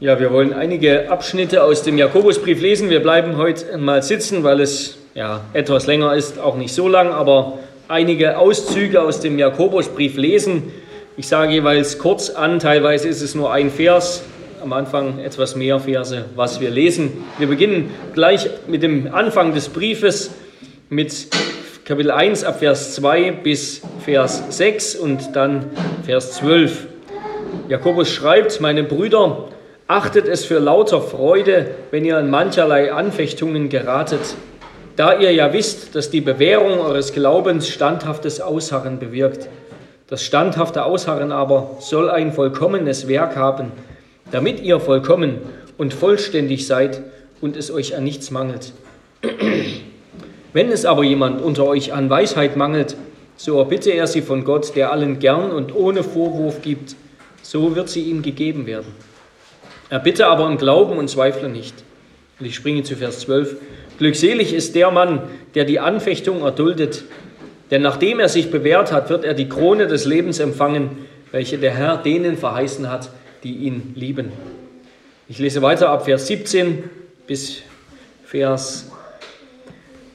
Ja, 0.00 0.20
wir 0.20 0.32
wollen 0.32 0.52
einige 0.52 1.10
Abschnitte 1.10 1.64
aus 1.64 1.82
dem 1.82 1.98
Jakobusbrief 1.98 2.60
lesen. 2.60 2.88
Wir 2.88 3.02
bleiben 3.02 3.36
heute 3.36 3.76
mal 3.78 4.00
sitzen, 4.00 4.44
weil 4.44 4.60
es 4.60 4.96
ja 5.16 5.40
etwas 5.54 5.88
länger 5.88 6.14
ist, 6.14 6.38
auch 6.38 6.56
nicht 6.56 6.72
so 6.72 6.86
lang, 6.86 7.10
aber 7.10 7.58
einige 7.88 8.38
Auszüge 8.38 9.02
aus 9.02 9.18
dem 9.18 9.40
Jakobusbrief 9.40 10.16
lesen. 10.16 10.72
Ich 11.16 11.26
sage 11.26 11.50
jeweils 11.52 11.98
kurz 11.98 12.30
an, 12.30 12.60
teilweise 12.60 13.08
ist 13.08 13.22
es 13.22 13.34
nur 13.34 13.52
ein 13.52 13.72
Vers, 13.72 14.22
am 14.62 14.72
Anfang 14.72 15.18
etwas 15.18 15.56
mehr 15.56 15.80
Verse, 15.80 16.26
was 16.36 16.60
wir 16.60 16.70
lesen. 16.70 17.24
Wir 17.38 17.48
beginnen 17.48 17.90
gleich 18.14 18.48
mit 18.68 18.84
dem 18.84 19.12
Anfang 19.12 19.52
des 19.52 19.68
Briefes 19.68 20.30
mit 20.90 21.26
Kapitel 21.84 22.12
1 22.12 22.44
ab 22.44 22.60
Vers 22.60 22.94
2 22.94 23.32
bis 23.32 23.82
Vers 24.04 24.44
6 24.50 24.94
und 24.94 25.34
dann 25.34 25.64
Vers 26.04 26.34
12. 26.34 26.86
Jakobus 27.68 28.12
schreibt, 28.12 28.60
meine 28.60 28.84
Brüder, 28.84 29.48
achtet 29.88 30.28
es 30.28 30.44
für 30.44 30.58
lauter 30.58 31.00
Freude, 31.00 31.70
wenn 31.90 32.04
ihr 32.04 32.18
in 32.18 32.28
mancherlei 32.28 32.92
Anfechtungen 32.92 33.70
geratet, 33.70 34.20
da 34.96 35.18
ihr 35.18 35.32
ja 35.32 35.52
wisst, 35.54 35.94
dass 35.94 36.10
die 36.10 36.20
Bewährung 36.20 36.78
eures 36.78 37.14
Glaubens 37.14 37.68
standhaftes 37.68 38.42
Ausharren 38.42 38.98
bewirkt. 38.98 39.48
Das 40.06 40.22
standhafte 40.22 40.84
Ausharren 40.84 41.32
aber 41.32 41.78
soll 41.80 42.10
ein 42.10 42.32
vollkommenes 42.32 43.08
Werk 43.08 43.36
haben, 43.36 43.72
damit 44.30 44.60
ihr 44.60 44.78
vollkommen 44.78 45.38
und 45.78 45.94
vollständig 45.94 46.66
seid 46.66 47.02
und 47.40 47.56
es 47.56 47.70
euch 47.70 47.96
an 47.96 48.04
nichts 48.04 48.30
mangelt. 48.30 48.72
Wenn 50.52 50.70
es 50.70 50.84
aber 50.84 51.04
jemand 51.04 51.40
unter 51.40 51.64
euch 51.64 51.94
an 51.94 52.10
Weisheit 52.10 52.56
mangelt, 52.56 52.94
so 53.36 53.58
erbitte 53.58 53.90
er 53.90 54.06
sie 54.06 54.20
von 54.20 54.44
Gott, 54.44 54.76
der 54.76 54.92
allen 54.92 55.18
gern 55.18 55.50
und 55.50 55.74
ohne 55.74 56.02
Vorwurf 56.02 56.60
gibt, 56.60 56.94
so 57.40 57.74
wird 57.74 57.88
sie 57.88 58.02
ihm 58.02 58.20
gegeben 58.20 58.66
werden. 58.66 59.07
Erbitte 59.90 60.26
aber 60.26 60.46
im 60.46 60.58
Glauben 60.58 60.98
und 60.98 61.08
zweifle 61.08 61.48
nicht. 61.48 61.74
Und 62.38 62.46
ich 62.46 62.54
springe 62.54 62.82
zu 62.82 62.96
Vers 62.96 63.20
12. 63.20 63.56
Glückselig 63.98 64.54
ist 64.54 64.74
der 64.74 64.90
Mann, 64.90 65.22
der 65.54 65.64
die 65.64 65.80
Anfechtung 65.80 66.42
erduldet, 66.42 67.04
denn 67.70 67.82
nachdem 67.82 68.20
er 68.20 68.28
sich 68.28 68.50
bewährt 68.50 68.92
hat, 68.92 69.10
wird 69.10 69.24
er 69.24 69.34
die 69.34 69.48
Krone 69.48 69.86
des 69.86 70.04
Lebens 70.04 70.38
empfangen, 70.38 71.06
welche 71.32 71.58
der 71.58 71.72
Herr 71.72 71.98
denen 71.98 72.36
verheißen 72.36 72.90
hat, 72.90 73.10
die 73.42 73.56
ihn 73.56 73.92
lieben. 73.94 74.32
Ich 75.28 75.38
lese 75.38 75.60
weiter 75.60 75.90
ab 75.90 76.06
Vers 76.06 76.26
17 76.26 76.84
bis 77.26 77.62
Vers 78.24 78.90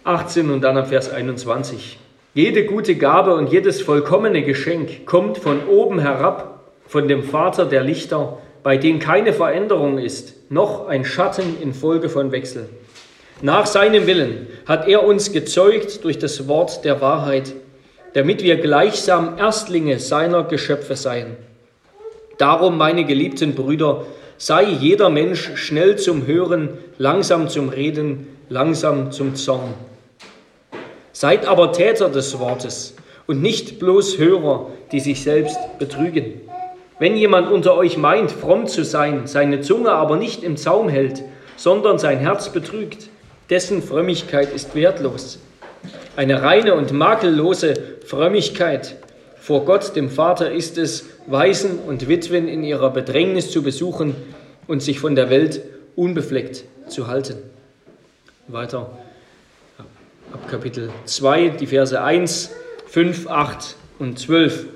18 0.03 0.49
und 0.49 0.61
dann 0.61 0.77
ab 0.77 0.89
Vers 0.89 1.11
21. 1.11 1.99
Jede 2.33 2.65
gute 2.65 2.95
Gabe 2.95 3.35
und 3.35 3.51
jedes 3.51 3.81
vollkommene 3.81 4.41
Geschenk 4.43 5.05
kommt 5.05 5.37
von 5.37 5.67
oben 5.67 5.99
herab, 5.99 6.61
von 6.87 7.07
dem 7.07 7.23
Vater 7.23 7.65
der 7.65 7.83
Lichter, 7.83 8.39
bei 8.63 8.77
dem 8.77 8.99
keine 8.99 9.33
Veränderung 9.33 9.97
ist, 9.97 10.35
noch 10.49 10.87
ein 10.87 11.05
Schatten 11.05 11.61
infolge 11.61 12.09
von 12.09 12.31
Wechsel. 12.31 12.69
Nach 13.41 13.65
seinem 13.65 14.07
Willen 14.07 14.47
hat 14.65 14.87
er 14.87 15.03
uns 15.03 15.33
gezeugt 15.33 16.03
durch 16.03 16.17
das 16.17 16.47
Wort 16.47 16.85
der 16.85 17.01
Wahrheit, 17.01 17.53
damit 18.13 18.41
wir 18.41 18.57
gleichsam 18.57 19.37
Erstlinge 19.37 19.99
seiner 19.99 20.43
Geschöpfe 20.43 20.95
seien. 20.95 21.35
Darum, 22.37 22.77
meine 22.77 23.03
geliebten 23.03 23.53
Brüder, 23.53 24.05
sei 24.37 24.63
jeder 24.63 25.09
Mensch 25.09 25.51
schnell 25.55 25.97
zum 25.97 26.25
Hören, 26.25 26.69
langsam 26.97 27.49
zum 27.49 27.69
Reden, 27.69 28.27
langsam 28.49 29.11
zum 29.11 29.35
Zorn. 29.35 29.73
Seid 31.11 31.45
aber 31.47 31.73
Täter 31.73 32.09
des 32.09 32.39
Wortes 32.39 32.95
und 33.27 33.41
nicht 33.41 33.79
bloß 33.79 34.17
Hörer, 34.17 34.67
die 34.91 34.99
sich 34.99 35.21
selbst 35.21 35.57
betrügen. 35.79 36.42
Wenn 37.03 37.17
jemand 37.17 37.51
unter 37.51 37.75
euch 37.75 37.97
meint, 37.97 38.31
fromm 38.31 38.65
zu 38.65 38.85
sein, 38.85 39.27
seine 39.27 39.59
Zunge 39.59 39.91
aber 39.91 40.15
nicht 40.15 40.41
im 40.41 40.55
Zaum 40.55 40.87
hält, 40.87 41.21
sondern 41.57 41.99
sein 41.99 42.17
Herz 42.17 42.53
betrügt, 42.53 43.09
dessen 43.49 43.83
Frömmigkeit 43.83 44.53
ist 44.53 44.73
wertlos. 44.73 45.37
Eine 46.15 46.41
reine 46.41 46.75
und 46.75 46.93
makellose 46.93 47.73
Frömmigkeit 48.05 48.95
vor 49.35 49.65
Gott, 49.65 49.97
dem 49.97 50.09
Vater, 50.09 50.53
ist 50.53 50.77
es, 50.77 51.03
Waisen 51.27 51.79
und 51.79 52.07
Witwen 52.07 52.47
in 52.47 52.63
ihrer 52.63 52.89
Bedrängnis 52.89 53.51
zu 53.51 53.63
besuchen 53.63 54.15
und 54.67 54.81
sich 54.81 55.01
von 55.01 55.13
der 55.13 55.29
Welt 55.29 55.61
unbefleckt 55.97 56.63
zu 56.87 57.07
halten. 57.07 57.35
Weiter 58.47 58.97
ab 60.31 60.47
Kapitel 60.49 60.89
2, 61.03 61.49
die 61.49 61.67
Verse 61.67 62.01
1, 62.01 62.51
5, 62.87 63.27
8 63.27 63.75
und 63.99 64.17
12. 64.17 64.67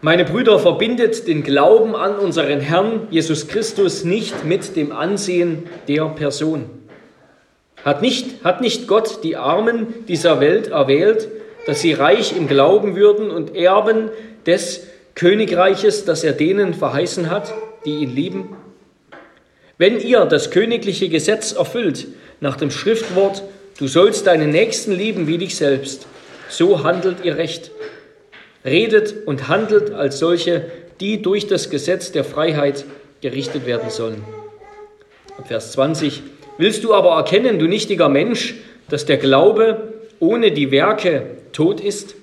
Meine 0.00 0.24
Brüder, 0.24 0.60
verbindet 0.60 1.26
den 1.26 1.42
Glauben 1.42 1.96
an 1.96 2.20
unseren 2.20 2.60
Herrn 2.60 3.08
Jesus 3.10 3.48
Christus 3.48 4.04
nicht 4.04 4.44
mit 4.44 4.76
dem 4.76 4.92
Ansehen 4.92 5.64
der 5.88 6.04
Person. 6.10 6.70
Hat 7.84 8.00
nicht, 8.00 8.44
hat 8.44 8.60
nicht 8.60 8.86
Gott 8.86 9.24
die 9.24 9.36
Armen 9.36 10.06
dieser 10.06 10.38
Welt 10.38 10.68
erwählt, 10.68 11.26
dass 11.66 11.80
sie 11.80 11.94
reich 11.94 12.36
im 12.36 12.46
Glauben 12.46 12.94
würden 12.94 13.32
und 13.32 13.56
Erben 13.56 14.10
des 14.46 14.86
Königreiches, 15.16 16.04
das 16.04 16.22
er 16.22 16.32
denen 16.32 16.74
verheißen 16.74 17.28
hat, 17.28 17.52
die 17.84 17.96
ihn 17.96 18.14
lieben? 18.14 18.56
Wenn 19.78 19.98
ihr 19.98 20.26
das 20.26 20.52
königliche 20.52 21.08
Gesetz 21.08 21.50
erfüllt, 21.50 22.06
nach 22.38 22.56
dem 22.56 22.70
Schriftwort, 22.70 23.42
du 23.80 23.88
sollst 23.88 24.28
deinen 24.28 24.50
Nächsten 24.50 24.92
lieben 24.92 25.26
wie 25.26 25.38
dich 25.38 25.56
selbst, 25.56 26.06
so 26.48 26.84
handelt 26.84 27.24
ihr 27.24 27.36
recht. 27.36 27.72
Redet 28.64 29.26
und 29.26 29.48
handelt 29.48 29.92
als 29.92 30.18
solche, 30.18 30.64
die 31.00 31.22
durch 31.22 31.46
das 31.46 31.70
Gesetz 31.70 32.12
der 32.12 32.24
Freiheit 32.24 32.84
gerichtet 33.20 33.66
werden 33.66 33.90
sollen. 33.90 34.24
Vers 35.44 35.72
20. 35.72 36.22
Willst 36.58 36.82
du 36.82 36.92
aber 36.92 37.10
erkennen, 37.10 37.58
du 37.58 37.66
nichtiger 37.66 38.08
Mensch, 38.08 38.56
dass 38.88 39.06
der 39.06 39.16
Glaube 39.16 39.92
ohne 40.18 40.50
die 40.50 40.70
Werke 40.70 41.26
tot 41.52 41.80
ist? 41.80 42.16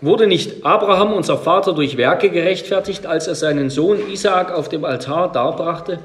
Wurde 0.00 0.26
nicht 0.26 0.64
Abraham, 0.64 1.12
unser 1.12 1.36
Vater, 1.36 1.72
durch 1.72 1.96
Werke 1.96 2.30
gerechtfertigt, 2.30 3.06
als 3.06 3.26
er 3.26 3.34
seinen 3.34 3.68
Sohn 3.68 3.98
Isaak 4.10 4.52
auf 4.52 4.68
dem 4.68 4.84
Altar 4.84 5.30
darbrachte? 5.30 5.98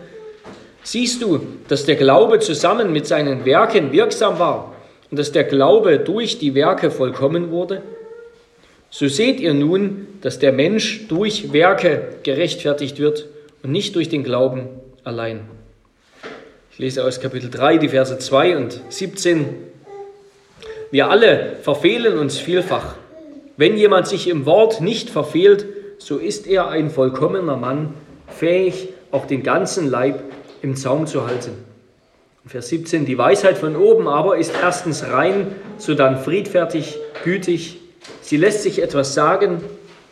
Siehst 0.84 1.22
du, 1.22 1.40
dass 1.68 1.86
der 1.86 1.96
Glaube 1.96 2.40
zusammen 2.40 2.92
mit 2.92 3.08
seinen 3.08 3.46
Werken 3.46 3.92
wirksam 3.92 4.38
war 4.38 4.74
und 5.10 5.18
dass 5.18 5.32
der 5.32 5.46
Glaube 5.46 6.00
durch 6.00 6.40
die 6.40 6.56
Werke 6.56 6.92
vollkommen 6.92 7.52
wurde? 7.52 7.82
So 8.98 9.10
seht 9.10 9.42
ihr 9.42 9.54
nun, 9.54 10.08
dass 10.22 10.40
der 10.40 10.54
Mensch 10.54 11.10
durch 11.10 11.52
Werke 11.52 12.14
gerechtfertigt 12.24 12.98
wird 12.98 13.26
und 13.62 13.74
nicht 13.74 13.94
durch 13.98 14.08
den 14.08 14.24
Glauben 14.24 14.70
allein. 15.04 15.42
Ich 16.72 16.80
lese 16.80 17.04
aus 17.04 17.20
Kapitel 17.20 17.50
3 17.50 17.78
die 17.78 17.90
Verse 17.90 18.18
2 18.18 18.56
und 18.56 18.80
17. 18.88 19.48
Wir 20.92 21.10
alle 21.10 21.58
verfehlen 21.62 22.18
uns 22.18 22.38
vielfach. 22.38 22.96
Wenn 23.58 23.76
jemand 23.76 24.08
sich 24.08 24.30
im 24.30 24.46
Wort 24.46 24.80
nicht 24.80 25.10
verfehlt, 25.10 25.66
so 25.98 26.16
ist 26.16 26.48
er 26.48 26.70
ein 26.70 26.90
vollkommener 26.90 27.58
Mann, 27.58 27.96
fähig, 28.30 28.94
auch 29.12 29.28
den 29.28 29.44
ganzen 29.44 29.90
Leib 29.90 30.24
im 30.62 30.78
Zaum 30.78 31.06
zu 31.06 31.28
halten. 31.28 31.52
Vers 32.48 32.70
17, 32.70 33.06
die 33.06 33.18
Weisheit 33.18 33.58
von 33.58 33.76
oben 33.76 34.08
aber 34.08 34.38
ist 34.38 34.54
erstens 34.62 35.04
rein, 35.04 35.54
sodann 35.80 36.18
friedfertig, 36.18 36.96
gütig. 37.26 37.82
Sie 38.26 38.38
lässt 38.38 38.64
sich 38.64 38.82
etwas 38.82 39.14
sagen, 39.14 39.62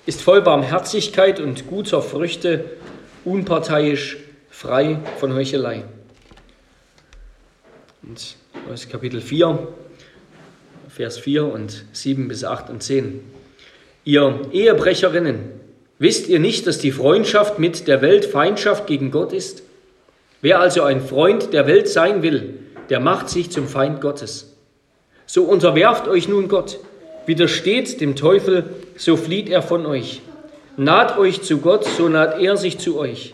ist 0.05 0.21
voll 0.21 0.43
Barmherzigkeit 0.43 1.39
und 1.39 1.65
guter 1.65 2.03
Früchte, 2.03 2.63
unparteiisch, 3.25 4.17
frei 4.51 4.99
von 5.17 5.33
Heuchelei. 5.33 5.83
Und 8.03 8.35
aus 8.71 8.87
Kapitel 8.87 9.19
4, 9.19 9.67
Vers 10.89 11.17
4 11.17 11.51
und 11.51 11.85
7 11.91 12.27
bis 12.27 12.43
8 12.43 12.69
und 12.69 12.83
10. 12.83 13.19
Ihr 14.03 14.41
Ehebrecherinnen, 14.51 15.49
wisst 15.97 16.27
ihr 16.27 16.39
nicht, 16.39 16.67
dass 16.67 16.77
die 16.77 16.91
Freundschaft 16.91 17.57
mit 17.57 17.87
der 17.87 18.03
Welt 18.03 18.25
Feindschaft 18.25 18.85
gegen 18.85 19.09
Gott 19.09 19.33
ist? 19.33 19.63
Wer 20.39 20.59
also 20.59 20.83
ein 20.83 21.01
Freund 21.01 21.51
der 21.51 21.65
Welt 21.65 21.89
sein 21.89 22.21
will, 22.21 22.59
der 22.91 22.99
macht 22.99 23.29
sich 23.29 23.49
zum 23.49 23.67
Feind 23.67 24.01
Gottes. 24.01 24.55
So 25.25 25.45
unterwerft 25.45 26.07
euch 26.07 26.27
nun 26.27 26.47
Gott, 26.47 26.77
widersteht 27.25 28.01
dem 28.01 28.15
Teufel, 28.15 28.65
so 28.95 29.17
flieht 29.17 29.49
er 29.49 29.61
von 29.61 29.85
euch. 29.85 30.21
Naht 30.77 31.17
euch 31.17 31.41
zu 31.41 31.59
Gott, 31.59 31.85
so 31.85 32.09
naht 32.09 32.41
er 32.41 32.57
sich 32.57 32.79
zu 32.79 32.97
euch. 32.97 33.33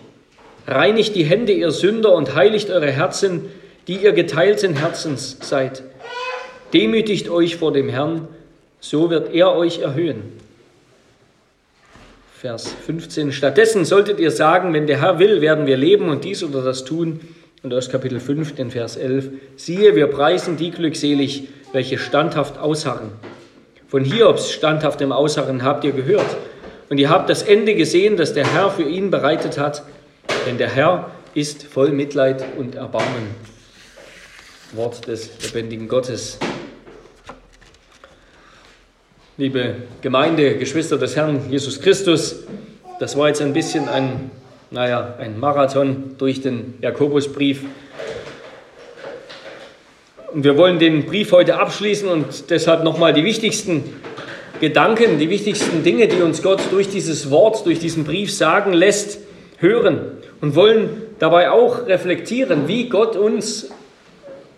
Reinigt 0.68 1.15
die 1.15 1.24
Hände, 1.24 1.53
ihr 1.53 1.71
Sünder, 1.71 2.13
und 2.13 2.36
heiligt 2.36 2.69
eure 2.69 2.91
Herzen, 2.91 3.45
die 3.88 3.97
ihr 3.97 4.12
geteilten 4.12 4.75
Herzens 4.75 5.38
seid. 5.41 5.83
Demütigt 6.74 7.30
euch 7.30 7.56
vor 7.56 7.71
dem 7.71 7.89
Herrn, 7.89 8.27
so 8.80 9.09
wird 9.09 9.33
er 9.33 9.56
euch 9.56 9.80
erhöhen. 9.80 10.21
Vers 12.39 12.74
15. 12.86 13.33
Stattdessen 13.33 13.83
solltet 13.83 14.19
ihr 14.19 14.31
sagen, 14.31 14.74
wenn 14.74 14.88
der 14.88 15.01
Herr 15.01 15.19
will, 15.19 15.41
werden 15.41 15.65
wir 15.65 15.75
leben 15.75 16.07
und 16.07 16.24
dies 16.24 16.44
oder 16.44 16.62
das 16.62 16.86
tun. 16.86 17.19
Und 17.63 17.74
aus 17.74 17.89
Kapitel 17.89 18.21
5, 18.21 18.56
den 18.56 18.71
Vers 18.71 18.95
11. 18.95 19.30
Siehe, 19.57 19.95
wir 19.95 20.07
preisen 20.07 20.56
die 20.56 20.71
glückselig, 20.71 21.50
welche 21.74 21.97
standhaft 21.97 22.57
ausharren. 22.57 23.12
Von 23.89 24.06
Hiobs 24.06 24.51
standhaftem 24.51 25.12
Ausharren 25.12 25.63
habt 25.63 25.83
ihr 25.83 25.94
gehört. 25.94 26.38
Und 26.89 27.00
ihr 27.00 27.09
habt 27.09 27.30
das 27.30 27.41
Ende 27.41 27.74
gesehen, 27.74 28.18
das 28.18 28.33
der 28.33 28.45
Herr 28.45 28.69
für 28.69 28.83
ihn 28.83 29.09
bereitet 29.09 29.57
hat. 29.57 29.83
denn 30.45 30.57
der 30.59 30.69
Herr 30.69 31.09
ist 31.33 31.63
voll 31.63 31.89
Mitleid 31.89 32.44
und 32.57 32.75
Erbarmen. 32.75 33.36
Wort 34.74 35.07
des 35.07 35.31
lebendigen 35.44 35.88
Gottes. 35.88 36.38
Liebe 39.38 39.75
Gemeinde, 40.01 40.57
Geschwister 40.57 40.97
des 40.97 41.15
Herrn 41.15 41.50
Jesus 41.50 41.81
Christus, 41.81 42.44
das 43.00 43.18
war 43.18 43.30
jetzt 43.30 43.41
ein 43.41 43.53
bisschen 43.53 43.89
ein, 43.89 44.30
naja, 44.69 45.15
ein 45.18 45.39
Marathon 45.39 46.15
durch 46.18 46.41
den 46.41 46.75
Jakobusbrief. 46.81 47.63
Und 50.31 50.44
wir 50.44 50.58
wollen 50.58 50.78
den 50.78 51.06
Brief 51.06 51.31
heute 51.31 51.60
abschließen 51.60 52.08
und 52.08 52.52
deshalb 52.52 52.84
nochmal 52.84 53.14
die 53.14 53.24
wichtigsten 53.24 53.84
Gedanken, 54.60 55.18
die 55.18 55.30
wichtigsten 55.30 55.84
Dinge, 55.84 56.08
die 56.08 56.22
uns 56.22 56.44
Gott 56.44 56.60
durch 56.70 56.88
dieses 56.90 57.31
Wort, 57.31 57.66
durch 57.66 57.80
diesen 57.80 58.04
Brief 58.04 58.31
sagen 58.31 58.74
lässt, 58.74 59.20
hören 59.58 60.00
und 60.42 60.56
wollen 60.56 60.90
dabei 61.18 61.50
auch 61.50 61.88
reflektieren, 61.88 62.68
wie 62.68 62.90
Gott 62.90 63.16
uns 63.16 63.70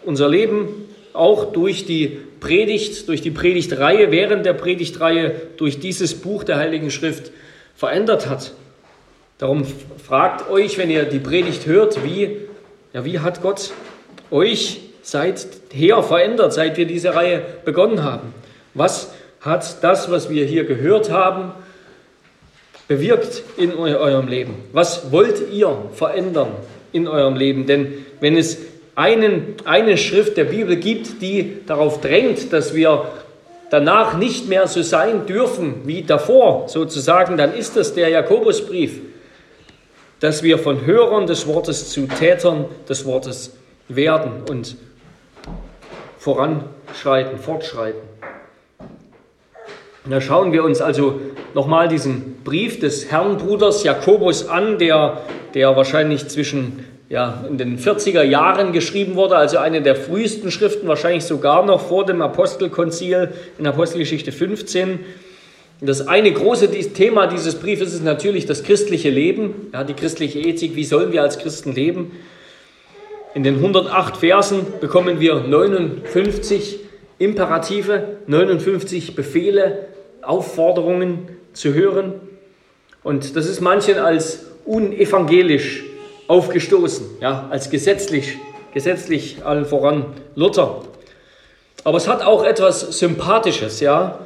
unser 0.03 0.27
Leben 0.27 0.68
auch 1.13 1.53
durch 1.53 1.85
die 1.85 2.19
Predigt, 2.41 3.07
durch 3.07 3.21
die 3.21 3.31
Predigtreihe, 3.31 4.12
während 4.12 4.45
der 4.45 4.53
Predigtreihe, 4.53 5.33
durch 5.56 5.79
dieses 5.79 6.15
Buch 6.15 6.44
der 6.44 6.57
Heiligen 6.57 6.91
Schrift 6.91 7.31
verändert 7.75 8.27
hat. 8.27 8.51
Darum 9.38 9.65
fragt 10.06 10.50
euch, 10.50 10.77
wenn 10.77 10.89
ihr 10.89 11.06
die 11.06 11.19
Predigt 11.19 11.65
hört, 11.65 12.03
wie, 12.03 12.39
ja, 12.94 13.06
wie 13.06 13.19
hat 13.19 13.41
Gott 13.41 13.71
euch 14.31 14.90
seither 15.01 16.03
verändert, 16.03 16.53
seit 16.53 16.77
wir 16.77 16.86
diese 16.86 17.15
Reihe 17.15 17.42
begonnen 17.65 18.03
haben? 18.03 18.33
Was 18.74 19.12
hat 19.42 19.83
das, 19.83 20.09
was 20.12 20.30
wir 20.30 20.45
hier 20.45 20.65
gehört 20.65 21.12
haben, 21.12 21.51
bewirkt 22.88 23.44
in 23.57 23.74
eurem 23.74 24.27
Leben? 24.27 24.56
Was 24.71 25.12
wollt 25.12 25.51
ihr 25.51 25.75
verändern 25.94 26.50
in 26.92 27.07
eurem 27.07 27.36
Leben? 27.36 27.65
Denn 27.65 28.06
wenn 28.19 28.38
es 28.38 28.57
einen, 28.95 29.56
eine 29.65 29.98
Schrift 29.98 30.38
der 30.38 30.45
Bibel 30.45 30.75
gibt, 30.75 31.21
die 31.21 31.57
darauf 31.65 32.01
drängt, 32.01 32.53
dass 32.53 32.75
wir 32.75 33.06
danach 33.69 34.18
nicht 34.18 34.50
mehr 34.50 34.68
so 34.68 34.81
sein 34.81 35.25
dürfen 35.25 35.81
wie 35.86 36.03
davor, 36.03 36.68
sozusagen, 36.68 37.38
dann 37.38 37.53
ist 37.53 37.77
das 37.77 37.94
der 37.94 38.09
Jakobusbrief, 38.09 39.00
dass 40.19 40.44
wir 40.44 40.59
von 40.59 40.86
Hörern 40.86 41.25
des 41.25 41.48
Wortes 41.48 41.89
zu 41.89 42.07
Tätern 42.07 42.65
des 42.88 43.06
Wortes 43.06 43.53
werden 43.88 44.44
und 44.50 44.75
voranschreiten, 46.21 47.39
fortschreiten. 47.39 48.00
Da 50.07 50.21
schauen 50.21 50.51
wir 50.51 50.63
uns 50.63 50.79
also 50.79 51.19
nochmal 51.56 51.88
diesen 51.88 52.44
Brief 52.44 52.79
des 52.79 53.12
Herrn 53.12 53.38
Bruders 53.38 53.83
Jakobus 53.83 54.47
an, 54.47 54.77
der, 54.77 55.21
der 55.56 55.75
wahrscheinlich 55.75 56.27
zwischen 56.27 56.85
ja, 57.09 57.44
in 57.50 57.57
den 57.57 57.79
40er 57.79 58.21
Jahren 58.21 58.71
geschrieben 58.71 59.15
wurde, 59.15 59.35
also 59.35 59.57
eine 59.57 59.81
der 59.81 59.95
frühesten 59.95 60.51
Schriften, 60.51 60.88
wahrscheinlich 60.88 61.23
sogar 61.23 61.65
noch 61.65 61.81
vor 61.81 62.06
dem 62.06 62.21
Apostelkonzil 62.21 63.29
in 63.57 63.65
Apostelgeschichte 63.65 64.31
15. 64.31 65.00
Das 65.81 66.07
eine 66.07 66.31
große 66.31 66.69
Thema 66.94 67.25
dieses 67.25 67.56
Briefes 67.56 67.95
ist 67.95 68.03
natürlich 68.03 68.45
das 68.45 68.62
christliche 68.62 69.09
Leben, 69.09 69.71
ja, 69.74 69.83
die 69.83 69.95
christliche 69.95 70.38
Ethik, 70.38 70.75
wie 70.75 70.83
sollen 70.83 71.12
wir 71.12 71.24
als 71.24 71.39
Christen 71.39 71.74
leben. 71.74 72.12
In 73.33 73.43
den 73.43 73.55
108 73.55 74.17
Versen 74.17 74.65
bekommen 74.81 75.21
wir 75.21 75.35
59 75.35 76.79
Imperative, 77.17 78.17
59 78.27 79.15
Befehle, 79.15 79.85
Aufforderungen 80.21 81.29
zu 81.53 81.73
hören. 81.73 82.15
Und 83.03 83.37
das 83.37 83.47
ist 83.47 83.61
manchen 83.61 83.99
als 83.99 84.47
unevangelisch 84.65 85.83
aufgestoßen, 86.27 87.05
ja, 87.21 87.47
als 87.49 87.69
gesetzlich, 87.69 88.37
gesetzlich 88.73 89.45
allen 89.45 89.65
voran 89.65 90.07
Luther. 90.35 90.81
Aber 91.85 91.97
es 91.97 92.09
hat 92.09 92.23
auch 92.23 92.43
etwas 92.43 92.99
Sympathisches, 92.99 93.79
ja. 93.79 94.19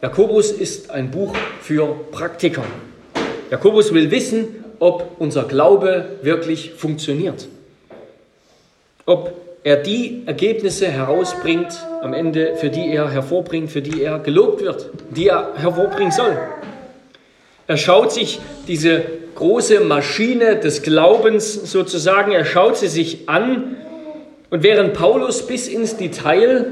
Jakobus 0.00 0.52
ist 0.52 0.90
ein 0.90 1.10
Buch 1.10 1.34
für 1.60 1.96
Praktiker. 2.12 2.64
Jakobus 3.50 3.92
will 3.92 4.12
wissen, 4.12 4.64
ob 4.78 5.16
unser 5.18 5.44
Glaube 5.44 6.18
wirklich 6.22 6.74
funktioniert. 6.74 7.48
Ob 9.12 9.34
er 9.62 9.76
die 9.76 10.22
Ergebnisse 10.24 10.86
herausbringt 10.88 11.86
am 12.00 12.14
Ende, 12.14 12.56
für 12.56 12.70
die 12.70 12.90
er 12.94 13.10
hervorbringt, 13.10 13.70
für 13.70 13.82
die 13.82 14.02
er 14.02 14.20
gelobt 14.20 14.62
wird, 14.62 14.88
die 15.10 15.28
er 15.28 15.50
hervorbringen 15.54 16.10
soll. 16.10 16.34
Er 17.66 17.76
schaut 17.76 18.10
sich 18.10 18.40
diese 18.68 19.02
große 19.34 19.80
Maschine 19.80 20.56
des 20.56 20.82
Glaubens 20.82 21.52
sozusagen, 21.70 22.32
er 22.32 22.46
schaut 22.46 22.78
sie 22.78 22.88
sich 22.88 23.28
an 23.28 23.76
und 24.48 24.62
während 24.62 24.94
Paulus 24.94 25.46
bis 25.46 25.68
ins 25.68 25.98
Detail 25.98 26.68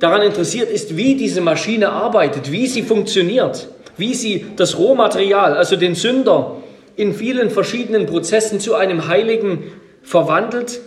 daran 0.00 0.20
interessiert 0.20 0.70
ist, 0.70 0.98
wie 0.98 1.14
diese 1.14 1.40
Maschine 1.40 1.88
arbeitet, 1.88 2.52
wie 2.52 2.66
sie 2.66 2.82
funktioniert, 2.82 3.68
wie 3.96 4.12
sie 4.12 4.44
das 4.56 4.78
Rohmaterial, 4.78 5.56
also 5.56 5.76
den 5.76 5.94
Sünder, 5.94 6.56
in 6.96 7.14
vielen 7.14 7.48
verschiedenen 7.48 8.04
Prozessen 8.04 8.60
zu 8.60 8.74
einem 8.74 9.08
Heiligen 9.08 9.72
verwandelt, 10.02 10.80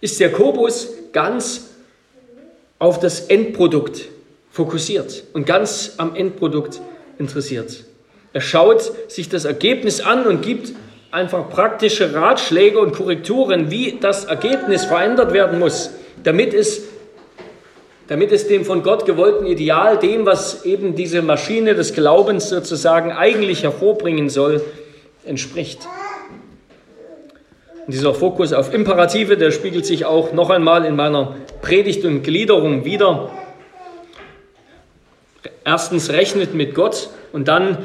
ist 0.00 0.18
Jakobus 0.18 0.88
ganz 1.12 1.68
auf 2.78 2.98
das 2.98 3.20
Endprodukt 3.20 4.08
fokussiert 4.50 5.24
und 5.32 5.46
ganz 5.46 5.94
am 5.98 6.16
Endprodukt 6.16 6.80
interessiert. 7.18 7.84
Er 8.32 8.40
schaut 8.40 8.92
sich 9.10 9.28
das 9.28 9.44
Ergebnis 9.44 10.00
an 10.00 10.26
und 10.26 10.42
gibt 10.42 10.72
einfach 11.10 11.48
praktische 11.50 12.14
Ratschläge 12.14 12.78
und 12.78 12.94
Korrekturen, 12.94 13.70
wie 13.70 13.98
das 14.00 14.24
Ergebnis 14.24 14.84
verändert 14.84 15.32
werden 15.32 15.58
muss, 15.58 15.90
damit 16.22 16.54
es, 16.54 16.82
damit 18.06 18.30
es 18.32 18.46
dem 18.46 18.64
von 18.64 18.82
Gott 18.82 19.06
gewollten 19.06 19.46
Ideal, 19.46 19.98
dem, 19.98 20.26
was 20.26 20.64
eben 20.64 20.94
diese 20.94 21.22
Maschine 21.22 21.74
des 21.74 21.92
Glaubens 21.92 22.48
sozusagen 22.48 23.12
eigentlich 23.12 23.64
hervorbringen 23.64 24.30
soll, 24.30 24.62
entspricht. 25.24 25.80
Und 27.90 27.94
dieser 27.94 28.14
Fokus 28.14 28.52
auf 28.52 28.72
Imperative, 28.72 29.36
der 29.36 29.50
spiegelt 29.50 29.84
sich 29.84 30.04
auch 30.04 30.32
noch 30.32 30.48
einmal 30.48 30.84
in 30.84 30.94
meiner 30.94 31.34
Predigt 31.60 32.04
und 32.04 32.22
Gliederung 32.22 32.84
wieder. 32.84 33.32
Erstens 35.64 36.10
rechnet 36.10 36.54
mit 36.54 36.76
Gott 36.76 37.10
und 37.32 37.48
dann 37.48 37.78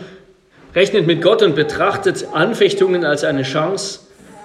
Rechnet 0.76 1.08
mit 1.08 1.24
Gott 1.24 1.42
und 1.42 1.56
betrachtet 1.56 2.28
Anfechtungen 2.34 3.04
als 3.04 3.24
eine 3.24 3.42
Chance. 3.42 4.02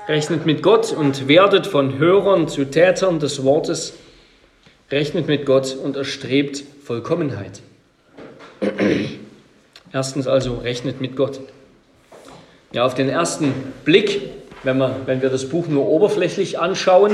Rechnet 0.09 0.47
mit 0.47 0.63
Gott 0.63 0.95
und 0.95 1.29
werdet 1.29 1.67
von 1.67 1.99
Hörern 1.99 2.49
zu 2.49 2.65
Tätern 2.65 3.19
des 3.19 3.45
Wortes. 3.45 3.93
Rechnet 4.91 5.29
mit 5.29 5.45
Gott 5.45 5.77
und 5.77 5.95
erstrebt 5.95 6.65
Vollkommenheit. 6.85 7.61
Erstens 9.93 10.27
also, 10.27 10.55
rechnet 10.55 11.03
mit 11.03 11.17
Gott. 11.17 11.39
Ja, 12.73 12.87
auf 12.87 12.95
den 12.95 13.11
ersten 13.11 13.53
Blick, 13.85 14.23
wenn 14.63 14.79
wir, 14.79 14.97
wenn 15.07 15.23
wir 15.23 15.31
das 15.31 15.49
Buch 15.49 15.67
nur 15.69 15.89
oberflächlich 15.89 16.59
anschauen, 16.59 17.13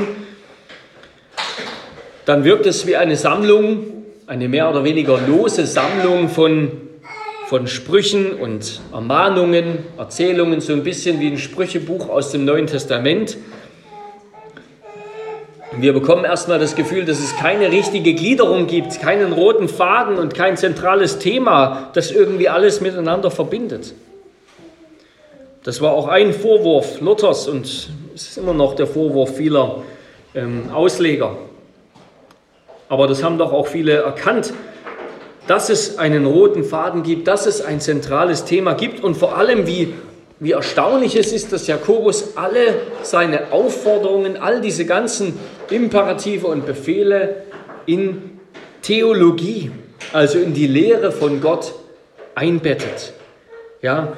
dann 2.25 2.45
wirkt 2.45 2.67
es 2.67 2.87
wie 2.87 2.97
eine 2.97 3.17
Sammlung, 3.17 4.05
eine 4.27 4.49
mehr 4.49 4.69
oder 4.69 4.85
weniger 4.85 5.19
lose 5.27 5.67
Sammlung 5.67 6.29
von 6.29 6.87
von 7.47 7.69
Sprüchen 7.69 8.33
und 8.33 8.81
Ermahnungen, 8.93 9.79
Erzählungen, 9.97 10.61
so 10.61 10.73
ein 10.73 10.83
bisschen 10.83 11.21
wie 11.21 11.29
ein 11.29 11.39
Sprüchebuch 11.39 12.09
aus 12.09 12.33
dem 12.33 12.45
Neuen 12.45 12.67
Testament. 12.67 13.37
Wir 15.79 15.93
bekommen 15.93 16.25
erstmal 16.25 16.59
das 16.59 16.75
Gefühl, 16.75 17.05
dass 17.05 17.21
es 17.21 17.37
keine 17.37 17.71
richtige 17.71 18.15
Gliederung 18.15 18.67
gibt, 18.67 18.99
keinen 19.01 19.33
roten 19.33 19.69
Faden 19.69 20.19
und 20.19 20.35
kein 20.35 20.57
zentrales 20.57 21.21
Thema, 21.21 21.91
das 21.95 22.11
irgendwie 22.11 22.49
alles 22.49 22.81
miteinander 22.81 23.31
verbindet. 23.31 23.95
Das 25.67 25.81
war 25.81 25.95
auch 25.95 26.07
ein 26.07 26.33
Vorwurf 26.33 27.01
Luthers 27.01 27.49
und 27.49 27.67
es 27.67 27.91
ist 28.15 28.39
immer 28.39 28.55
noch 28.55 28.77
der 28.77 28.87
Vorwurf 28.87 29.35
vieler 29.35 29.83
ähm, 30.33 30.71
Ausleger. 30.73 31.37
Aber 32.89 33.09
das 33.09 33.25
haben 33.25 33.37
doch 33.37 33.53
auch 33.53 33.67
viele 33.67 33.95
erkannt, 33.95 34.53
dass 35.49 35.69
es 35.69 35.99
einen 35.99 36.25
roten 36.25 36.63
Faden 36.63 37.03
gibt, 37.03 37.27
dass 37.27 37.47
es 37.47 37.61
ein 37.63 37.81
zentrales 37.81 38.45
Thema 38.45 38.75
gibt 38.75 39.03
und 39.03 39.17
vor 39.17 39.37
allem, 39.37 39.67
wie, 39.67 39.93
wie 40.39 40.53
erstaunlich 40.53 41.17
es 41.17 41.33
ist, 41.33 41.53
dass 41.53 41.67
Jakobus 41.67 42.37
alle 42.37 42.77
seine 43.03 43.51
Aufforderungen, 43.51 44.37
all 44.37 44.61
diese 44.61 44.85
ganzen 44.85 45.37
Imperative 45.69 46.47
und 46.47 46.65
Befehle 46.65 47.43
in 47.87 48.39
Theologie, 48.83 49.73
also 50.13 50.39
in 50.39 50.55
die 50.55 50.69
Lehre 50.69 51.11
von 51.11 51.41
Gott 51.41 51.75
einbettet. 52.37 53.15
Ja, 53.83 54.13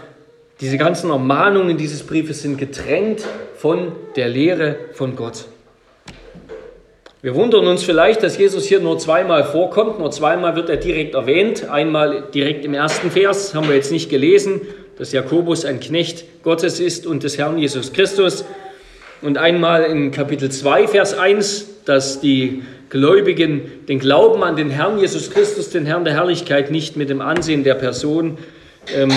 diese 0.60 0.76
ganzen 0.76 1.10
Ermahnungen 1.10 1.76
dieses 1.76 2.02
Briefes 2.02 2.42
sind 2.42 2.58
getrennt 2.58 3.24
von 3.56 3.92
der 4.16 4.28
Lehre 4.28 4.76
von 4.92 5.14
Gott. 5.14 5.44
Wir 7.22 7.34
wundern 7.34 7.66
uns 7.66 7.82
vielleicht, 7.82 8.22
dass 8.22 8.38
Jesus 8.38 8.64
hier 8.64 8.80
nur 8.80 8.98
zweimal 8.98 9.44
vorkommt. 9.44 9.98
Nur 9.98 10.10
zweimal 10.10 10.56
wird 10.56 10.68
er 10.70 10.76
direkt 10.76 11.14
erwähnt. 11.14 11.68
Einmal 11.68 12.24
direkt 12.34 12.64
im 12.64 12.74
ersten 12.74 13.10
Vers, 13.10 13.54
haben 13.54 13.68
wir 13.68 13.74
jetzt 13.74 13.92
nicht 13.92 14.08
gelesen. 14.08 14.60
dass 14.98 15.12
Jakobus 15.12 15.64
ein 15.64 15.78
Knecht 15.78 16.24
Gottes 16.42 16.80
ist 16.80 17.06
und 17.06 17.22
des 17.22 17.38
Herrn 17.38 17.56
Jesus 17.56 17.92
Christus. 17.92 18.44
Und 19.22 19.38
einmal 19.38 19.84
in 19.84 20.10
Kapitel 20.10 20.50
2, 20.50 20.88
Vers 20.88 21.16
1, 21.16 21.84
dass 21.84 22.20
die 22.20 22.62
Gläubigen 22.90 23.62
den 23.88 24.00
Glauben 24.00 24.42
an 24.42 24.56
den 24.56 24.70
Herrn 24.70 24.98
Jesus 24.98 25.30
Christus, 25.30 25.70
den 25.70 25.86
Herrn 25.86 26.04
der 26.04 26.14
Herrlichkeit, 26.14 26.72
nicht 26.72 26.96
mit 26.96 27.10
dem 27.10 27.20
Ansehen 27.20 27.62
der 27.62 27.74
Person 27.74 28.38
ähm, 28.94 29.12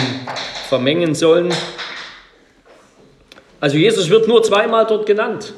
vermengen 0.69 1.15
sollen. 1.15 1.53
Also 3.59 3.77
Jesus 3.77 4.09
wird 4.09 4.27
nur 4.27 4.41
zweimal 4.43 4.85
dort 4.87 5.05
genannt. 5.05 5.53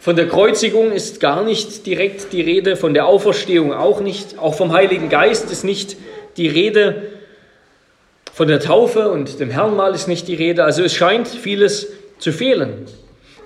Von 0.00 0.14
der 0.14 0.28
Kreuzigung 0.28 0.92
ist 0.92 1.18
gar 1.20 1.42
nicht 1.42 1.86
direkt 1.86 2.32
die 2.32 2.40
Rede, 2.40 2.76
von 2.76 2.94
der 2.94 3.06
Auferstehung 3.06 3.72
auch 3.72 4.00
nicht, 4.00 4.38
auch 4.38 4.54
vom 4.54 4.72
Heiligen 4.72 5.08
Geist 5.08 5.50
ist 5.50 5.64
nicht 5.64 5.96
die 6.36 6.48
Rede, 6.48 7.02
von 8.32 8.46
der 8.46 8.60
Taufe 8.60 9.10
und 9.10 9.40
dem 9.40 9.50
Herrnmal 9.50 9.94
ist 9.94 10.06
nicht 10.06 10.28
die 10.28 10.34
Rede. 10.34 10.64
Also 10.64 10.84
es 10.84 10.94
scheint 10.94 11.26
vieles 11.26 11.88
zu 12.18 12.32
fehlen. 12.32 12.86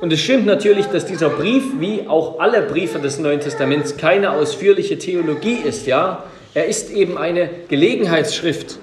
Und 0.00 0.12
es 0.12 0.20
stimmt 0.20 0.46
natürlich, 0.46 0.86
dass 0.86 1.06
dieser 1.06 1.28
Brief, 1.28 1.62
wie 1.78 2.08
auch 2.08 2.40
alle 2.40 2.62
Briefe 2.62 2.98
des 2.98 3.18
Neuen 3.18 3.40
Testaments, 3.40 3.96
keine 3.96 4.32
ausführliche 4.32 4.98
Theologie 4.98 5.58
ist. 5.64 5.86
Ja, 5.86 6.24
er 6.54 6.66
ist 6.66 6.90
eben 6.90 7.16
eine 7.18 7.48
Gelegenheitsschrift, 7.68 8.78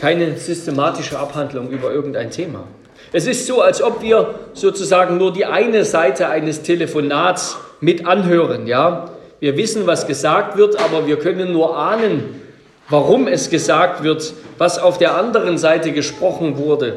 keine 0.00 0.36
systematische 0.36 1.18
Abhandlung 1.18 1.70
über 1.70 1.92
irgendein 1.92 2.30
Thema. 2.30 2.64
Es 3.12 3.26
ist 3.26 3.46
so, 3.46 3.60
als 3.60 3.82
ob 3.82 4.02
wir 4.02 4.34
sozusagen 4.54 5.18
nur 5.18 5.32
die 5.32 5.44
eine 5.44 5.84
Seite 5.84 6.28
eines 6.28 6.62
Telefonats 6.62 7.56
mit 7.80 8.06
anhören. 8.06 8.66
Ja, 8.66 9.10
wir 9.40 9.56
wissen, 9.56 9.86
was 9.86 10.06
gesagt 10.06 10.56
wird, 10.56 10.80
aber 10.80 11.06
wir 11.06 11.18
können 11.18 11.52
nur 11.52 11.76
ahnen, 11.76 12.40
warum 12.88 13.28
es 13.28 13.50
gesagt 13.50 14.02
wird, 14.02 14.32
was 14.58 14.78
auf 14.78 14.98
der 14.98 15.16
anderen 15.16 15.58
Seite 15.58 15.92
gesprochen 15.92 16.58
wurde 16.58 16.96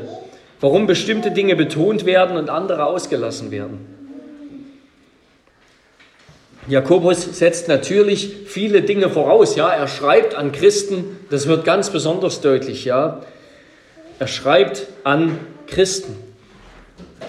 warum 0.59 0.87
bestimmte 0.87 1.31
Dinge 1.31 1.55
betont 1.55 2.05
werden 2.05 2.37
und 2.37 2.49
andere 2.49 2.85
ausgelassen 2.85 3.51
werden. 3.51 3.96
Jakobus 6.67 7.37
setzt 7.37 7.69
natürlich 7.69 8.35
viele 8.45 8.81
Dinge 8.81 9.09
voraus. 9.09 9.55
Ja, 9.55 9.69
er 9.69 9.87
schreibt 9.87 10.35
an 10.35 10.51
Christen, 10.51 11.17
das 11.29 11.47
wird 11.47 11.63
ganz 11.63 11.89
besonders 11.89 12.41
deutlich. 12.41 12.83
Ja, 12.83 13.21
er 14.19 14.27
schreibt 14.27 14.87
an 15.03 15.39
Christen. 15.67 16.15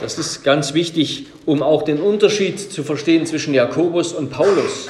Das 0.00 0.18
ist 0.18 0.42
ganz 0.44 0.74
wichtig, 0.74 1.26
um 1.46 1.62
auch 1.62 1.82
den 1.82 2.00
Unterschied 2.00 2.58
zu 2.58 2.82
verstehen 2.82 3.26
zwischen 3.26 3.54
Jakobus 3.54 4.12
und 4.12 4.30
Paulus 4.30 4.88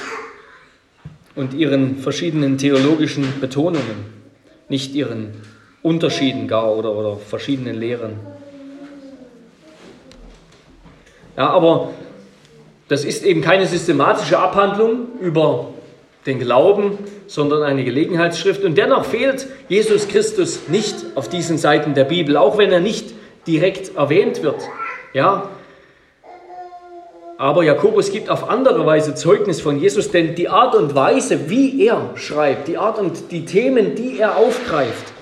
und 1.35 1.53
ihren 1.53 1.97
verschiedenen 1.97 2.57
theologischen 2.57 3.39
Betonungen, 3.39 4.05
nicht 4.67 4.93
ihren 4.93 5.33
Unterschieden 5.81 6.47
gar 6.47 6.75
oder, 6.75 6.93
oder 6.95 7.17
verschiedenen 7.17 7.79
Lehren. 7.79 8.19
Ja, 11.37 11.49
aber 11.49 11.91
das 12.89 13.05
ist 13.05 13.23
eben 13.23 13.41
keine 13.41 13.65
systematische 13.65 14.37
Abhandlung 14.37 15.07
über 15.21 15.69
den 16.25 16.39
Glauben, 16.39 16.97
sondern 17.27 17.63
eine 17.63 17.83
Gelegenheitsschrift. 17.83 18.63
Und 18.63 18.77
dennoch 18.77 19.05
fehlt 19.05 19.47
Jesus 19.69 20.07
Christus 20.07 20.67
nicht 20.67 20.95
auf 21.15 21.29
diesen 21.29 21.57
Seiten 21.57 21.93
der 21.93 22.03
Bibel, 22.03 22.35
auch 22.35 22.57
wenn 22.57 22.71
er 22.71 22.81
nicht 22.81 23.13
direkt 23.47 23.95
erwähnt 23.95 24.43
wird. 24.43 24.61
Ja, 25.13 25.49
aber 27.37 27.63
Jakobus 27.63 28.11
gibt 28.11 28.29
auf 28.29 28.49
andere 28.49 28.85
Weise 28.85 29.15
Zeugnis 29.15 29.61
von 29.61 29.79
Jesus, 29.79 30.11
denn 30.11 30.35
die 30.35 30.49
Art 30.49 30.75
und 30.75 30.93
Weise, 30.93 31.49
wie 31.49 31.85
er 31.85 32.09
schreibt, 32.15 32.67
die 32.67 32.77
Art 32.77 32.99
und 32.99 33.31
die 33.31 33.45
Themen, 33.45 33.95
die 33.95 34.19
er 34.19 34.35
aufgreift, 34.35 35.13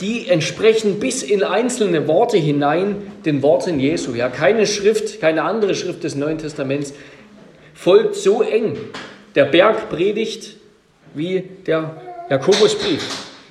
die 0.00 0.28
entsprechen 0.28 1.00
bis 1.00 1.24
in 1.24 1.42
einzelne 1.42 2.06
Worte 2.06 2.36
hinein 2.36 3.02
den 3.24 3.42
Worten 3.42 3.80
Jesu. 3.80 4.14
Ja, 4.14 4.28
keine 4.28 4.68
Schrift, 4.68 5.20
keine 5.20 5.42
andere 5.42 5.74
Schrift 5.74 6.04
des 6.04 6.14
Neuen 6.14 6.38
Testaments 6.38 6.94
folgt 7.74 8.14
so 8.14 8.42
eng 8.42 8.78
der 9.34 9.44
Bergpredigt 9.46 10.56
wie 11.14 11.40
der 11.66 12.00
Jakobusbrief. 12.30 13.02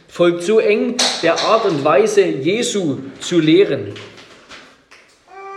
Folgt 0.07 0.43
so 0.43 0.59
eng 0.59 0.95
der 1.21 1.39
Art 1.39 1.65
und 1.65 1.83
Weise, 1.83 2.21
Jesu 2.21 2.97
zu 3.19 3.39
lehren. 3.39 3.93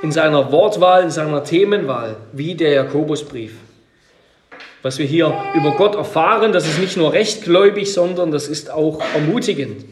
In 0.02 0.12
seiner 0.12 0.50
Wortwahl, 0.52 1.04
in 1.04 1.11
seiner 1.11 1.44
Themenwahl, 1.44 2.16
wie 2.32 2.54
der 2.54 2.73
Jakobusbrief. 2.73 3.52
Was 4.82 4.99
wir 4.99 5.06
hier 5.06 5.35
über 5.54 5.73
Gott 5.73 5.94
erfahren, 5.94 6.52
das 6.52 6.66
ist 6.66 6.78
nicht 6.78 6.96
nur 6.96 7.12
rechtgläubig, 7.12 7.92
sondern 7.92 8.30
das 8.30 8.46
ist 8.49 8.70
auch 8.70 9.00
ermutigend. 9.14 9.85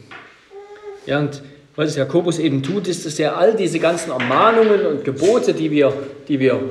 Ja, 1.05 1.19
und 1.19 1.41
was 1.75 1.95
Jakobus 1.95 2.39
eben 2.39 2.63
tut, 2.63 2.87
ist, 2.87 3.05
dass 3.05 3.19
er 3.19 3.37
all 3.37 3.55
diese 3.55 3.79
ganzen 3.79 4.11
Ermahnungen 4.11 4.85
und 4.85 5.03
Gebote, 5.03 5.53
die 5.53 5.71
wir, 5.71 5.91
die 6.27 6.39
wir 6.39 6.61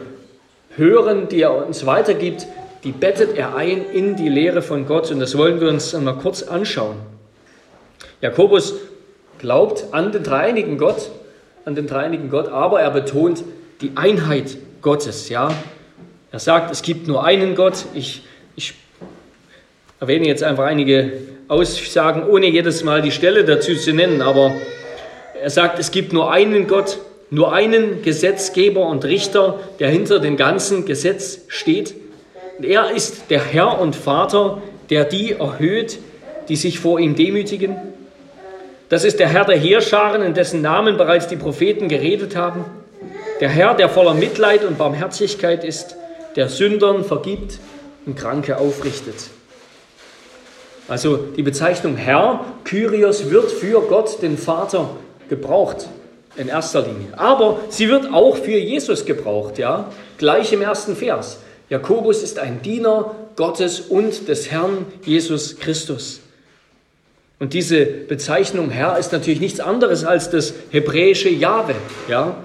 hören, 0.76 1.28
die 1.28 1.42
er 1.42 1.66
uns 1.66 1.86
weitergibt, 1.86 2.46
die 2.84 2.92
bettet 2.92 3.36
er 3.36 3.56
ein 3.56 3.84
in 3.92 4.16
die 4.16 4.28
Lehre 4.28 4.62
von 4.62 4.86
Gott. 4.86 5.10
Und 5.10 5.20
das 5.20 5.36
wollen 5.36 5.60
wir 5.60 5.68
uns 5.68 5.94
einmal 5.94 6.16
kurz 6.16 6.42
anschauen. 6.42 6.96
Jakobus 8.20 8.74
glaubt 9.38 9.84
an 9.92 10.12
den 10.12 10.22
dreieinigen 10.22 10.78
Gott, 10.78 11.10
an 11.64 11.74
den 11.74 11.86
dreieinigen 11.86 12.30
Gott, 12.30 12.48
aber 12.48 12.80
er 12.80 12.90
betont 12.90 13.42
die 13.80 13.92
Einheit 13.94 14.56
Gottes. 14.82 15.28
Ja? 15.28 15.50
Er 16.30 16.38
sagt, 16.38 16.70
es 16.70 16.82
gibt 16.82 17.06
nur 17.06 17.24
einen 17.24 17.54
Gott. 17.54 17.84
Ich, 17.94 18.22
ich 18.56 18.74
erwähne 20.00 20.26
jetzt 20.26 20.42
einfach 20.42 20.64
einige 20.64 21.12
Aussagen, 21.48 22.24
ohne 22.26 22.46
jedes 22.46 22.84
Mal 22.84 23.02
die 23.02 23.10
Stelle 23.10 23.44
dazu 23.44 23.74
zu 23.74 23.92
nennen, 23.92 24.22
aber 24.22 24.54
er 25.40 25.50
sagt, 25.50 25.78
es 25.78 25.90
gibt 25.90 26.12
nur 26.12 26.32
einen 26.32 26.66
Gott, 26.66 26.98
nur 27.34 27.52
einen 27.52 28.02
Gesetzgeber 28.02 28.86
und 28.86 29.04
Richter, 29.04 29.58
der 29.80 29.90
hinter 29.90 30.20
dem 30.20 30.36
ganzen 30.36 30.84
Gesetz 30.84 31.40
steht. 31.48 31.94
Und 32.58 32.64
er 32.64 32.92
ist 32.92 33.30
der 33.30 33.42
Herr 33.42 33.80
und 33.80 33.96
Vater, 33.96 34.62
der 34.88 35.04
die 35.04 35.32
erhöht, 35.32 35.98
die 36.48 36.56
sich 36.56 36.78
vor 36.78 37.00
ihm 37.00 37.16
demütigen. 37.16 37.76
Das 38.88 39.04
ist 39.04 39.18
der 39.18 39.28
Herr 39.28 39.44
der 39.44 39.58
Heerscharen, 39.58 40.22
in 40.22 40.34
dessen 40.34 40.62
Namen 40.62 40.96
bereits 40.96 41.26
die 41.26 41.36
Propheten 41.36 41.88
geredet 41.88 42.36
haben. 42.36 42.64
Der 43.40 43.48
Herr, 43.48 43.74
der 43.74 43.88
voller 43.88 44.14
Mitleid 44.14 44.64
und 44.64 44.78
Barmherzigkeit 44.78 45.64
ist, 45.64 45.96
der 46.36 46.48
Sündern 46.48 47.04
vergibt 47.04 47.58
und 48.06 48.16
Kranke 48.16 48.58
aufrichtet. 48.58 49.16
Also 50.86 51.16
die 51.16 51.42
Bezeichnung 51.42 51.96
Herr, 51.96 52.44
Kyrios, 52.62 53.30
wird 53.30 53.50
für 53.50 53.80
Gott, 53.80 54.22
den 54.22 54.38
Vater, 54.38 54.90
gebraucht 55.28 55.88
in 56.36 56.48
erster 56.48 56.82
Linie. 56.82 57.08
Aber 57.16 57.60
sie 57.68 57.88
wird 57.88 58.12
auch 58.12 58.36
für 58.36 58.58
Jesus 58.58 59.04
gebraucht, 59.04 59.58
ja, 59.58 59.90
gleich 60.18 60.52
im 60.52 60.62
ersten 60.62 60.96
Vers. 60.96 61.38
Jakobus 61.68 62.22
ist 62.22 62.38
ein 62.38 62.62
Diener 62.62 63.14
Gottes 63.36 63.80
und 63.80 64.28
des 64.28 64.50
Herrn 64.50 64.86
Jesus 65.04 65.58
Christus. 65.58 66.20
Und 67.38 67.52
diese 67.52 67.84
Bezeichnung 67.84 68.70
Herr 68.70 68.98
ist 68.98 69.12
natürlich 69.12 69.40
nichts 69.40 69.60
anderes 69.60 70.04
als 70.04 70.30
das 70.30 70.54
hebräische 70.70 71.28
Jahwe, 71.28 71.74
ja. 72.08 72.36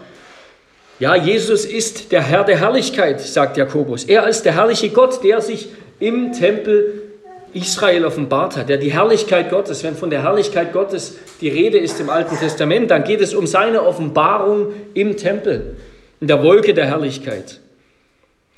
Ja, 0.99 1.15
Jesus 1.15 1.63
ist 1.63 2.11
der 2.11 2.21
Herr 2.21 2.43
der 2.43 2.59
Herrlichkeit, 2.59 3.21
sagt 3.21 3.55
Jakobus. 3.55 4.03
Er 4.03 4.27
ist 4.27 4.43
der 4.43 4.55
herrliche 4.55 4.89
Gott, 4.89 5.23
der 5.23 5.39
sich 5.39 5.69
im 5.99 6.33
Tempel 6.33 7.08
Israel 7.53 8.05
offenbart 8.05 8.55
hat, 8.55 8.69
der 8.69 8.77
die 8.77 8.91
Herrlichkeit 8.91 9.49
Gottes, 9.49 9.83
wenn 9.83 9.95
von 9.95 10.09
der 10.09 10.23
Herrlichkeit 10.23 10.73
Gottes 10.73 11.17
die 11.41 11.49
Rede 11.49 11.77
ist 11.77 11.99
im 11.99 12.09
Alten 12.09 12.37
Testament, 12.37 12.91
dann 12.91 13.03
geht 13.03 13.21
es 13.21 13.33
um 13.33 13.47
seine 13.47 13.83
Offenbarung 13.83 14.73
im 14.93 15.17
Tempel, 15.17 15.77
in 16.19 16.27
der 16.27 16.43
Wolke 16.43 16.73
der 16.73 16.85
Herrlichkeit. 16.85 17.59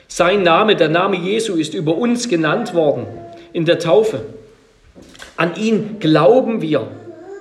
Sein 0.07 0.43
Name, 0.43 0.75
der 0.75 0.89
Name 0.89 1.15
Jesu, 1.15 1.55
ist 1.55 1.73
über 1.73 1.95
uns 1.95 2.27
genannt 2.27 2.73
worden 2.73 3.07
in 3.53 3.65
der 3.65 3.79
Taufe. 3.79 4.21
An 5.37 5.55
ihn 5.55 5.97
glauben 5.99 6.61
wir. 6.61 6.87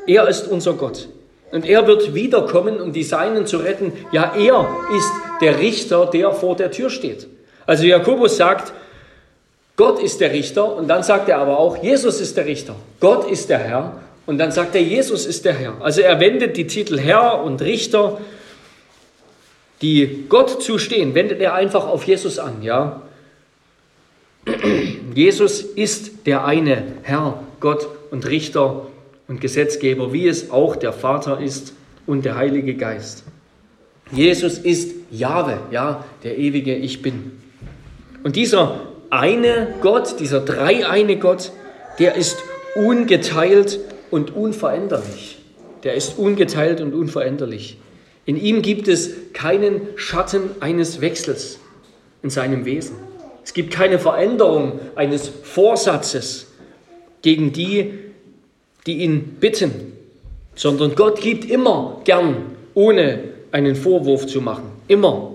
Er 0.06 0.28
ist 0.28 0.46
unser 0.46 0.74
Gott. 0.74 1.08
Und 1.50 1.68
er 1.68 1.86
wird 1.86 2.14
wiederkommen, 2.14 2.80
um 2.80 2.92
die 2.92 3.02
Seinen 3.02 3.44
zu 3.46 3.58
retten. 3.58 3.92
Ja, 4.12 4.34
er 4.36 4.68
ist 4.96 5.10
der 5.40 5.58
Richter, 5.58 6.06
der 6.06 6.32
vor 6.32 6.54
der 6.54 6.70
Tür 6.70 6.90
steht. 6.90 7.26
Also 7.66 7.84
Jakobus 7.84 8.36
sagt, 8.36 8.72
Gott 9.80 9.98
ist 10.02 10.20
der 10.20 10.30
Richter 10.30 10.76
und 10.76 10.88
dann 10.88 11.02
sagt 11.02 11.30
er 11.30 11.38
aber 11.38 11.58
auch, 11.58 11.82
Jesus 11.82 12.20
ist 12.20 12.36
der 12.36 12.44
Richter. 12.44 12.76
Gott 13.00 13.30
ist 13.30 13.48
der 13.48 13.60
Herr 13.60 14.02
und 14.26 14.36
dann 14.36 14.52
sagt 14.52 14.74
er, 14.74 14.82
Jesus 14.82 15.24
ist 15.24 15.46
der 15.46 15.54
Herr. 15.54 15.80
Also 15.80 16.02
er 16.02 16.20
wendet 16.20 16.58
die 16.58 16.66
Titel 16.66 16.98
Herr 16.98 17.42
und 17.42 17.62
Richter, 17.62 18.20
die 19.80 20.26
Gott 20.28 20.62
zustehen, 20.62 21.14
wendet 21.14 21.40
er 21.40 21.54
einfach 21.54 21.86
auf 21.86 22.04
Jesus 22.04 22.38
an, 22.38 22.62
ja. 22.62 23.00
Jesus 25.14 25.62
ist 25.62 26.26
der 26.26 26.44
eine 26.44 26.82
Herr, 27.00 27.42
Gott 27.60 27.88
und 28.10 28.28
Richter 28.28 28.86
und 29.28 29.40
Gesetzgeber, 29.40 30.12
wie 30.12 30.28
es 30.28 30.50
auch 30.50 30.76
der 30.76 30.92
Vater 30.92 31.40
ist 31.40 31.72
und 32.06 32.26
der 32.26 32.36
Heilige 32.36 32.74
Geist. 32.74 33.24
Jesus 34.12 34.58
ist 34.58 34.94
Jahwe, 35.10 35.58
ja, 35.70 36.04
der 36.22 36.36
ewige 36.36 36.76
Ich 36.76 37.00
bin. 37.00 37.40
Und 38.22 38.36
dieser 38.36 38.89
eine 39.10 39.74
Gott, 39.80 40.20
dieser 40.20 40.40
dreieine 40.40 41.18
Gott, 41.18 41.52
der 41.98 42.14
ist 42.14 42.38
ungeteilt 42.74 43.78
und 44.10 44.34
unveränderlich. 44.34 45.36
der 45.82 45.94
ist 45.94 46.18
ungeteilt 46.18 46.82
und 46.82 46.92
unveränderlich. 46.92 47.78
In 48.26 48.36
ihm 48.36 48.60
gibt 48.60 48.86
es 48.86 49.32
keinen 49.32 49.88
Schatten 49.96 50.50
eines 50.60 51.00
Wechsels 51.00 51.58
in 52.22 52.28
seinem 52.28 52.66
Wesen. 52.66 52.96
Es 53.42 53.54
gibt 53.54 53.72
keine 53.72 53.98
Veränderung 53.98 54.78
eines 54.94 55.28
Vorsatzes 55.28 56.48
gegen 57.22 57.52
die, 57.52 57.94
die 58.86 58.98
ihn 58.98 59.36
bitten, 59.40 59.94
sondern 60.54 60.94
Gott 60.94 61.20
gibt 61.20 61.50
immer 61.50 62.02
gern, 62.04 62.56
ohne 62.74 63.24
einen 63.52 63.74
Vorwurf 63.74 64.26
zu 64.26 64.42
machen. 64.42 64.70
Immer. 64.86 65.32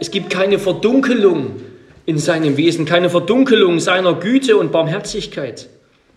Es 0.00 0.10
gibt 0.10 0.30
keine 0.30 0.58
Verdunkelung 0.58 1.60
in 2.08 2.16
seinem 2.16 2.56
Wesen, 2.56 2.86
keine 2.86 3.10
Verdunkelung 3.10 3.80
seiner 3.80 4.14
Güte 4.14 4.56
und 4.56 4.72
Barmherzigkeit. 4.72 5.68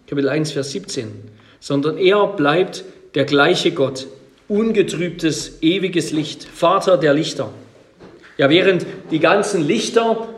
Kapitel 0.07 0.29
1, 0.29 0.53
Vers 0.53 0.71
17. 0.71 1.11
Sondern 1.59 1.97
er 1.97 2.27
bleibt 2.27 2.85
der 3.13 3.25
gleiche 3.25 3.73
Gott, 3.73 4.07
ungetrübtes, 4.47 5.57
ewiges 5.61 6.13
Licht, 6.13 6.45
Vater 6.45 6.95
der 6.95 7.13
Lichter. 7.13 7.49
Ja, 8.37 8.49
während 8.49 8.85
die 9.11 9.19
ganzen 9.19 9.67
Lichter 9.67 10.29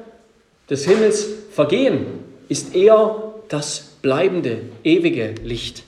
des 0.71 0.85
Himmels 0.85 1.27
vergehen, 1.51 2.07
ist 2.49 2.75
er 2.75 3.35
das 3.47 3.91
bleibende, 4.01 4.57
ewige 4.83 5.35
Licht. 5.43 5.83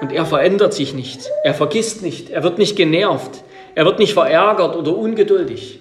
Und 0.00 0.10
er 0.10 0.26
verändert 0.26 0.74
sich 0.74 0.94
nicht, 0.94 1.30
er 1.44 1.54
vergisst 1.54 2.02
nicht, 2.02 2.30
er 2.30 2.42
wird 2.42 2.58
nicht 2.58 2.74
genervt, 2.74 3.44
er 3.76 3.84
wird 3.84 4.00
nicht 4.00 4.14
verärgert 4.14 4.74
oder 4.74 4.96
ungeduldig. 4.96 5.78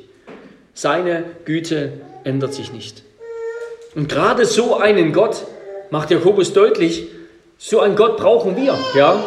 Seine 0.76 1.24
Güte 1.46 1.94
ändert 2.24 2.54
sich 2.54 2.72
nicht. 2.74 3.04
Und 3.96 4.10
gerade 4.10 4.46
so 4.46 4.78
einen 4.78 5.14
Gott 5.14 5.46
macht 5.90 6.12
Jakobus 6.12 6.54
deutlich, 6.54 7.08
so 7.58 7.80
einen 7.80 7.96
Gott 7.96 8.18
brauchen 8.18 8.56
wir, 8.56 8.78
ja? 8.96 9.22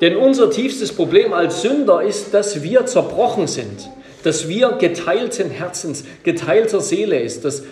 Denn 0.00 0.16
unser 0.16 0.50
tiefstes 0.50 0.92
Problem 0.92 1.32
als 1.32 1.62
Sünder 1.62 2.02
ist, 2.02 2.34
dass 2.34 2.62
wir 2.62 2.86
zerbrochen 2.86 3.46
sind, 3.46 3.88
dass 4.24 4.48
wir 4.48 4.72
geteilten 4.72 5.50
Herzens, 5.50 6.04
geteilter 6.22 6.80
Seele 6.80 7.18
ist. 7.18 7.44
Das, 7.44 7.64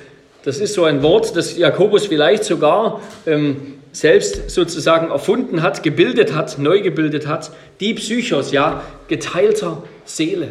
das 0.44 0.58
ist 0.58 0.74
so 0.74 0.84
ein 0.84 1.02
Wort, 1.02 1.36
das 1.36 1.56
Jakobus 1.56 2.06
vielleicht 2.06 2.44
sogar 2.44 3.00
ähm, 3.26 3.74
selbst 3.92 4.50
sozusagen 4.50 5.10
erfunden 5.10 5.62
hat, 5.62 5.82
gebildet 5.82 6.34
hat, 6.34 6.58
neu 6.58 6.80
gebildet 6.80 7.26
hat. 7.26 7.50
Die 7.80 7.94
Psychos, 7.94 8.52
ja, 8.52 8.82
geteilter 9.08 9.82
Seele. 10.04 10.48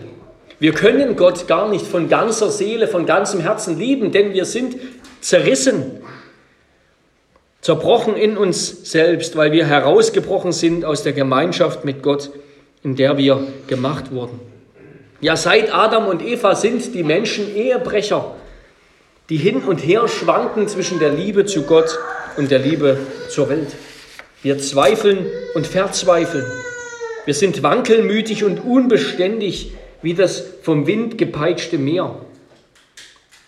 Wir 0.60 0.74
können 0.74 1.15
Gott 1.15 1.48
gar 1.48 1.69
nicht 1.69 1.86
von 1.86 2.10
ganzer 2.10 2.50
Seele, 2.50 2.88
von 2.88 3.05
ganzem 3.05 3.39
Herzen 3.39 3.77
lieben, 3.77 4.12
denn 4.12 4.33
wir 4.33 4.45
sind 4.45 4.75
zerrissen, 5.22 6.01
zerbrochen 7.62 8.15
in 8.15 8.38
uns 8.38 8.91
selbst, 8.91 9.36
weil 9.36 9.51
wir 9.51 9.65
herausgebrochen 9.65 10.51
sind 10.51 10.86
aus 10.86 11.03
der 11.03 11.13
Gemeinschaft 11.13 11.86
mit 11.86 12.03
Gott, 12.03 12.29
in 12.83 12.95
der 12.95 13.17
wir 13.17 13.48
gemacht 13.67 14.12
wurden. 14.12 14.39
Ja, 15.22 15.38
seit 15.38 15.74
Adam 15.74 16.07
und 16.07 16.22
Eva 16.22 16.53
sind 16.55 16.93
die 16.93 17.03
Menschen 17.03 17.55
Ehebrecher, 17.55 18.36
die 19.29 19.38
hin 19.38 19.63
und 19.63 19.77
her 19.77 20.10
schwanken 20.10 20.67
zwischen 20.67 21.00
der 21.00 21.12
Liebe 21.12 21.45
zu 21.45 21.63
Gott 21.63 21.98
und 22.36 22.51
der 22.51 22.60
Liebe 22.60 22.98
zur 23.29 23.50
Welt. 23.50 23.69
Wir 24.41 24.57
zweifeln 24.60 25.25
und 25.55 25.65
verzweifeln. 25.65 26.45
Wir 27.24 27.33
sind 27.33 27.63
wankelmütig 27.63 28.43
und 28.43 28.60
unbeständig 28.60 29.72
wie 30.03 30.13
das 30.13 30.43
vom 30.62 30.86
Wind 30.86 31.17
gepeitschte 31.17 31.79
Meer, 31.79 32.15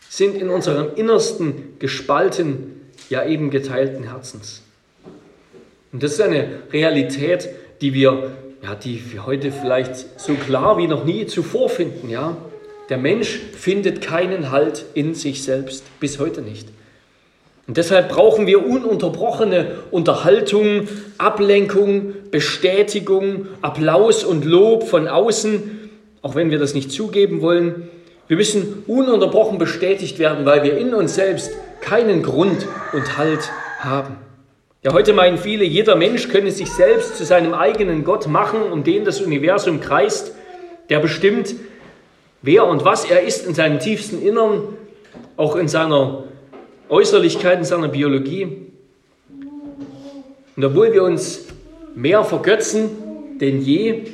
sind 0.10 0.36
in 0.36 0.50
unserem 0.50 0.96
Innersten 0.96 1.78
gespalten, 1.78 2.82
ja 3.10 3.26
eben 3.26 3.52
geteilten 3.52 4.06
Herzens. 4.06 4.64
Und 5.92 6.02
das 6.02 6.14
ist 6.14 6.22
eine 6.22 6.48
Realität, 6.72 7.50
die 7.82 7.94
wir, 7.94 8.32
ja, 8.64 8.76
die 8.76 9.02
wir 9.12 9.26
heute 9.26 9.52
vielleicht 9.52 10.20
so 10.20 10.34
klar 10.34 10.78
wie 10.78 10.88
noch 10.88 11.06
nie 11.06 11.28
zuvor 11.28 11.70
finden. 11.70 12.10
Ja? 12.10 12.38
Der 12.90 12.98
Mensch 12.98 13.40
findet 13.58 14.02
keinen 14.02 14.52
Halt 14.52 14.86
in 14.94 15.14
sich 15.14 15.44
selbst, 15.44 15.84
bis 16.00 16.20
heute 16.20 16.42
nicht. 16.42 16.70
Und 17.68 17.78
deshalb 17.78 18.10
brauchen 18.10 18.46
wir 18.48 18.66
ununterbrochene 18.66 19.80
Unterhaltung, 19.92 20.88
Ablenkung, 21.18 22.14
Bestätigung, 22.30 23.48
Applaus 23.62 24.24
und 24.24 24.46
Lob 24.46 24.88
von 24.88 25.08
außen, 25.08 25.75
auch 26.26 26.34
wenn 26.34 26.50
wir 26.50 26.58
das 26.58 26.74
nicht 26.74 26.92
zugeben 26.92 27.42
wollen. 27.42 27.88
Wir 28.28 28.36
müssen 28.36 28.84
ununterbrochen 28.88 29.60
bestätigt 29.60 30.18
werden, 30.18 30.44
weil 30.44 30.64
wir 30.64 30.76
in 30.76 30.96
uns 30.96 31.14
selbst 31.14 31.52
keinen 31.82 32.24
Grund 32.24 32.66
und 32.94 33.16
Halt 33.20 33.52
haben. 33.78 34.16
Ja, 34.82 34.92
heute 34.94 35.14
meinen 35.14 35.38
viele, 35.38 35.64
jeder 35.66 35.96
Mensch 35.96 36.28
könne 36.30 36.50
sich 36.50 36.72
selbst 36.72 37.18
zu 37.18 37.26
seinem 37.26 37.54
eigenen 37.54 38.04
Gott 38.04 38.28
machen, 38.28 38.60
um 38.72 38.84
den 38.84 39.06
das 39.06 39.22
Universum 39.22 39.82
kreist, 39.82 40.34
der 40.90 41.00
bestimmt, 41.00 41.54
wer 42.42 42.66
und 42.66 42.84
was 42.84 43.06
er 43.06 43.22
ist 43.22 43.46
in 43.46 43.54
seinem 43.54 43.78
tiefsten 43.78 44.20
Innern, 44.20 44.64
auch 45.38 45.56
in 45.56 45.68
seiner 45.68 46.24
Äußerlichkeit, 46.90 47.60
in 47.60 47.66
seiner 47.66 47.90
Biologie. 47.90 48.72
Und 50.56 50.66
obwohl 50.66 50.92
wir 50.92 51.04
uns 51.04 51.46
mehr 51.94 52.24
vergötzen 52.24 52.90
denn 53.40 53.62
je, 53.62 54.06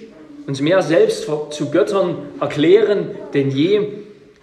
uns 0.47 0.61
mehr 0.61 0.81
selbst 0.81 1.29
zu 1.51 1.71
Göttern 1.71 2.17
erklären 2.39 3.15
denn 3.33 3.51
je, 3.51 3.87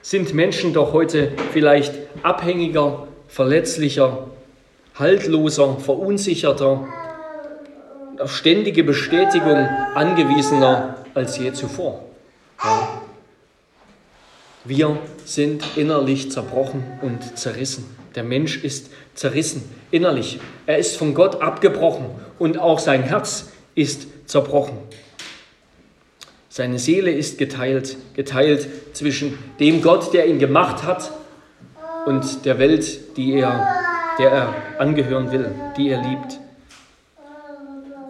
sind 0.01 0.33
Menschen 0.33 0.73
doch 0.73 0.93
heute 0.93 1.33
vielleicht 1.53 1.95
abhängiger, 2.23 3.09
verletzlicher, 3.29 4.29
haltloser, 4.95 5.77
verunsicherter, 5.79 6.87
auf 8.19 8.37
ständige 8.37 8.85
Bestätigung 8.85 9.69
angewiesener 9.95 10.97
als 11.15 11.39
je 11.39 11.53
zuvor. 11.53 12.05
Ja. 12.63 13.03
Wir 14.65 14.99
sind 15.25 15.65
innerlich 15.77 16.31
zerbrochen 16.31 16.85
und 17.01 17.39
zerrissen. 17.39 17.97
Der 18.15 18.25
Mensch 18.25 18.63
ist 18.65 18.91
zerrissen 19.15 19.63
innerlich. 19.91 20.41
Er 20.67 20.79
ist 20.79 20.97
von 20.97 21.15
Gott 21.15 21.41
abgebrochen 21.41 22.07
und 22.39 22.59
auch 22.59 22.79
sein 22.79 23.03
Herz 23.03 23.51
ist 23.75 24.09
zerbrochen. 24.27 24.77
Seine 26.59 26.81
Seele 26.81 27.13
ist 27.13 27.39
geteilt, 27.39 27.97
geteilt 28.17 28.67
zwischen 28.93 29.39
dem 29.61 29.81
Gott, 29.81 30.13
der 30.13 30.27
ihn 30.27 30.41
gemacht 30.41 30.83
hat, 30.83 31.13
und 32.05 32.45
der 32.45 32.59
Welt, 32.59 33.17
die 33.17 33.35
er, 33.35 33.65
der 34.19 34.31
er 34.33 34.55
angehören 34.81 35.31
will, 35.31 35.53
die 35.77 35.89
er 35.91 36.03
liebt. 36.03 36.41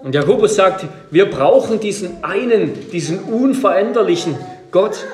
Und 0.02 0.14
Jakobus 0.14 0.54
sagt, 0.54 0.87
wir 1.11 1.28
brauchen 1.28 1.78
diesen 1.78 2.24
einen, 2.24 2.88
diesen 2.90 3.18
unveränderlichen 3.18 4.38
Gott, 4.70 5.04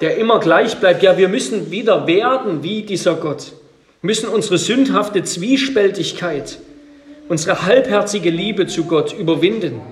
der 0.00 0.16
immer 0.16 0.40
gleich 0.40 0.78
bleibt. 0.78 1.02
Ja, 1.02 1.18
wir 1.18 1.28
müssen 1.28 1.70
wieder 1.70 2.06
werden 2.06 2.62
wie 2.62 2.80
dieser 2.80 3.16
Gott. 3.16 3.52
Müssen 4.00 4.30
unsere 4.30 4.56
sündhafte 4.56 5.22
Zwiespältigkeit, 5.22 6.60
unsere 7.28 7.66
halbherzige 7.66 8.30
Liebe 8.30 8.66
zu 8.66 8.84
Gott 8.84 9.12
überwinden 9.12 9.82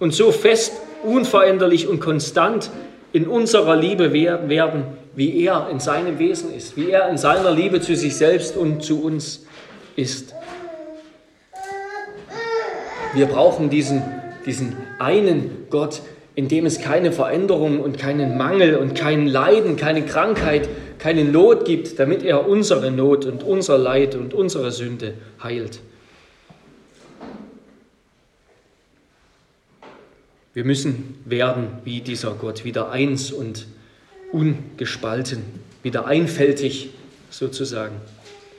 und 0.00 0.12
so 0.12 0.32
fest, 0.32 0.72
unveränderlich 1.04 1.88
und 1.88 2.00
konstant 2.00 2.70
in 3.12 3.26
unserer 3.26 3.76
Liebe 3.76 4.12
werden, 4.12 4.84
wie 5.14 5.44
er 5.44 5.68
in 5.70 5.80
seinem 5.80 6.18
Wesen 6.18 6.54
ist, 6.54 6.76
wie 6.76 6.90
er 6.90 7.08
in 7.08 7.18
seiner 7.18 7.50
Liebe 7.50 7.80
zu 7.80 7.94
sich 7.94 8.16
selbst 8.16 8.56
und 8.56 8.82
zu 8.82 9.02
uns 9.02 9.44
ist. 9.96 10.34
Wir 13.14 13.26
brauchen 13.26 13.68
diesen, 13.68 14.02
diesen 14.46 14.74
einen 14.98 15.66
Gott, 15.68 16.00
in 16.34 16.48
dem 16.48 16.64
es 16.64 16.80
keine 16.80 17.12
Veränderung 17.12 17.80
und 17.80 17.98
keinen 17.98 18.38
Mangel 18.38 18.76
und 18.76 18.94
kein 18.94 19.26
Leiden, 19.26 19.76
keine 19.76 20.02
Krankheit, 20.02 20.66
keine 20.98 21.24
Not 21.24 21.66
gibt, 21.66 21.98
damit 21.98 22.22
er 22.22 22.48
unsere 22.48 22.90
Not 22.90 23.26
und 23.26 23.42
unser 23.42 23.76
Leid 23.76 24.14
und 24.14 24.32
unsere 24.32 24.70
Sünde 24.70 25.12
heilt. 25.42 25.80
Wir 30.54 30.64
müssen 30.64 31.18
werden 31.24 31.68
wie 31.84 32.02
dieser 32.02 32.32
Gott, 32.32 32.64
wieder 32.64 32.90
eins 32.90 33.32
und 33.32 33.66
ungespalten, 34.32 35.42
wieder 35.82 36.06
einfältig 36.06 36.90
sozusagen. 37.30 37.94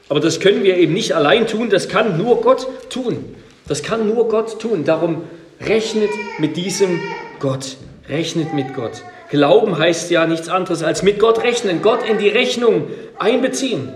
Aber 0.09 0.19
das 0.19 0.39
können 0.39 0.63
wir 0.63 0.77
eben 0.77 0.93
nicht 0.93 1.13
allein 1.13 1.45
tun, 1.45 1.69
das 1.69 1.87
kann 1.87 2.17
nur 2.17 2.41
Gott 2.41 2.67
tun. 2.89 3.23
Das 3.67 3.83
kann 3.83 4.07
nur 4.07 4.27
Gott 4.27 4.59
tun. 4.59 4.85
Darum 4.85 5.23
rechnet 5.61 6.09
mit 6.39 6.57
diesem 6.57 6.99
Gott. 7.39 7.77
Rechnet 8.09 8.53
mit 8.53 8.73
Gott. 8.73 9.03
Glauben 9.29 9.77
heißt 9.77 10.11
ja 10.11 10.27
nichts 10.27 10.49
anderes 10.49 10.83
als 10.83 11.03
mit 11.03 11.19
Gott 11.19 11.43
rechnen, 11.43 11.81
Gott 11.81 12.07
in 12.07 12.17
die 12.17 12.27
Rechnung 12.27 12.87
einbeziehen. 13.17 13.89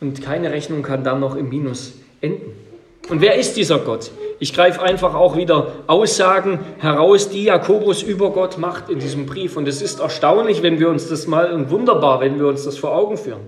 Und 0.00 0.22
keine 0.22 0.52
Rechnung 0.52 0.82
kann 0.82 1.02
dann 1.02 1.20
noch 1.20 1.34
im 1.34 1.48
Minus 1.48 1.94
enden. 2.20 2.63
Und 3.08 3.20
wer 3.20 3.36
ist 3.36 3.56
dieser 3.56 3.78
Gott? 3.78 4.10
Ich 4.40 4.54
greife 4.54 4.82
einfach 4.82 5.14
auch 5.14 5.36
wieder 5.36 5.72
Aussagen 5.86 6.58
heraus, 6.78 7.28
die 7.28 7.44
Jakobus 7.44 8.02
über 8.02 8.30
Gott 8.30 8.58
macht 8.58 8.88
in 8.88 8.98
diesem 8.98 9.26
Brief. 9.26 9.56
Und 9.56 9.68
es 9.68 9.82
ist 9.82 10.00
erstaunlich, 10.00 10.62
wenn 10.62 10.80
wir 10.80 10.88
uns 10.88 11.08
das 11.08 11.26
mal 11.26 11.52
und 11.52 11.70
wunderbar, 11.70 12.20
wenn 12.20 12.38
wir 12.38 12.46
uns 12.46 12.64
das 12.64 12.78
vor 12.78 12.94
Augen 12.94 13.16
führen. 13.16 13.42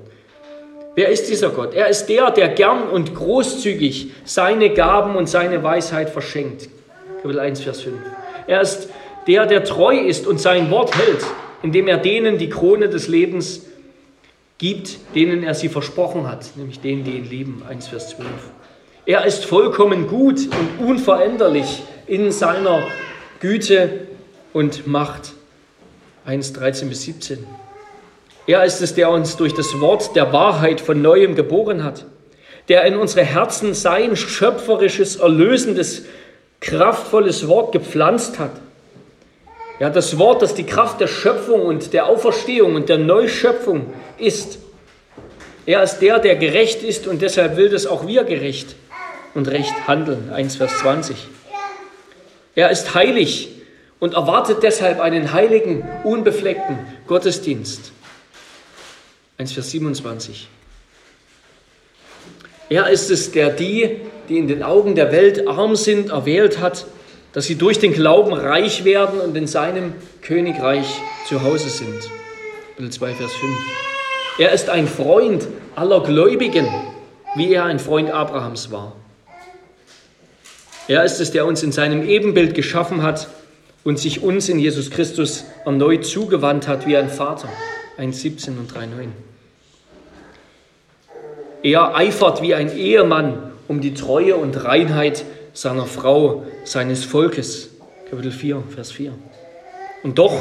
Wer 0.94 1.08
ist 1.08 1.28
dieser 1.28 1.50
Gott? 1.50 1.74
Er 1.74 1.88
ist 1.88 2.06
der, 2.06 2.30
der 2.30 2.48
gern 2.48 2.88
und 2.88 3.14
großzügig 3.14 4.12
seine 4.24 4.70
Gaben 4.70 5.16
und 5.16 5.28
seine 5.28 5.62
Weisheit 5.62 6.10
verschenkt 6.10 6.68
Kapitel 7.26 7.40
1, 7.40 7.60
Vers 7.60 7.82
5. 7.82 7.96
Er 8.46 8.60
ist 8.60 8.88
der, 9.26 9.46
der 9.46 9.64
treu 9.64 9.98
ist 9.98 10.28
und 10.28 10.40
sein 10.40 10.70
Wort 10.70 10.96
hält, 10.96 11.24
indem 11.62 11.88
er 11.88 11.96
denen 11.96 12.38
die 12.38 12.48
Krone 12.48 12.88
des 12.88 13.08
Lebens 13.08 13.66
gibt, 14.58 14.98
denen 15.16 15.42
er 15.42 15.54
sie 15.54 15.68
versprochen 15.68 16.30
hat, 16.30 16.56
nämlich 16.56 16.80
denen, 16.80 17.02
die 17.02 17.16
ihn 17.16 17.28
lieben. 17.28 17.62
1, 17.68 17.88
Vers 17.88 18.10
12. 18.10 18.28
Er 19.08 19.24
ist 19.24 19.44
vollkommen 19.44 20.08
gut 20.08 20.40
und 20.80 20.84
unveränderlich 20.84 21.84
in 22.08 22.32
seiner 22.32 22.82
Güte 23.38 24.00
und 24.52 24.88
Macht. 24.88 25.30
1, 26.24 26.54
13 26.54 26.88
bis 26.88 27.02
17. 27.02 27.46
Er 28.48 28.64
ist 28.64 28.82
es, 28.82 28.94
der 28.94 29.10
uns 29.10 29.36
durch 29.36 29.54
das 29.54 29.80
Wort 29.80 30.16
der 30.16 30.32
Wahrheit 30.32 30.80
von 30.80 31.02
neuem 31.02 31.36
geboren 31.36 31.84
hat, 31.84 32.04
der 32.68 32.84
in 32.84 32.96
unsere 32.96 33.24
Herzen 33.24 33.74
sein 33.74 34.16
schöpferisches, 34.16 35.14
erlösendes, 35.14 36.02
kraftvolles 36.60 37.46
Wort 37.46 37.70
gepflanzt 37.70 38.40
hat. 38.40 38.60
Ja, 39.78 39.88
das 39.88 40.18
Wort, 40.18 40.42
das 40.42 40.54
die 40.54 40.66
Kraft 40.66 41.00
der 41.00 41.06
Schöpfung 41.06 41.62
und 41.62 41.92
der 41.92 42.06
Auferstehung 42.06 42.74
und 42.74 42.88
der 42.88 42.98
Neuschöpfung 42.98 43.86
ist. 44.18 44.58
Er 45.64 45.84
ist 45.84 46.00
der, 46.00 46.18
der 46.18 46.34
gerecht 46.34 46.82
ist 46.82 47.06
und 47.06 47.22
deshalb 47.22 47.56
will 47.56 47.68
das 47.68 47.86
auch 47.86 48.08
wir 48.08 48.24
gerecht 48.24 48.74
und 49.36 49.48
recht 49.48 49.86
handeln. 49.86 50.32
1 50.32 50.56
Vers 50.56 50.78
20. 50.78 51.16
Er 52.54 52.70
ist 52.70 52.94
heilig 52.94 53.50
und 54.00 54.14
erwartet 54.14 54.62
deshalb 54.62 54.98
einen 54.98 55.32
heiligen, 55.32 55.86
unbefleckten 56.04 56.78
Gottesdienst. 57.06 57.92
1 59.38 59.52
Vers 59.52 59.70
27. 59.70 60.48
Er 62.70 62.88
ist 62.88 63.10
es, 63.10 63.30
der 63.30 63.50
die, 63.50 64.00
die 64.28 64.38
in 64.38 64.48
den 64.48 64.62
Augen 64.62 64.94
der 64.94 65.12
Welt 65.12 65.46
arm 65.46 65.76
sind, 65.76 66.10
erwählt 66.10 66.58
hat, 66.58 66.86
dass 67.32 67.44
sie 67.44 67.56
durch 67.56 67.78
den 67.78 67.92
Glauben 67.92 68.32
reich 68.32 68.84
werden 68.84 69.20
und 69.20 69.36
in 69.36 69.46
seinem 69.46 69.92
Königreich 70.22 70.86
zu 71.28 71.42
Hause 71.42 71.68
sind. 71.68 72.10
Kapitel 72.70 72.90
2, 72.90 73.14
Vers 73.14 73.32
5. 73.34 73.56
Er 74.38 74.52
ist 74.52 74.70
ein 74.70 74.88
Freund 74.88 75.46
aller 75.76 76.02
Gläubigen, 76.02 76.66
wie 77.34 77.52
er 77.52 77.64
ein 77.64 77.78
Freund 77.78 78.10
Abrahams 78.10 78.72
war. 78.72 78.94
Er 80.88 81.04
ist 81.04 81.20
es, 81.20 81.32
der 81.32 81.46
uns 81.46 81.62
in 81.62 81.72
seinem 81.72 82.08
Ebenbild 82.08 82.54
geschaffen 82.54 83.02
hat 83.02 83.28
und 83.82 83.98
sich 83.98 84.22
uns 84.22 84.48
in 84.48 84.58
Jesus 84.58 84.90
Christus 84.90 85.44
erneut 85.64 86.04
zugewandt 86.04 86.68
hat 86.68 86.86
wie 86.86 86.96
ein 86.96 87.08
Vater. 87.08 87.48
1,17 87.98 88.50
und 88.58 88.72
3,9. 88.72 89.08
Er 91.62 91.96
eifert 91.96 92.42
wie 92.42 92.54
ein 92.54 92.76
Ehemann 92.76 93.52
um 93.66 93.80
die 93.80 93.94
Treue 93.94 94.36
und 94.36 94.64
Reinheit 94.64 95.24
seiner 95.52 95.86
Frau, 95.86 96.44
seines 96.64 97.04
Volkes. 97.04 97.70
Kapitel 98.08 98.30
4, 98.30 98.62
Vers 98.72 98.92
4. 98.92 99.12
Und 100.04 100.18
doch 100.18 100.34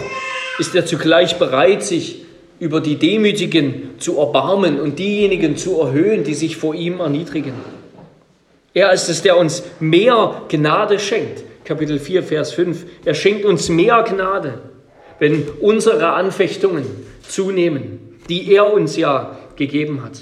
ist 0.59 0.75
er 0.75 0.85
zugleich 0.85 1.39
bereit, 1.39 1.83
sich 1.83 2.25
über 2.59 2.81
die 2.81 2.97
Demütigen 2.97 3.91
zu 3.97 4.19
erbarmen 4.19 4.79
und 4.79 4.99
diejenigen 4.99 5.57
zu 5.57 5.79
erhöhen, 5.79 6.23
die 6.23 6.35
sich 6.35 6.57
vor 6.57 6.75
ihm 6.75 6.99
erniedrigen. 6.99 7.53
Er 8.75 8.91
ist 8.91 9.07
es, 9.07 9.21
der 9.21 9.37
uns 9.37 9.63
mehr 9.79 10.41
Gnade 10.49 10.99
schenkt. 10.99 11.43
Kapitel 11.63 11.97
4, 11.97 12.23
Vers 12.23 12.51
5. 12.51 12.85
Er 13.05 13.13
schenkt 13.13 13.45
uns 13.45 13.69
mehr 13.69 14.03
Gnade, 14.03 14.59
wenn 15.17 15.47
unsere 15.61 16.09
Anfechtungen 16.09 16.85
zunehmen, 17.25 18.19
die 18.27 18.51
er 18.53 18.73
uns 18.73 18.97
ja 18.97 19.37
gegeben 19.55 20.03
hat. 20.03 20.19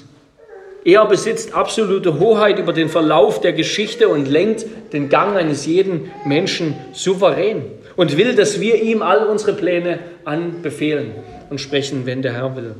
Er 0.86 1.04
besitzt 1.06 1.56
absolute 1.56 2.20
Hoheit 2.20 2.60
über 2.60 2.74
den 2.74 2.90
Verlauf 2.90 3.42
der 3.42 3.54
Geschichte 3.54 4.08
und 4.08 4.28
lenkt 4.28 4.66
den 4.94 5.10
Gang 5.10 5.36
eines 5.36 5.66
jeden 5.66 6.12
Menschen 6.24 6.76
souverän 6.94 7.64
und 7.96 8.18
will, 8.18 8.36
dass 8.36 8.62
wir 8.62 8.80
ihm 8.84 9.02
all 9.02 9.26
unsere 9.26 9.54
Pläne 9.54 9.98
anbefehlen 10.26 11.14
und 11.50 11.60
sprechen, 11.60 12.06
wenn 12.06 12.22
der 12.22 12.34
Herr 12.34 12.56
will. 12.56 12.76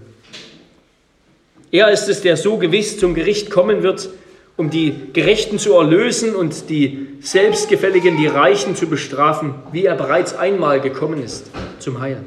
Er 1.72 1.90
ist 1.90 2.08
es, 2.10 2.22
der 2.22 2.38
so 2.38 2.58
gewiss 2.58 3.00
zum 3.00 3.16
Gericht 3.16 3.50
kommen 3.50 3.82
wird, 3.82 4.10
um 4.56 4.70
die 4.70 4.96
Gerechten 5.14 5.58
zu 5.58 5.74
erlösen 5.74 6.36
und 6.36 6.70
die 6.70 7.08
Selbstgefälligen, 7.22 8.18
die 8.18 8.28
Reichen 8.28 8.76
zu 8.76 8.88
bestrafen, 8.88 9.56
wie 9.72 9.86
er 9.86 9.96
bereits 9.96 10.36
einmal 10.36 10.80
gekommen 10.80 11.24
ist 11.24 11.50
zum 11.80 12.00
Heil. 12.00 12.24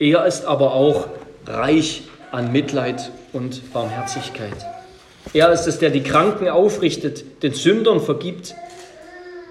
Er 0.00 0.26
ist 0.26 0.44
aber 0.44 0.72
auch 0.72 1.08
reich 1.46 2.02
an 2.30 2.52
Mitleid 2.52 3.10
und 3.32 3.72
Barmherzigkeit. 3.72 4.56
Er 5.32 5.52
ist 5.52 5.66
es, 5.66 5.78
der 5.78 5.90
die 5.90 6.02
Kranken 6.02 6.48
aufrichtet, 6.48 7.42
den 7.42 7.52
Sündern 7.52 8.00
vergibt 8.00 8.54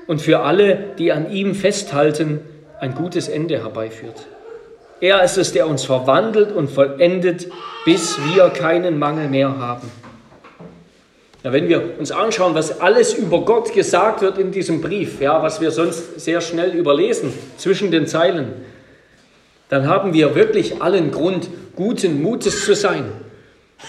und 0.08 0.22
für 0.22 0.40
alle, 0.40 0.78
die 0.98 1.12
an 1.12 1.32
ihm 1.32 1.54
festhalten, 1.54 2.40
ein 2.80 2.96
gutes 2.96 3.28
Ende 3.28 3.60
herbeiführt. 3.60 4.28
Er 5.00 5.24
ist 5.24 5.38
es, 5.38 5.52
der 5.52 5.68
uns 5.68 5.86
verwandelt 5.86 6.52
und 6.52 6.72
vollendet, 6.72 7.48
bis 7.86 8.18
wir 8.34 8.50
keinen 8.50 8.98
Mangel 8.98 9.30
mehr 9.30 9.58
haben. 9.58 9.92
Ja, 11.48 11.54
wenn 11.54 11.70
wir 11.70 11.98
uns 11.98 12.12
anschauen, 12.12 12.56
was 12.56 12.82
alles 12.82 13.14
über 13.14 13.46
Gott 13.46 13.74
gesagt 13.74 14.22
wird 14.22 14.38
in 14.38 14.52
diesem 14.52 14.82
Brief, 14.82 15.22
ja, 15.22 15.42
was 15.42 15.62
wir 15.62 15.72
sonst 15.72 16.20
sehr 16.20 16.42
schnell 16.42 16.72
überlesen 16.72 17.32
zwischen 17.56 17.90
den 17.90 18.06
Zeilen, 18.06 18.52
dann 19.70 19.88
haben 19.88 20.14
wir 20.14 20.36
wirklich 20.36 20.82
allen 20.82 21.10
Grund, 21.10 21.48
guten 21.78 22.22
Mutes 22.22 22.66
zu 22.66 22.76
sein, 22.76 23.06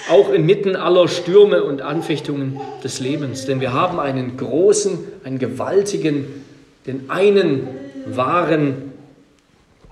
auch 0.09 0.31
inmitten 0.33 0.77
aller 0.77 1.09
Stürme 1.09 1.65
und 1.65 1.83
Anfechtungen 1.83 2.61
des 2.85 3.01
Lebens. 3.01 3.47
Denn 3.47 3.61
wir 3.61 3.73
haben 3.73 3.99
einen 3.99 4.37
großen, 4.37 4.97
einen 5.25 5.41
gewaltigen, 5.41 6.45
den 6.87 7.11
einen 7.11 7.67
wahren 8.07 8.93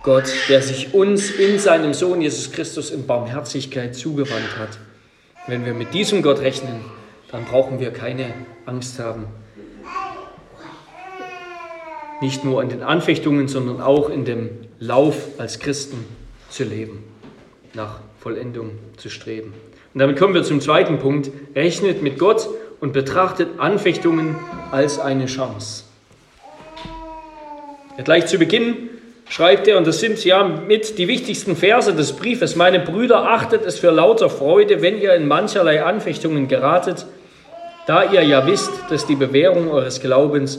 Gott, 0.05 0.33
der 0.49 0.63
sich 0.63 0.95
uns 0.95 1.33
in 1.33 1.59
seinem 1.59 1.95
Sohn 1.95 2.23
Jesus 2.23 2.53
Christus 2.53 2.93
in 2.93 3.09
Barmherzigkeit 3.09 3.97
zugewandt 3.97 4.57
hat. 4.57 4.79
Wenn 5.49 5.65
wir 5.67 5.75
mit 5.75 5.95
diesem 5.95 6.23
Gott 6.23 6.39
rechnen, 6.39 6.85
dann 7.31 7.45
brauchen 7.45 7.81
wir 7.81 7.93
keine 7.93 8.35
Angst 8.67 8.99
haben. 8.99 9.27
Nicht 12.21 12.45
nur 12.45 12.63
in 12.63 12.69
den 12.69 12.83
Anfechtungen, 12.83 13.49
sondern 13.49 13.81
auch 13.81 14.09
in 14.09 14.25
dem 14.25 14.51
Lauf 14.79 15.17
als 15.39 15.59
Christen 15.59 16.05
zu 16.49 16.65
leben, 16.65 17.05
nach 17.75 18.01
Vollendung 18.21 18.71
zu 18.97 19.11
streben. 19.11 19.53
Und 19.93 20.01
damit 20.01 20.19
kommen 20.19 20.35
wir 20.35 20.43
zum 20.43 20.61
zweiten 20.61 20.99
Punkt. 20.99 21.31
Rechnet 21.55 22.03
mit 22.03 22.19
Gott 22.19 22.49
und 22.81 22.93
betrachtet 22.93 23.59
Anfechtungen 23.59 24.37
als 24.71 24.99
eine 24.99 25.27
Chance. 25.27 25.85
Ja, 27.97 28.05
gleich 28.05 28.27
zu 28.27 28.39
Beginn 28.39 28.91
schreibt 29.29 29.69
er, 29.69 29.79
und 29.79 29.87
das 29.87 30.01
sind 30.01 30.25
ja 30.25 30.45
mit 30.45 30.99
die 30.99 31.09
wichtigsten 31.09 31.57
Verse 31.57 31.95
des 31.95 32.13
Briefes, 32.13 32.57
meine 32.57 32.81
Brüder, 32.81 33.31
achtet 33.31 33.65
es 33.65 33.79
für 33.79 33.91
lauter 33.91 34.31
Freude, 34.31 34.83
wenn 34.83 35.01
ihr 35.01 35.15
in 35.15 35.27
mancherlei 35.27 35.83
Anfechtungen 35.83 36.49
geratet, 36.49 37.07
da 37.87 38.13
ihr 38.13 38.23
ja 38.23 38.47
wisst, 38.47 38.71
dass 38.91 39.07
die 39.07 39.15
Bewährung 39.15 39.71
eures 39.71 40.01
Glaubens 40.01 40.59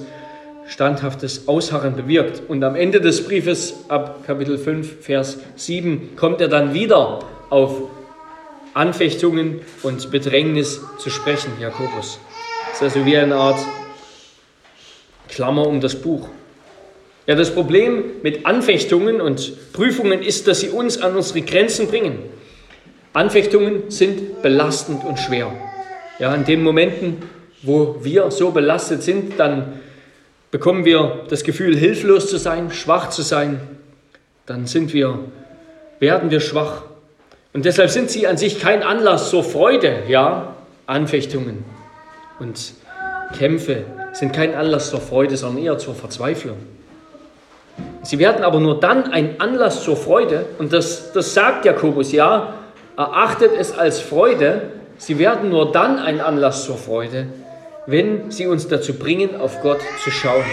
standhaftes 0.68 1.48
Ausharren 1.48 1.96
bewirkt. 1.96 2.42
Und 2.48 2.64
am 2.64 2.76
Ende 2.76 3.02
des 3.02 3.26
Briefes, 3.26 3.86
ab 3.88 4.26
Kapitel 4.26 4.58
5, 4.58 5.02
Vers 5.06 5.38
7, 5.56 6.16
kommt 6.16 6.42
er 6.42 6.48
dann 6.48 6.74
wieder 6.74 7.20
auf 7.50 7.84
Anfechtungen 8.74 9.62
und 9.84 10.12
Bedrängnis 10.12 10.82
zu 11.00 11.10
sprechen, 11.10 11.52
Jakobus. 11.60 12.20
Das 12.68 12.76
ist 12.76 12.84
also 12.84 13.06
wie 13.06 13.18
eine 13.18 13.36
Art 13.36 13.60
Klammer 15.30 15.68
um 15.68 15.82
das 15.82 15.96
Buch. 15.96 16.30
Ja, 17.26 17.36
das 17.36 17.54
Problem 17.54 18.04
mit 18.24 18.46
Anfechtungen 18.46 19.20
und 19.20 19.74
Prüfungen 19.74 20.22
ist, 20.22 20.48
dass 20.48 20.62
sie 20.62 20.70
uns 20.70 21.02
an 21.02 21.16
unsere 21.16 21.42
Grenzen 21.42 21.88
bringen. 21.88 22.20
Anfechtungen 23.14 23.90
sind 23.90 24.42
belastend 24.42 25.04
und 25.04 25.20
schwer. 25.20 25.52
Ja, 26.20 26.34
in 26.34 26.46
den 26.46 26.64
Momenten, 26.64 27.22
wo 27.62 27.98
wir 28.02 28.32
so 28.32 28.52
belastet 28.52 29.04
sind, 29.04 29.40
dann 29.40 29.80
bekommen 30.52 30.86
wir 30.86 31.26
das 31.30 31.44
Gefühl, 31.44 31.76
hilflos 31.78 32.30
zu 32.30 32.38
sein, 32.38 32.72
schwach 32.72 33.10
zu 33.10 33.22
sein. 33.22 33.60
Dann 34.46 34.66
sind 34.66 34.94
wir, 34.94 35.20
werden 36.00 36.32
wir 36.32 36.40
schwach 36.40 36.84
und 37.54 37.66
deshalb 37.66 37.90
sind 37.90 38.10
sie 38.10 38.28
an 38.28 38.38
sich 38.38 38.60
kein 38.60 38.84
Anlass 38.84 39.30
zur 39.30 39.44
Freude, 39.44 40.04
ja, 40.08 40.54
Anfechtungen 40.86 41.66
und 42.40 42.74
Kämpfe 43.38 43.84
sind 44.14 44.32
kein 44.32 44.56
Anlass 44.56 44.90
zur 44.90 45.02
Freude, 45.02 45.38
sondern 45.38 45.64
eher 45.64 45.78
zur 45.78 45.96
Verzweiflung. 45.96 46.58
Sie 48.04 48.20
werden 48.20 48.44
aber 48.44 48.60
nur 48.60 48.80
dann 48.80 49.12
ein 49.12 49.40
Anlass 49.42 49.84
zur 49.84 49.98
Freude, 49.98 50.46
und 50.60 50.72
das, 50.72 51.12
das 51.14 51.34
sagt 51.34 51.66
Jakobus, 51.66 52.12
ja, 52.12 52.54
erachtet 52.96 53.52
es 53.58 53.78
als 53.78 54.00
Freude, 54.00 54.62
sie 54.98 55.20
werden 55.20 55.50
nur 55.50 55.72
dann 55.72 56.00
ein 56.00 56.22
Anlass 56.22 56.66
zur 56.66 56.78
Freude, 56.78 57.28
wenn 57.86 58.32
sie 58.32 58.48
uns 58.48 58.68
dazu 58.68 58.94
bringen, 58.94 59.36
auf 59.36 59.62
Gott 59.62 59.80
zu 60.04 60.12
schauen. 60.12 60.44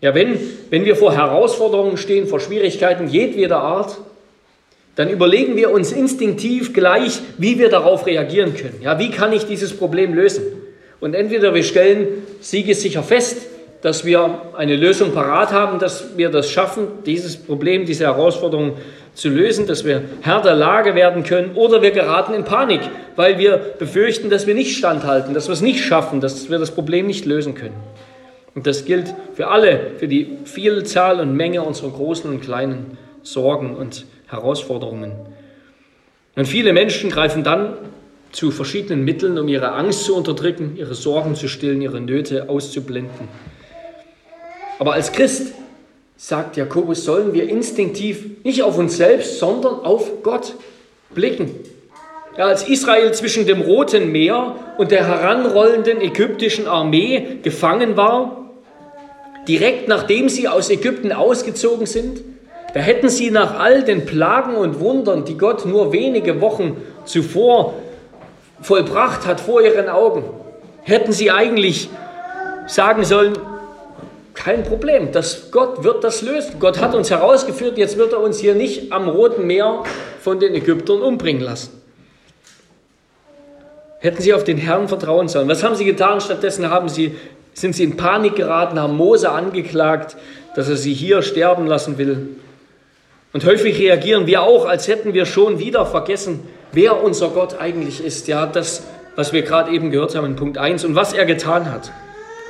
Ja, 0.00 0.14
wenn, 0.14 0.38
wenn 0.70 0.84
wir 0.84 0.96
vor 0.96 1.12
Herausforderungen 1.12 1.96
stehen, 1.96 2.26
vor 2.28 2.40
Schwierigkeiten 2.40 3.08
jedweder 3.08 3.58
Art, 3.58 3.98
dann 4.94 5.10
überlegen 5.10 5.56
wir 5.56 5.70
uns 5.70 5.92
instinktiv 5.92 6.72
gleich, 6.72 7.20
wie 7.36 7.58
wir 7.58 7.68
darauf 7.68 8.06
reagieren 8.06 8.54
können. 8.54 8.80
Ja, 8.82 8.98
wie 8.98 9.10
kann 9.10 9.32
ich 9.32 9.46
dieses 9.46 9.76
Problem 9.76 10.14
lösen? 10.14 10.42
Und 11.00 11.14
entweder 11.14 11.54
wir 11.54 11.62
stellen 11.62 12.08
siegessicher 12.40 13.02
fest, 13.02 13.47
dass 13.80 14.04
wir 14.04 14.42
eine 14.56 14.76
Lösung 14.76 15.12
parat 15.12 15.52
haben, 15.52 15.78
dass 15.78 16.16
wir 16.16 16.30
das 16.30 16.50
schaffen, 16.50 16.88
dieses 17.06 17.36
Problem, 17.36 17.86
diese 17.86 18.04
Herausforderung 18.04 18.72
zu 19.14 19.28
lösen, 19.28 19.66
dass 19.66 19.84
wir 19.84 20.02
Herr 20.20 20.42
der 20.42 20.54
Lage 20.54 20.94
werden 20.94 21.22
können, 21.22 21.52
oder 21.54 21.82
wir 21.82 21.90
geraten 21.90 22.34
in 22.34 22.44
Panik, 22.44 22.80
weil 23.16 23.38
wir 23.38 23.56
befürchten, 23.56 24.30
dass 24.30 24.46
wir 24.46 24.54
nicht 24.54 24.76
standhalten, 24.76 25.34
dass 25.34 25.48
wir 25.48 25.52
es 25.52 25.60
nicht 25.60 25.84
schaffen, 25.84 26.20
dass 26.20 26.50
wir 26.50 26.58
das 26.58 26.70
Problem 26.70 27.06
nicht 27.06 27.24
lösen 27.24 27.54
können. 27.54 27.76
Und 28.54 28.66
das 28.66 28.84
gilt 28.84 29.14
für 29.34 29.48
alle, 29.48 29.92
für 29.98 30.08
die 30.08 30.38
Vielzahl 30.44 31.20
und 31.20 31.34
Menge 31.34 31.62
unserer 31.62 31.90
großen 31.90 32.30
und 32.30 32.40
kleinen 32.40 32.98
Sorgen 33.22 33.76
und 33.76 34.06
Herausforderungen. 34.26 35.12
Und 36.34 36.46
viele 36.46 36.72
Menschen 36.72 37.10
greifen 37.10 37.44
dann 37.44 37.74
zu 38.32 38.50
verschiedenen 38.50 39.04
Mitteln, 39.04 39.38
um 39.38 39.48
ihre 39.48 39.72
Angst 39.72 40.04
zu 40.04 40.16
unterdrücken, 40.16 40.76
ihre 40.76 40.94
Sorgen 40.94 41.34
zu 41.34 41.48
stillen, 41.48 41.82
ihre 41.82 42.00
Nöte 42.00 42.48
auszublenden. 42.48 43.28
Aber 44.78 44.94
als 44.94 45.12
Christ, 45.12 45.54
sagt 46.16 46.56
Jakobus, 46.56 47.04
sollen 47.04 47.32
wir 47.32 47.48
instinktiv 47.48 48.44
nicht 48.44 48.62
auf 48.62 48.78
uns 48.78 48.96
selbst, 48.96 49.38
sondern 49.38 49.80
auf 49.80 50.22
Gott 50.22 50.54
blicken. 51.10 51.54
Ja, 52.36 52.46
als 52.46 52.68
Israel 52.68 53.12
zwischen 53.12 53.46
dem 53.46 53.60
Roten 53.60 54.12
Meer 54.12 54.54
und 54.78 54.92
der 54.92 55.06
heranrollenden 55.06 56.00
ägyptischen 56.00 56.68
Armee 56.68 57.38
gefangen 57.42 57.96
war, 57.96 58.50
direkt 59.48 59.88
nachdem 59.88 60.28
sie 60.28 60.46
aus 60.46 60.70
Ägypten 60.70 61.12
ausgezogen 61.12 61.86
sind, 61.86 62.20
da 62.74 62.80
hätten 62.80 63.08
sie 63.08 63.30
nach 63.30 63.58
all 63.58 63.82
den 63.82 64.04
Plagen 64.04 64.54
und 64.54 64.78
Wundern, 64.78 65.24
die 65.24 65.38
Gott 65.38 65.64
nur 65.66 65.92
wenige 65.92 66.40
Wochen 66.40 66.76
zuvor 67.04 67.74
vollbracht 68.60 69.26
hat 69.26 69.40
vor 69.40 69.62
ihren 69.62 69.88
Augen, 69.88 70.22
hätten 70.82 71.12
sie 71.12 71.30
eigentlich 71.30 71.88
sagen 72.66 73.04
sollen, 73.04 73.32
kein 74.38 74.62
Problem, 74.62 75.10
das, 75.10 75.50
Gott 75.50 75.82
wird 75.82 76.04
das 76.04 76.22
lösen. 76.22 76.60
Gott 76.60 76.80
hat 76.80 76.94
uns 76.94 77.10
herausgeführt, 77.10 77.76
jetzt 77.76 77.98
wird 77.98 78.12
er 78.12 78.20
uns 78.20 78.38
hier 78.38 78.54
nicht 78.54 78.92
am 78.92 79.08
Roten 79.08 79.48
Meer 79.48 79.82
von 80.20 80.38
den 80.38 80.54
Ägyptern 80.54 81.02
umbringen 81.02 81.42
lassen. 81.42 81.82
Hätten 83.98 84.22
sie 84.22 84.32
auf 84.32 84.44
den 84.44 84.56
Herrn 84.56 84.86
vertrauen 84.86 85.26
sollen. 85.26 85.48
Was 85.48 85.64
haben 85.64 85.74
sie 85.74 85.84
getan? 85.84 86.20
Stattdessen 86.20 86.70
haben 86.70 86.88
sie, 86.88 87.16
sind 87.52 87.74
sie 87.74 87.82
in 87.82 87.96
Panik 87.96 88.36
geraten, 88.36 88.78
haben 88.78 88.96
Mose 88.96 89.28
angeklagt, 89.28 90.16
dass 90.54 90.68
er 90.68 90.76
sie 90.76 90.94
hier 90.94 91.22
sterben 91.22 91.66
lassen 91.66 91.98
will. 91.98 92.28
Und 93.32 93.44
häufig 93.44 93.76
reagieren 93.80 94.28
wir 94.28 94.42
auch, 94.42 94.66
als 94.66 94.86
hätten 94.86 95.14
wir 95.14 95.26
schon 95.26 95.58
wieder 95.58 95.84
vergessen, 95.84 96.48
wer 96.70 97.02
unser 97.02 97.30
Gott 97.30 97.58
eigentlich 97.58 98.04
ist. 98.04 98.28
Ja, 98.28 98.46
das, 98.46 98.84
was 99.16 99.32
wir 99.32 99.42
gerade 99.42 99.72
eben 99.72 99.90
gehört 99.90 100.14
haben 100.14 100.26
in 100.26 100.36
Punkt 100.36 100.58
1 100.58 100.84
und 100.84 100.94
was 100.94 101.12
er 101.12 101.26
getan 101.26 101.72
hat. 101.72 101.90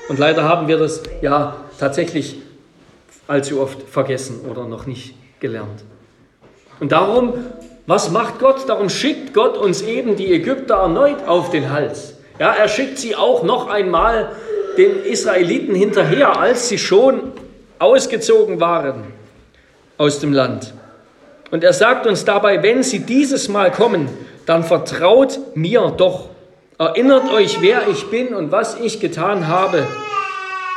Und 0.08 0.18
leider 0.18 0.44
haben 0.44 0.68
wir 0.68 0.78
das 0.78 1.02
ja 1.20 1.56
tatsächlich 1.78 2.36
allzu 3.26 3.60
oft 3.60 3.82
vergessen 3.82 4.40
oder 4.50 4.64
noch 4.64 4.86
nicht 4.86 5.14
gelernt. 5.40 5.84
Und 6.80 6.92
darum, 6.92 7.34
was 7.86 8.10
macht 8.10 8.38
Gott? 8.38 8.68
Darum 8.68 8.88
schickt 8.88 9.34
Gott 9.34 9.56
uns 9.56 9.82
eben 9.82 10.16
die 10.16 10.32
Ägypter 10.32 10.76
erneut 10.76 11.26
auf 11.26 11.50
den 11.50 11.70
Hals. 11.70 12.14
Ja, 12.38 12.52
er 12.52 12.68
schickt 12.68 12.98
sie 12.98 13.16
auch 13.16 13.42
noch 13.42 13.68
einmal 13.68 14.32
den 14.76 15.02
Israeliten 15.02 15.74
hinterher, 15.74 16.38
als 16.38 16.68
sie 16.68 16.78
schon 16.78 17.32
ausgezogen 17.78 18.60
waren 18.60 19.04
aus 19.96 20.20
dem 20.20 20.32
Land. 20.32 20.72
Und 21.50 21.64
er 21.64 21.72
sagt 21.72 22.06
uns 22.06 22.24
dabei, 22.24 22.62
wenn 22.62 22.82
sie 22.82 23.00
dieses 23.00 23.48
Mal 23.48 23.72
kommen, 23.72 24.08
dann 24.46 24.64
vertraut 24.64 25.38
mir 25.54 25.92
doch. 25.96 26.28
Erinnert 26.78 27.32
euch, 27.32 27.60
wer 27.60 27.88
ich 27.88 28.06
bin 28.06 28.34
und 28.34 28.52
was 28.52 28.78
ich 28.78 29.00
getan 29.00 29.48
habe. 29.48 29.84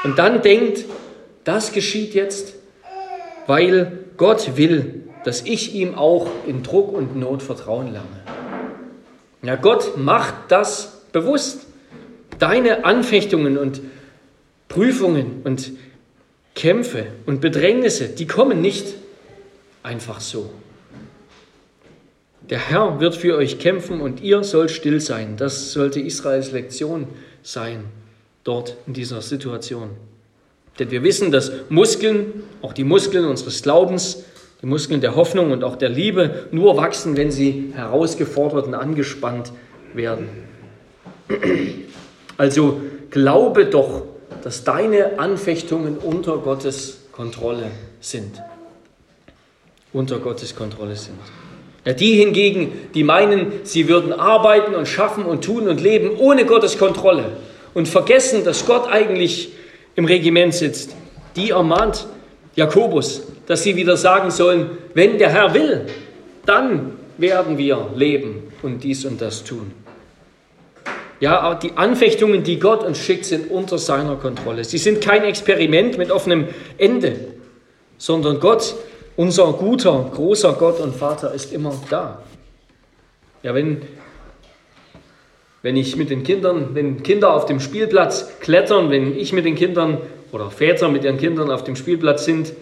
Und 0.03 0.17
dann 0.17 0.41
denkt, 0.41 0.85
das 1.43 1.73
geschieht 1.73 2.15
jetzt, 2.15 2.55
weil 3.45 3.99
Gott 4.17 4.57
will, 4.57 5.03
dass 5.23 5.43
ich 5.43 5.75
ihm 5.75 5.93
auch 5.93 6.27
in 6.47 6.63
Druck 6.63 6.91
und 6.91 7.15
Not 7.15 7.43
vertrauen 7.43 7.91
lerne. 7.91 8.07
Ja, 9.43 9.55
Gott 9.55 9.95
macht 9.97 10.33
das 10.47 11.03
bewusst. 11.11 11.67
Deine 12.39 12.83
Anfechtungen 12.83 13.59
und 13.59 13.81
Prüfungen 14.69 15.41
und 15.43 15.71
Kämpfe 16.55 17.07
und 17.27 17.41
Bedrängnisse, 17.41 18.09
die 18.09 18.25
kommen 18.25 18.59
nicht 18.61 18.87
einfach 19.83 20.19
so. 20.19 20.49
Der 22.51 22.59
Herr 22.59 22.99
wird 22.99 23.15
für 23.15 23.37
euch 23.37 23.59
kämpfen 23.59 24.01
und 24.01 24.21
ihr 24.21 24.43
sollt 24.43 24.71
still 24.71 24.99
sein. 24.99 25.37
Das 25.37 25.71
sollte 25.71 26.01
Israels 26.01 26.51
Lektion 26.51 27.07
sein 27.43 27.85
dort 28.43 28.75
in 28.85 28.93
dieser 28.93 29.21
Situation. 29.21 29.91
Denn 30.77 30.91
wir 30.91 31.01
wissen, 31.01 31.31
dass 31.31 31.51
Muskeln, 31.69 32.43
auch 32.61 32.73
die 32.73 32.83
Muskeln 32.83 33.23
unseres 33.23 33.63
Glaubens, 33.63 34.25
die 34.61 34.65
Muskeln 34.65 34.99
der 34.99 35.15
Hoffnung 35.15 35.51
und 35.51 35.63
auch 35.63 35.77
der 35.77 35.87
Liebe 35.87 36.47
nur 36.51 36.75
wachsen, 36.75 37.15
wenn 37.15 37.31
sie 37.31 37.71
herausgefordert 37.73 38.67
und 38.67 38.75
angespannt 38.75 39.53
werden. 39.93 40.27
Also 42.35 42.81
glaube 43.11 43.65
doch, 43.65 44.03
dass 44.43 44.65
deine 44.65 45.19
Anfechtungen 45.19 45.97
unter 45.97 46.37
Gottes 46.37 46.97
Kontrolle 47.13 47.71
sind. 48.01 48.41
Unter 49.93 50.19
Gottes 50.19 50.53
Kontrolle 50.53 50.97
sind. 50.97 51.19
Ja, 51.83 51.93
die 51.93 52.13
hingegen, 52.15 52.73
die 52.93 53.03
meinen, 53.03 53.51
sie 53.63 53.87
würden 53.87 54.13
arbeiten 54.13 54.75
und 54.75 54.87
schaffen 54.87 55.25
und 55.25 55.43
tun 55.43 55.67
und 55.67 55.81
leben 55.81 56.11
ohne 56.17 56.45
Gottes 56.45 56.77
Kontrolle, 56.77 57.25
und 57.73 57.87
vergessen, 57.87 58.43
dass 58.43 58.65
Gott 58.65 58.89
eigentlich 58.89 59.49
im 59.95 60.05
Regiment 60.05 60.53
sitzt, 60.53 60.95
die 61.35 61.51
ermahnt 61.51 62.07
Jakobus, 62.55 63.23
dass 63.47 63.63
sie 63.63 63.75
wieder 63.75 63.97
sagen 63.97 64.31
sollen, 64.31 64.71
wenn 64.93 65.17
der 65.17 65.29
Herr 65.29 65.53
will, 65.53 65.85
dann 66.45 66.93
werden 67.17 67.57
wir 67.57 67.89
leben 67.95 68.51
und 68.61 68.83
dies 68.83 69.05
und 69.05 69.21
das 69.21 69.43
tun. 69.43 69.71
Ja, 71.19 71.53
die 71.53 71.73
Anfechtungen, 71.75 72.43
die 72.43 72.59
Gott 72.59 72.83
uns 72.83 72.97
schickt, 72.97 73.25
sind 73.25 73.51
unter 73.51 73.77
seiner 73.77 74.15
Kontrolle. 74.15 74.63
Sie 74.63 74.79
sind 74.79 75.01
kein 75.01 75.23
Experiment 75.23 75.97
mit 75.97 76.09
offenem 76.09 76.47
Ende, 76.79 77.15
sondern 77.99 78.39
Gott, 78.39 78.75
unser 79.15 79.53
guter, 79.53 80.09
großer 80.13 80.53
Gott 80.53 80.79
und 80.79 80.95
Vater, 80.95 81.33
ist 81.33 81.53
immer 81.53 81.73
da. 81.89 82.21
Ja, 83.43 83.53
wenn 83.53 83.81
wenn 85.63 85.77
ich 85.77 85.95
mit 85.95 86.09
den 86.09 86.23
Kindern, 86.23 86.69
wenn 86.73 87.03
Kinder 87.03 87.33
auf 87.33 87.45
dem 87.45 87.59
Spielplatz 87.59 88.39
klettern, 88.39 88.89
wenn 88.89 89.15
ich 89.15 89.31
mit 89.31 89.45
den 89.45 89.55
Kindern 89.55 89.99
oder 90.31 90.49
Väter 90.49 90.89
mit 90.89 91.03
ihren 91.03 91.17
Kindern 91.17 91.51
auf 91.51 91.63
dem 91.63 91.75
Spielplatz 91.75 92.25
sind, 92.25 92.53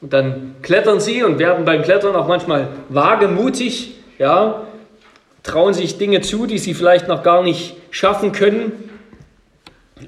dann 0.00 0.56
klettern 0.62 0.98
sie 0.98 1.22
und 1.22 1.38
werden 1.38 1.64
beim 1.64 1.82
Klettern 1.82 2.16
auch 2.16 2.26
manchmal 2.26 2.68
wagemutig, 2.88 3.94
ja, 4.18 4.66
trauen 5.42 5.72
sich 5.72 5.98
Dinge 5.98 6.20
zu, 6.20 6.46
die 6.46 6.58
sie 6.58 6.74
vielleicht 6.74 7.06
noch 7.06 7.22
gar 7.22 7.42
nicht 7.42 7.76
schaffen 7.90 8.32
können. 8.32 8.72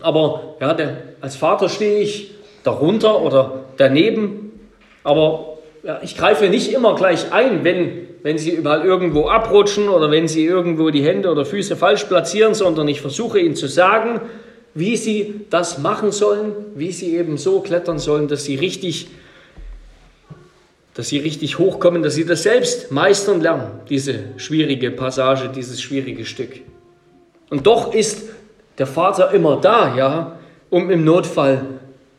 Aber 0.01 0.57
ja, 0.61 0.75
der, 0.75 0.97
als 1.21 1.37
Vater 1.37 1.69
stehe 1.69 2.01
ich 2.01 2.35
darunter 2.65 3.23
oder 3.23 3.65
daneben, 3.77 4.51
aber 5.05 5.58
ja, 5.83 6.01
ich 6.03 6.17
greife 6.17 6.49
nicht 6.49 6.73
immer 6.73 6.95
gleich 6.95 7.33
ein, 7.33 7.65
wenn 7.65 8.09
wenn 8.23 8.39
sie 8.39 8.59
mal 8.59 8.85
irgendwo 8.85 9.29
abrutschen 9.29 9.89
oder 9.89 10.11
wenn 10.11 10.29
sie 10.29 10.45
irgendwo 10.45 10.91
die 10.91 11.03
Hände 11.03 11.31
oder 11.31 11.45
Füße 11.45 11.77
falsch 11.77 12.05
platzieren, 12.05 12.55
sondern 12.55 12.89
ich 12.89 13.01
versuche 13.01 13.39
ihnen 13.39 13.55
zu 13.55 13.69
sagen, 13.69 14.21
wie 14.75 14.97
sie 14.97 15.47
das 15.51 15.79
machen 15.79 16.13
sollen, 16.13 16.53
wie 16.75 16.93
sie 16.93 17.17
eben 17.17 17.37
so 17.39 17.61
klettern 17.61 17.99
sollen, 17.99 18.29
dass 18.29 18.45
sie 18.45 18.57
richtig, 18.57 19.09
dass 20.95 21.09
sie 21.09 21.19
richtig 21.19 21.59
hochkommen, 21.59 22.03
dass 22.03 22.15
sie 22.15 22.25
das 22.25 22.43
selbst 22.43 22.91
meistern 22.91 23.41
lernen, 23.41 23.71
diese 23.89 24.19
schwierige 24.37 24.91
Passage, 24.91 25.49
dieses 25.55 25.81
schwierige 25.81 26.25
Stück. 26.25 26.61
Und 27.51 27.67
doch 27.67 27.95
ist 27.95 28.29
der 28.79 28.87
Vater 28.87 29.33
immer 29.33 29.61
da, 29.61 29.97
ja, 29.97 30.39
um 30.71 30.91
im 30.91 31.05
Notfall 31.05 31.63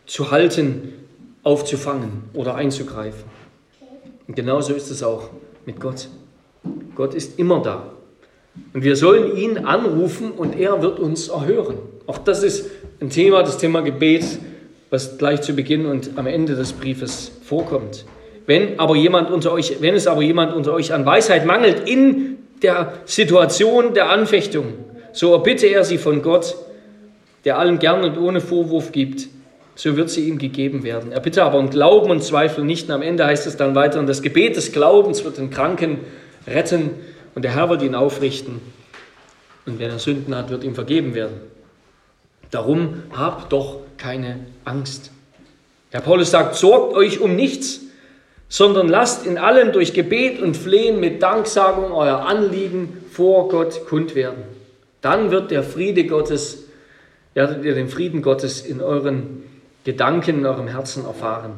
zu 0.05 0.31
halten, 0.31 0.93
aufzufangen 1.43 2.23
oder 2.33 2.55
einzugreifen. 2.55 3.23
Und 4.29 4.35
genauso 4.35 4.75
ist 4.75 4.91
es 4.91 5.01
auch 5.01 5.31
mit 5.65 5.79
Gott. 5.79 6.07
Gott 6.93 7.15
ist 7.15 7.39
immer 7.39 7.63
da. 7.63 7.93
Und 8.73 8.83
wir 8.83 8.95
sollen 8.95 9.35
ihn 9.35 9.57
anrufen 9.57 10.29
und 10.29 10.55
er 10.59 10.83
wird 10.83 10.99
uns 10.99 11.29
erhören. 11.29 11.79
Auch 12.05 12.19
das 12.19 12.43
ist 12.43 12.69
ein 13.01 13.09
Thema, 13.09 13.41
das 13.41 13.57
Thema 13.57 13.81
Gebet, 13.81 14.23
was 14.91 15.17
gleich 15.17 15.41
zu 15.41 15.53
Beginn 15.53 15.87
und 15.87 16.11
am 16.15 16.27
Ende 16.27 16.55
des 16.55 16.73
Briefes 16.73 17.31
vorkommt. 17.43 18.05
Wenn 18.45 18.79
aber 18.79 18.95
jemand 18.95 19.31
unter 19.31 19.51
euch, 19.51 19.81
wenn 19.81 19.95
es 19.95 20.05
aber 20.05 20.21
jemand 20.21 20.53
unter 20.53 20.73
euch 20.73 20.93
an 20.93 21.07
Weisheit 21.07 21.47
mangelt 21.47 21.89
in 21.89 22.37
der 22.61 22.93
Situation 23.05 23.95
der 23.95 24.11
Anfechtung, 24.11 24.73
so 25.11 25.33
erbitte 25.33 25.65
er 25.65 25.83
sie 25.83 25.97
von 25.97 26.21
Gott, 26.21 26.55
der 27.45 27.57
allen 27.57 27.79
gern 27.79 28.03
und 28.03 28.19
ohne 28.19 28.41
Vorwurf 28.41 28.91
gibt 28.91 29.27
so 29.79 29.95
wird 29.95 30.09
sie 30.09 30.27
ihm 30.27 30.39
gegeben 30.39 30.83
werden. 30.83 31.13
Er 31.13 31.21
bitte 31.21 31.41
aber 31.41 31.57
um 31.57 31.69
Glauben 31.69 32.11
und 32.11 32.21
Zweifel 32.21 32.65
nicht. 32.65 32.89
Und 32.89 32.95
am 32.95 33.01
Ende 33.01 33.25
heißt 33.25 33.47
es 33.47 33.55
dann 33.55 33.75
weiter, 33.75 33.97
und 33.99 34.07
das 34.07 34.21
Gebet 34.21 34.57
des 34.57 34.73
Glaubens 34.73 35.23
wird 35.23 35.37
den 35.37 35.51
Kranken 35.51 35.99
retten 36.45 36.89
und 37.33 37.43
der 37.43 37.55
Herr 37.55 37.69
wird 37.69 37.81
ihn 37.81 37.95
aufrichten. 37.95 38.59
Und 39.65 39.79
wer 39.79 39.87
er 39.87 39.99
Sünden 39.99 40.35
hat, 40.35 40.49
wird 40.49 40.65
ihm 40.65 40.75
vergeben 40.75 41.15
werden. 41.15 41.39
Darum 42.51 43.03
habt 43.15 43.53
doch 43.53 43.77
keine 43.97 44.47
Angst. 44.65 45.11
Herr 45.91 46.01
Paulus 46.01 46.31
sagt, 46.31 46.55
sorgt 46.55 46.93
euch 46.93 47.21
um 47.21 47.37
nichts, 47.37 47.79
sondern 48.49 48.89
lasst 48.89 49.25
in 49.25 49.37
allem 49.37 49.71
durch 49.71 49.93
Gebet 49.93 50.41
und 50.41 50.57
Flehen 50.57 50.99
mit 50.99 51.23
Danksagung 51.23 51.93
euer 51.93 52.25
Anliegen 52.25 52.97
vor 53.13 53.47
Gott 53.47 53.85
kund 53.87 54.13
werden. 54.13 54.43
Dann 54.99 55.31
wird 55.31 55.51
der 55.51 55.63
Friede 55.63 56.03
Gottes, 56.03 56.65
werdet 57.33 57.63
ihr 57.63 57.75
den 57.75 57.87
Frieden 57.87 58.21
Gottes 58.21 58.59
in 58.59 58.81
euren 58.81 59.48
Gedanken, 59.89 60.39
in 60.39 60.45
eurem 60.45 60.67
Herzen 60.67 61.03
erfahren. 61.03 61.53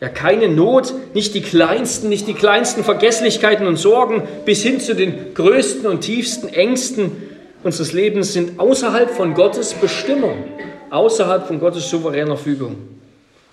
Ja, 0.00 0.08
keine 0.08 0.48
Not, 0.48 0.92
nicht 1.14 1.34
die 1.34 1.40
kleinsten, 1.40 2.08
nicht 2.08 2.26
die 2.26 2.34
kleinsten 2.34 2.82
Vergesslichkeiten 2.82 3.68
und 3.68 3.76
Sorgen 3.76 4.24
bis 4.44 4.64
hin 4.64 4.80
zu 4.80 4.96
den 4.96 5.32
größten 5.32 5.86
und 5.86 6.00
tiefsten 6.00 6.48
Ängsten 6.48 7.12
unseres 7.62 7.92
Lebens 7.92 8.32
sind 8.32 8.58
außerhalb 8.58 9.08
von 9.08 9.34
Gottes 9.34 9.72
Bestimmung, 9.74 10.34
außerhalb 10.90 11.46
von 11.46 11.60
Gottes 11.60 11.88
souveräner 11.88 12.36
Fügung. 12.36 12.76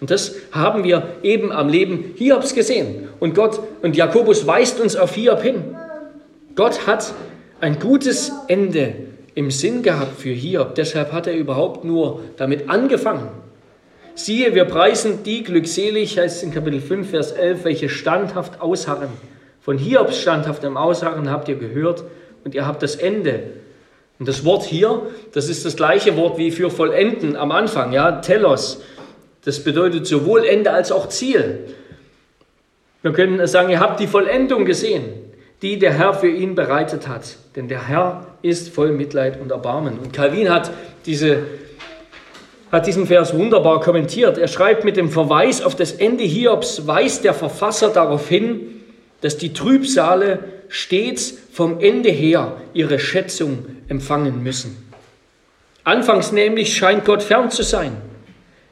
Und 0.02 0.10
das 0.10 0.34
haben 0.52 0.84
wir 0.84 1.10
eben 1.22 1.52
am 1.52 1.70
Leben 1.70 2.16
Hiobs 2.18 2.56
gesehen. 2.56 3.08
Und 3.20 3.36
Gott 3.36 3.60
und 3.84 3.96
Jakobus 3.96 4.48
weist 4.48 4.80
uns 4.80 4.96
auf 4.96 5.14
Hiob 5.14 5.44
hin. 5.44 5.76
Gott 6.56 6.88
hat 6.88 7.14
ein 7.62 7.80
gutes 7.80 8.32
Ende 8.48 8.96
im 9.36 9.52
Sinn 9.52 9.84
gehabt 9.84 10.20
für 10.20 10.30
Hiob. 10.32 10.76
Deshalb 10.76 11.12
hat 11.12 11.28
er 11.28 11.36
überhaupt 11.36 11.86
nur 11.86 12.22
damit 12.38 12.70
angefangen. 12.70 13.30
Siehe, 14.16 14.54
wir 14.54 14.66
preisen 14.66 15.24
die 15.24 15.44
glückselig, 15.44 16.20
heißt 16.20 16.38
es 16.38 16.44
in 16.44 16.54
Kapitel 16.54 16.80
5, 16.80 17.10
Vers 17.10 17.32
11, 17.32 17.64
welche 17.64 17.90
standhaft 17.90 18.62
ausharren. 18.62 19.10
Von 19.60 19.80
Hiobs 19.80 20.22
standhaftem 20.22 20.78
Ausharren 20.78 21.32
habt 21.32 21.50
ihr 21.50 21.56
gehört 21.56 22.04
und 22.44 22.54
ihr 22.54 22.68
habt 22.68 22.84
das 22.84 22.96
Ende. 22.96 23.42
Und 24.20 24.28
das 24.28 24.46
Wort 24.46 24.64
hier, 24.64 25.02
das 25.34 25.50
ist 25.50 25.66
das 25.66 25.76
gleiche 25.76 26.16
Wort 26.16 26.38
wie 26.38 26.52
für 26.52 26.70
vollenden 26.70 27.36
am 27.36 27.52
Anfang, 27.52 27.92
ja, 27.92 28.22
Telos. 28.22 28.84
Das 29.46 29.64
bedeutet 29.64 30.06
sowohl 30.06 30.46
Ende 30.46 30.72
als 30.72 30.92
auch 30.92 31.10
Ziel. 31.10 31.62
Wir 33.02 33.14
können 33.14 33.46
sagen, 33.48 33.72
ihr 33.72 33.80
habt 33.80 34.00
die 34.00 34.08
Vollendung 34.08 34.66
gesehen, 34.66 35.06
die 35.64 35.80
der 35.80 35.94
Herr 35.94 36.14
für 36.14 36.30
ihn 36.30 36.54
bereitet 36.54 37.08
hat. 37.08 37.36
Denn 37.56 37.68
der 37.68 37.88
Herr 37.88 38.28
ist 38.44 38.70
voll 38.70 38.92
Mitleid 38.92 39.42
und 39.42 39.50
Erbarmen. 39.50 39.98
Und 39.98 40.14
Calvin 40.14 40.52
hat 40.52 40.72
diese 41.08 41.40
hat 42.74 42.88
diesen 42.88 43.06
Vers 43.06 43.38
wunderbar 43.38 43.82
kommentiert. 43.82 44.40
Er 44.40 44.48
schreibt 44.48 44.84
mit 44.84 44.98
dem 44.98 45.12
Verweis 45.12 45.62
auf 45.62 45.76
das 45.76 45.92
Ende 45.92 46.24
Hiobs, 46.24 46.88
weist 46.88 47.24
der 47.24 47.36
Verfasser 47.36 47.90
darauf 47.90 48.28
hin, 48.28 48.82
dass 49.22 49.38
die 49.38 49.54
Trübsale 49.54 50.40
stets 50.70 51.36
vom 51.52 51.80
Ende 51.80 52.10
her 52.10 52.58
ihre 52.74 52.98
Schätzung 52.98 53.68
empfangen 53.90 54.42
müssen. 54.42 54.92
Anfangs 55.84 56.32
nämlich 56.32 56.76
scheint 56.76 57.06
Gott 57.06 57.22
fern 57.22 57.52
zu 57.52 57.62
sein. 57.62 57.96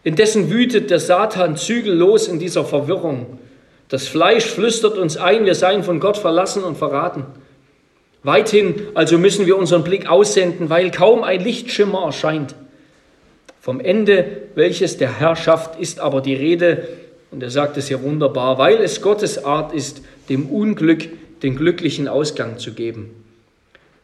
Indessen 0.04 0.50
wütet 0.50 0.90
der 0.90 1.00
Satan 1.00 1.56
zügellos 1.56 2.28
in 2.28 2.40
dieser 2.40 2.66
Verwirrung. 2.66 3.38
Das 3.88 4.08
Fleisch 4.08 4.46
flüstert 4.46 4.98
uns 4.98 5.16
ein, 5.16 5.46
wir 5.46 5.54
seien 5.54 5.84
von 5.84 6.00
Gott 6.00 6.18
verlassen 6.18 6.64
und 6.64 6.76
verraten. 6.76 7.24
Weithin 8.24 8.88
also 8.96 9.20
müssen 9.20 9.46
wir 9.46 9.58
unseren 9.58 9.84
Blick 9.84 10.10
aussenden, 10.10 10.72
weil 10.72 10.90
kaum 10.90 11.24
ein 11.24 11.44
Lichtschimmer 11.44 12.06
erscheint. 12.06 12.56
Vom 13.62 13.80
Ende, 13.80 14.26
welches 14.56 14.98
der 14.98 15.20
Herrschaft 15.20 15.80
ist 15.80 16.00
aber 16.00 16.22
die 16.22 16.34
Rede, 16.34 16.88
und 17.30 17.44
er 17.44 17.52
sagt 17.52 17.78
es 17.78 17.90
hier 17.90 18.02
wunderbar, 18.02 18.58
weil 18.58 18.78
es 18.78 19.04
Gottes 19.04 19.46
Art 19.46 19.72
ist, 19.72 20.02
dem 20.30 20.50
Unglück 20.50 21.08
den 21.44 21.56
glücklichen 21.56 22.08
Ausgang 22.08 22.58
zu 22.58 22.74
geben. 22.74 23.12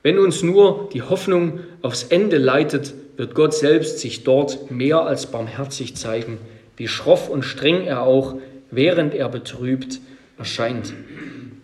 Wenn 0.04 0.20
uns 0.20 0.43
nur 0.43 0.89
die 0.93 1.02
Hoffnung 1.02 1.62
aufs 1.82 2.04
Ende 2.04 2.38
leitet, 2.38 2.93
wird 3.17 3.34
Gott 3.34 3.56
selbst 3.56 3.98
sich 3.98 4.24
dort 4.24 4.70
mehr 4.70 5.02
als 5.02 5.26
barmherzig 5.26 5.96
zeigen, 5.96 6.38
wie 6.78 6.88
schroff 6.88 7.28
und 7.28 7.41
streng 7.41 7.88
er 7.88 8.04
auch, 8.04 8.36
während 8.70 9.15
er 9.15 9.28
betrübt, 9.28 10.00
erscheint. 10.38 10.93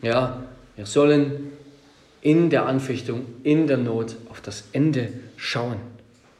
Ja, 0.01 0.43
wir 0.75 0.87
sollen 0.87 1.51
in 2.21 2.49
der 2.49 2.65
Anfechtung, 2.65 3.27
in 3.43 3.67
der 3.67 3.77
Not 3.77 4.15
auf 4.31 4.41
das 4.41 4.63
Ende 4.73 5.09
schauen. 5.37 5.92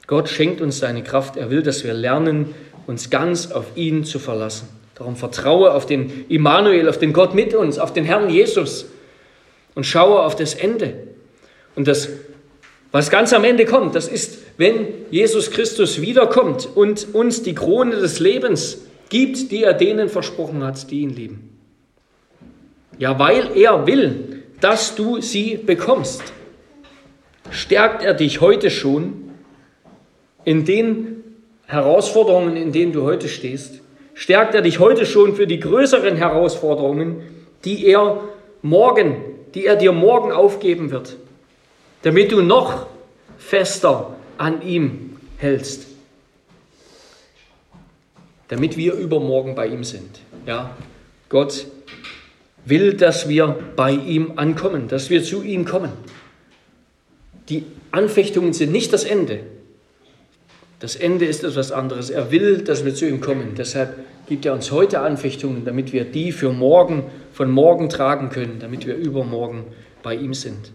Gott 0.07 0.29
schenkt 0.29 0.61
uns 0.61 0.79
seine 0.79 1.03
Kraft. 1.03 1.37
Er 1.37 1.49
will, 1.49 1.63
dass 1.63 1.83
wir 1.83 1.93
lernen, 1.93 2.53
uns 2.87 3.09
ganz 3.09 3.51
auf 3.51 3.65
ihn 3.75 4.03
zu 4.03 4.19
verlassen. 4.19 4.67
Darum 4.95 5.15
vertraue 5.15 5.73
auf 5.73 5.85
den 5.85 6.25
Immanuel, 6.29 6.87
auf 6.87 6.99
den 6.99 7.13
Gott 7.13 7.33
mit 7.33 7.53
uns, 7.53 7.79
auf 7.79 7.93
den 7.93 8.05
Herrn 8.05 8.29
Jesus 8.29 8.85
und 9.75 9.85
schaue 9.85 10.21
auf 10.21 10.35
das 10.35 10.53
Ende. 10.53 11.07
Und 11.75 11.87
das, 11.87 12.09
was 12.91 13.09
ganz 13.09 13.33
am 13.33 13.43
Ende 13.43 13.65
kommt, 13.65 13.95
das 13.95 14.07
ist, 14.07 14.39
wenn 14.57 14.87
Jesus 15.09 15.49
Christus 15.49 16.01
wiederkommt 16.01 16.69
und 16.75 17.15
uns 17.15 17.41
die 17.41 17.55
Krone 17.55 17.95
des 17.95 18.19
Lebens 18.19 18.81
gibt, 19.09 19.51
die 19.51 19.63
er 19.63 19.73
denen 19.73 20.09
versprochen 20.09 20.63
hat, 20.63 20.91
die 20.91 21.01
ihn 21.01 21.09
lieben. 21.09 21.49
Ja, 22.99 23.17
weil 23.17 23.57
er 23.57 23.87
will, 23.87 24.43
dass 24.61 24.95
du 24.95 25.21
sie 25.21 25.57
bekommst, 25.57 26.21
stärkt 27.49 28.03
er 28.03 28.13
dich 28.13 28.41
heute 28.41 28.69
schon 28.69 29.22
in 30.45 30.65
den 30.65 31.23
Herausforderungen, 31.65 32.55
in 32.55 32.71
denen 32.71 32.91
du 32.91 33.03
heute 33.03 33.29
stehst, 33.29 33.81
stärkt 34.13 34.53
er 34.55 34.61
dich 34.61 34.79
heute 34.79 35.05
schon 35.05 35.35
für 35.35 35.47
die 35.47 35.59
größeren 35.59 36.15
Herausforderungen, 36.15 37.21
die 37.65 37.85
er 37.87 38.21
morgen, 38.61 39.17
die 39.53 39.65
er 39.65 39.75
dir 39.75 39.91
morgen 39.91 40.31
aufgeben 40.31 40.91
wird, 40.91 41.17
damit 42.03 42.31
du 42.31 42.41
noch 42.41 42.87
fester 43.37 44.15
an 44.37 44.61
ihm 44.61 45.17
hältst. 45.37 45.87
Damit 48.47 48.77
wir 48.77 48.93
übermorgen 48.93 49.55
bei 49.55 49.67
ihm 49.67 49.83
sind. 49.83 50.19
Ja, 50.45 50.75
Gott 51.29 51.65
will, 52.65 52.93
dass 52.93 53.27
wir 53.27 53.57
bei 53.75 53.91
ihm 53.91 54.33
ankommen, 54.35 54.87
dass 54.87 55.09
wir 55.09 55.23
zu 55.23 55.41
ihm 55.41 55.65
kommen. 55.65 55.91
Die 57.49 57.65
Anfechtungen 57.91 58.53
sind 58.53 58.71
nicht 58.71 58.93
das 58.93 59.03
Ende, 59.03 59.41
das 60.83 60.97
Ende 60.97 61.23
ist 61.23 61.45
etwas 61.45 61.71
anderes. 61.71 62.09
Er 62.09 62.29
will, 62.29 62.57
dass 62.57 62.83
wir 62.83 62.93
zu 62.93 63.07
ihm 63.07 63.21
kommen. 63.21 63.53
Deshalb 63.57 63.99
gibt 64.27 64.45
er 64.45 64.51
uns 64.51 64.69
heute 64.69 64.99
Anfechtungen, 64.99 65.63
damit 65.63 65.93
wir 65.93 66.03
die 66.03 66.33
für 66.33 66.51
morgen, 66.51 67.05
von 67.31 67.49
morgen 67.49 67.87
tragen 67.87 68.29
können, 68.29 68.57
damit 68.59 68.85
wir 68.85 68.97
übermorgen 68.97 69.63
bei 70.03 70.13
ihm 70.13 70.33
sind. 70.33 70.71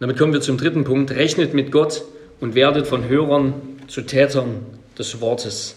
Damit 0.00 0.16
kommen 0.16 0.32
wir 0.32 0.40
zum 0.40 0.56
dritten 0.56 0.84
Punkt. 0.84 1.10
Rechnet 1.10 1.52
mit 1.52 1.72
Gott 1.72 2.04
und 2.40 2.54
werdet 2.54 2.86
von 2.86 3.06
Hörern 3.06 3.52
zu 3.88 4.00
Tätern 4.00 4.64
des 4.98 5.20
Wortes. 5.20 5.76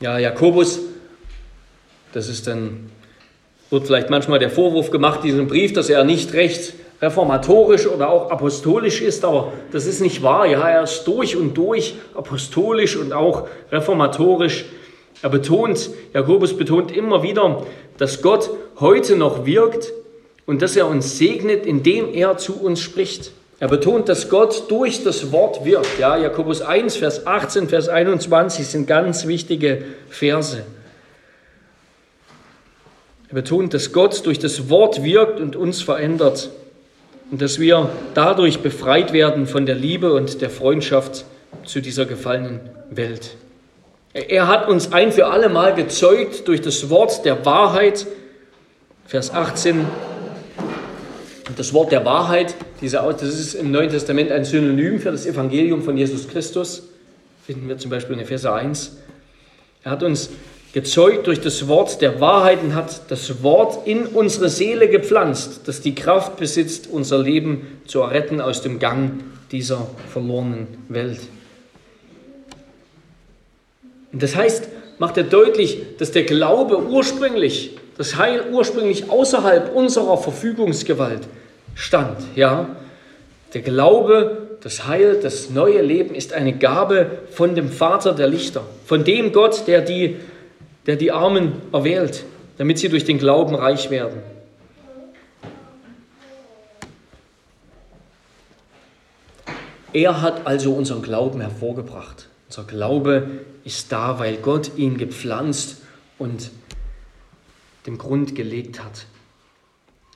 Ja, 0.00 0.18
Jakobus, 0.18 0.80
das 2.12 2.28
ist 2.28 2.46
dann, 2.46 2.90
wird 3.70 3.86
vielleicht 3.86 4.10
manchmal 4.10 4.38
der 4.38 4.50
Vorwurf 4.50 4.90
gemacht, 4.90 5.24
diesen 5.24 5.46
Brief, 5.46 5.72
dass 5.72 5.88
er 5.88 6.04
nicht 6.04 6.34
recht 6.34 6.74
reformatorisch 7.00 7.86
oder 7.86 8.10
auch 8.10 8.30
apostolisch 8.30 9.00
ist, 9.00 9.24
aber 9.24 9.52
das 9.72 9.86
ist 9.86 10.00
nicht 10.00 10.22
wahr. 10.22 10.46
Ja, 10.46 10.68
er 10.68 10.82
ist 10.84 11.04
durch 11.04 11.36
und 11.36 11.54
durch 11.54 11.94
apostolisch 12.14 12.96
und 12.96 13.12
auch 13.12 13.48
reformatorisch. 13.70 14.64
Er 15.22 15.30
betont, 15.30 15.90
Jakobus 16.12 16.56
betont 16.56 16.94
immer 16.94 17.22
wieder, 17.22 17.62
dass 17.98 18.22
Gott 18.22 18.50
heute 18.80 19.16
noch 19.16 19.46
wirkt 19.46 19.92
und 20.46 20.62
dass 20.62 20.76
er 20.76 20.86
uns 20.86 21.18
segnet, 21.18 21.66
indem 21.66 22.12
er 22.12 22.36
zu 22.38 22.60
uns 22.60 22.80
spricht. 22.80 23.32
Er 23.58 23.68
betont, 23.68 24.08
dass 24.08 24.28
Gott 24.28 24.70
durch 24.70 25.02
das 25.02 25.32
Wort 25.32 25.64
wirkt. 25.64 25.98
Ja, 25.98 26.16
Jakobus 26.16 26.60
1, 26.60 26.96
Vers 26.96 27.26
18, 27.26 27.68
Vers 27.68 27.88
21 27.88 28.66
sind 28.66 28.86
ganz 28.86 29.26
wichtige 29.26 29.84
Verse. 30.10 30.62
Er 33.28 33.34
betont, 33.34 33.72
dass 33.72 33.92
Gott 33.92 34.24
durch 34.26 34.38
das 34.38 34.68
Wort 34.68 35.02
wirkt 35.02 35.40
und 35.40 35.56
uns 35.56 35.80
verändert 35.82 36.50
und 37.30 37.42
dass 37.42 37.58
wir 37.58 37.90
dadurch 38.14 38.60
befreit 38.60 39.12
werden 39.12 39.46
von 39.46 39.66
der 39.66 39.74
Liebe 39.74 40.12
und 40.12 40.40
der 40.40 40.50
Freundschaft 40.50 41.24
zu 41.64 41.80
dieser 41.80 42.06
gefallenen 42.06 42.60
Welt. 42.90 43.36
Er 44.12 44.48
hat 44.48 44.68
uns 44.68 44.92
ein 44.92 45.12
für 45.12 45.26
alle 45.26 45.48
Mal 45.48 45.74
gezeugt 45.74 46.48
durch 46.48 46.60
das 46.60 46.88
Wort 46.88 47.24
der 47.24 47.44
Wahrheit, 47.44 48.06
Vers 49.06 49.32
18. 49.32 49.84
Das 51.56 51.72
Wort 51.72 51.92
der 51.92 52.04
Wahrheit, 52.04 52.54
das 52.80 53.22
ist 53.22 53.54
im 53.54 53.70
Neuen 53.70 53.90
Testament 53.90 54.32
ein 54.32 54.44
Synonym 54.44 55.00
für 55.00 55.12
das 55.12 55.26
Evangelium 55.26 55.82
von 55.82 55.96
Jesus 55.96 56.28
Christus, 56.28 56.88
finden 57.46 57.68
wir 57.68 57.78
zum 57.78 57.90
Beispiel 57.90 58.14
in 58.14 58.22
Epheser 58.22 58.54
1. 58.54 58.96
Er 59.84 59.92
hat 59.92 60.02
uns 60.02 60.30
gezeugt 60.72 61.26
durch 61.26 61.40
das 61.40 61.68
Wort 61.68 62.02
der 62.02 62.20
Wahrheit 62.20 62.62
und 62.62 62.74
hat 62.74 63.10
das 63.10 63.42
Wort 63.42 63.86
in 63.86 64.06
unsere 64.06 64.48
Seele 64.48 64.88
gepflanzt, 64.88 65.62
das 65.66 65.80
die 65.80 65.94
Kraft 65.94 66.36
besitzt, 66.36 66.88
unser 66.90 67.18
Leben 67.18 67.80
zu 67.86 68.00
erretten 68.00 68.40
aus 68.40 68.62
dem 68.62 68.78
Gang 68.78 69.22
dieser 69.50 69.86
verlorenen 70.12 70.66
Welt. 70.88 71.20
Und 74.12 74.22
das 74.22 74.34
heißt, 74.34 74.68
macht 74.98 75.16
er 75.16 75.24
deutlich, 75.24 75.82
dass 75.98 76.10
der 76.10 76.24
Glaube 76.24 76.82
ursprünglich, 76.82 77.76
das 77.96 78.16
Heil 78.16 78.44
ursprünglich 78.50 79.10
außerhalb 79.10 79.74
unserer 79.74 80.18
Verfügungsgewalt 80.18 81.22
stand. 81.74 82.18
Ja, 82.34 82.76
der 83.54 83.60
Glaube, 83.62 84.48
das 84.62 84.86
Heil, 84.86 85.20
das 85.22 85.50
neue 85.50 85.80
Leben 85.80 86.14
ist 86.14 86.32
eine 86.32 86.52
Gabe 86.52 87.10
von 87.30 87.54
dem 87.54 87.70
Vater 87.70 88.14
der 88.14 88.26
Lichter, 88.26 88.62
von 88.84 89.04
dem 89.04 89.32
Gott, 89.32 89.66
der 89.66 89.80
die, 89.80 90.16
der 90.86 90.96
die 90.96 91.12
Armen 91.12 91.52
erwählt, 91.72 92.24
damit 92.58 92.78
sie 92.78 92.88
durch 92.88 93.04
den 93.04 93.18
Glauben 93.18 93.54
reich 93.54 93.90
werden. 93.90 94.20
Er 99.92 100.20
hat 100.20 100.46
also 100.46 100.72
unseren 100.74 101.02
Glauben 101.02 101.40
hervorgebracht. 101.40 102.28
Unser 102.48 102.64
Glaube 102.64 103.28
ist 103.64 103.90
da, 103.90 104.18
weil 104.18 104.36
Gott 104.36 104.72
ihn 104.76 104.98
gepflanzt 104.98 105.78
und 106.18 106.50
den 107.86 107.98
Grund 107.98 108.34
gelegt 108.34 108.84
hat, 108.84 109.06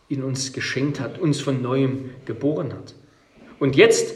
ihn 0.09 0.23
uns 0.23 0.53
geschenkt 0.53 1.01
hat, 1.01 1.19
uns 1.19 1.41
von 1.41 1.63
neuem 1.63 2.11
geboren 2.27 2.73
hat. 2.73 2.95
Und 3.59 3.77
jetzt, 3.77 4.15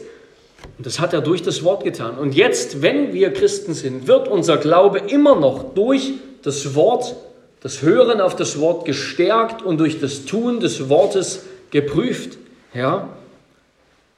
und 0.77 0.85
das 0.85 0.99
hat 0.99 1.13
er 1.13 1.21
durch 1.21 1.41
das 1.41 1.63
Wort 1.63 1.83
getan, 1.83 2.17
und 2.17 2.35
jetzt, 2.35 2.81
wenn 2.81 3.13
wir 3.13 3.33
Christen 3.33 3.73
sind, 3.73 4.07
wird 4.07 4.27
unser 4.27 4.57
Glaube 4.57 4.99
immer 4.99 5.35
noch 5.35 5.73
durch 5.73 6.13
das 6.45 6.75
Wort, 6.75 7.15
das 7.61 7.81
Hören 7.81 8.21
auf 8.21 8.35
das 8.35 8.59
Wort 8.59 8.85
gestärkt 8.85 9.63
und 9.63 9.79
durch 9.79 9.99
das 9.99 10.25
Tun 10.25 10.59
des 10.59 10.89
Wortes 10.89 11.43
geprüft. 11.71 12.37
Ja? 12.73 13.09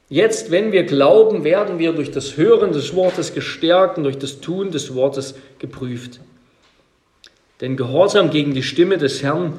Jetzt, 0.09 0.51
wenn 0.51 0.71
wir 0.71 0.83
glauben, 0.83 1.43
werden 1.43 1.79
wir 1.79 1.93
durch 1.93 2.11
das 2.11 2.37
Hören 2.37 2.73
des 2.73 2.95
Wortes 2.95 3.33
gestärkt 3.33 3.97
und 3.97 4.03
durch 4.03 4.17
das 4.17 4.41
Tun 4.41 4.71
des 4.71 4.93
Wortes 4.93 5.35
geprüft. 5.59 6.19
Denn 7.61 7.75
Gehorsam 7.77 8.29
gegen 8.29 8.53
die 8.53 8.63
Stimme 8.63 8.97
des 8.97 9.23
Herrn, 9.23 9.53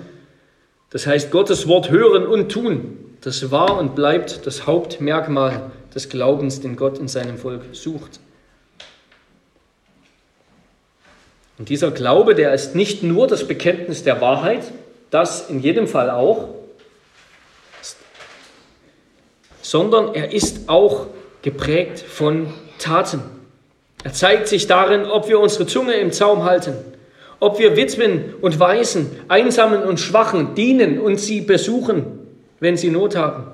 das 0.91 1.07
heißt 1.07 1.31
Gottes 1.31 1.67
Wort 1.69 1.91
hören 1.91 2.27
und 2.27 2.51
tun, 2.51 2.99
das 3.23 3.51
war 3.51 3.79
und 3.79 3.95
bleibt 3.95 4.47
das 4.47 4.67
Hauptmerkmal 4.67 5.71
des 5.95 6.09
Glaubens, 6.09 6.61
den 6.61 6.77
Gott 6.77 6.99
in 6.99 7.09
seinem 7.09 7.37
Volk 7.37 7.63
sucht. 7.73 8.21
Und 11.59 11.69
dieser 11.69 11.91
Glaube, 11.91 12.35
der 12.35 12.55
ist 12.55 12.75
nicht 12.75 13.03
nur 13.03 13.27
das 13.27 13.47
Bekenntnis 13.47 14.05
der 14.05 14.21
Wahrheit, 14.21 14.63
das 15.11 15.51
in 15.51 15.61
jedem 15.61 15.89
Fall 15.89 16.11
auch, 16.11 16.49
sondern 19.61 20.15
er 20.15 20.33
ist 20.33 20.69
auch 20.69 21.07
geprägt 21.43 21.99
von 21.99 22.55
Taten. 22.79 23.23
Er 24.05 24.13
zeigt 24.13 24.47
sich 24.49 24.69
darin, 24.69 25.05
ob 25.05 25.29
wir 25.29 25.41
unsere 25.41 25.67
Zunge 25.67 25.95
im 25.95 26.13
Zaum 26.13 26.45
halten, 26.45 26.75
ob 27.41 27.59
wir 27.59 27.77
Witwen 27.77 28.35
und 28.41 28.61
Waisen, 28.61 29.11
Einsamen 29.27 29.83
und 29.83 29.99
Schwachen 29.99 30.55
dienen 30.55 31.01
und 31.01 31.19
sie 31.19 31.41
besuchen, 31.41 32.07
wenn 32.61 32.77
sie 32.77 32.91
Not 32.91 33.17
haben, 33.17 33.49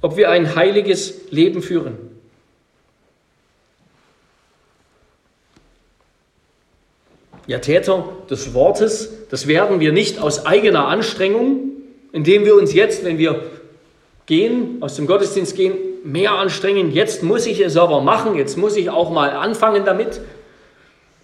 ob 0.00 0.16
wir 0.16 0.30
ein 0.30 0.54
heiliges 0.54 1.30
Leben 1.30 1.60
führen. 1.60 2.13
Ja, 7.46 7.58
Täter 7.58 8.04
des 8.30 8.54
Wortes, 8.54 9.12
das 9.30 9.46
werden 9.46 9.80
wir 9.80 9.92
nicht 9.92 10.18
aus 10.18 10.46
eigener 10.46 10.88
Anstrengung, 10.88 11.72
indem 12.12 12.44
wir 12.44 12.56
uns 12.56 12.72
jetzt, 12.72 13.04
wenn 13.04 13.18
wir 13.18 13.44
gehen, 14.26 14.78
aus 14.80 14.96
dem 14.96 15.06
Gottesdienst 15.06 15.54
gehen, 15.54 15.74
mehr 16.04 16.32
anstrengen. 16.32 16.92
Jetzt 16.92 17.22
muss 17.22 17.46
ich 17.46 17.60
es 17.60 17.76
aber 17.76 18.00
machen, 18.00 18.36
jetzt 18.36 18.56
muss 18.56 18.76
ich 18.76 18.88
auch 18.88 19.10
mal 19.10 19.30
anfangen 19.30 19.84
damit. 19.84 20.20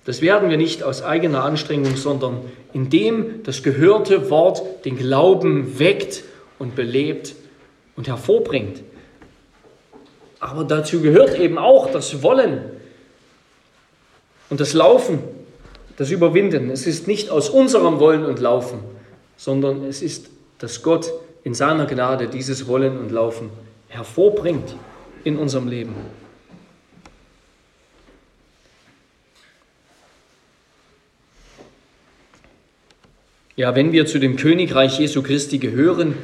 Das 0.05 0.21
werden 0.21 0.51
wir 0.51 0.57
nicht 0.57 0.83
aus 0.83 1.03
eigener 1.03 1.45
Anstrengung, 1.45 1.97
sondern 1.97 2.41
indem 2.73 3.43
das 3.45 3.63
gehörte 3.63 4.31
Wort 4.31 4.85
den 4.85 4.97
Glauben 4.97 5.79
weckt 5.79 6.25
und 6.59 6.75
belebt 6.75 7.35
und 7.97 8.09
hervorbringt. 8.09 8.83
Aber 10.41 10.65
dazu 10.65 11.01
gehört 11.01 11.39
eben 11.39 11.59
auch 11.59 11.91
das 11.91 12.23
Wollen 12.23 12.63
und 14.49 14.61
das 14.61 14.73
Laufen, 14.73 15.21
das 16.01 16.11
Überwinden. 16.11 16.71
Es 16.71 16.87
ist 16.87 17.07
nicht 17.07 17.29
aus 17.29 17.51
unserem 17.51 18.01
Wollen 18.01 18.25
und 18.25 18.41
Laufen, 18.41 18.79
sondern 19.37 19.85
es 19.85 20.01
ist, 20.01 20.31
dass 20.57 20.83
Gott 20.83 21.13
in 21.45 21.53
seiner 21.53 21.85
Gnade 21.85 22.27
dieses 22.27 22.67
Wollen 22.67 22.97
und 22.97 23.13
Laufen 23.13 23.51
hervorbringt 23.89 24.77
in 25.25 25.37
unserem 25.37 25.69
Leben. 25.69 25.95
Ja, 33.57 33.77
wenn 33.77 33.93
wir 33.93 34.07
zu 34.07 34.19
dem 34.19 34.37
Königreich 34.37 34.99
Jesu 34.99 35.23
Christi 35.23 35.59
gehören, 35.59 36.15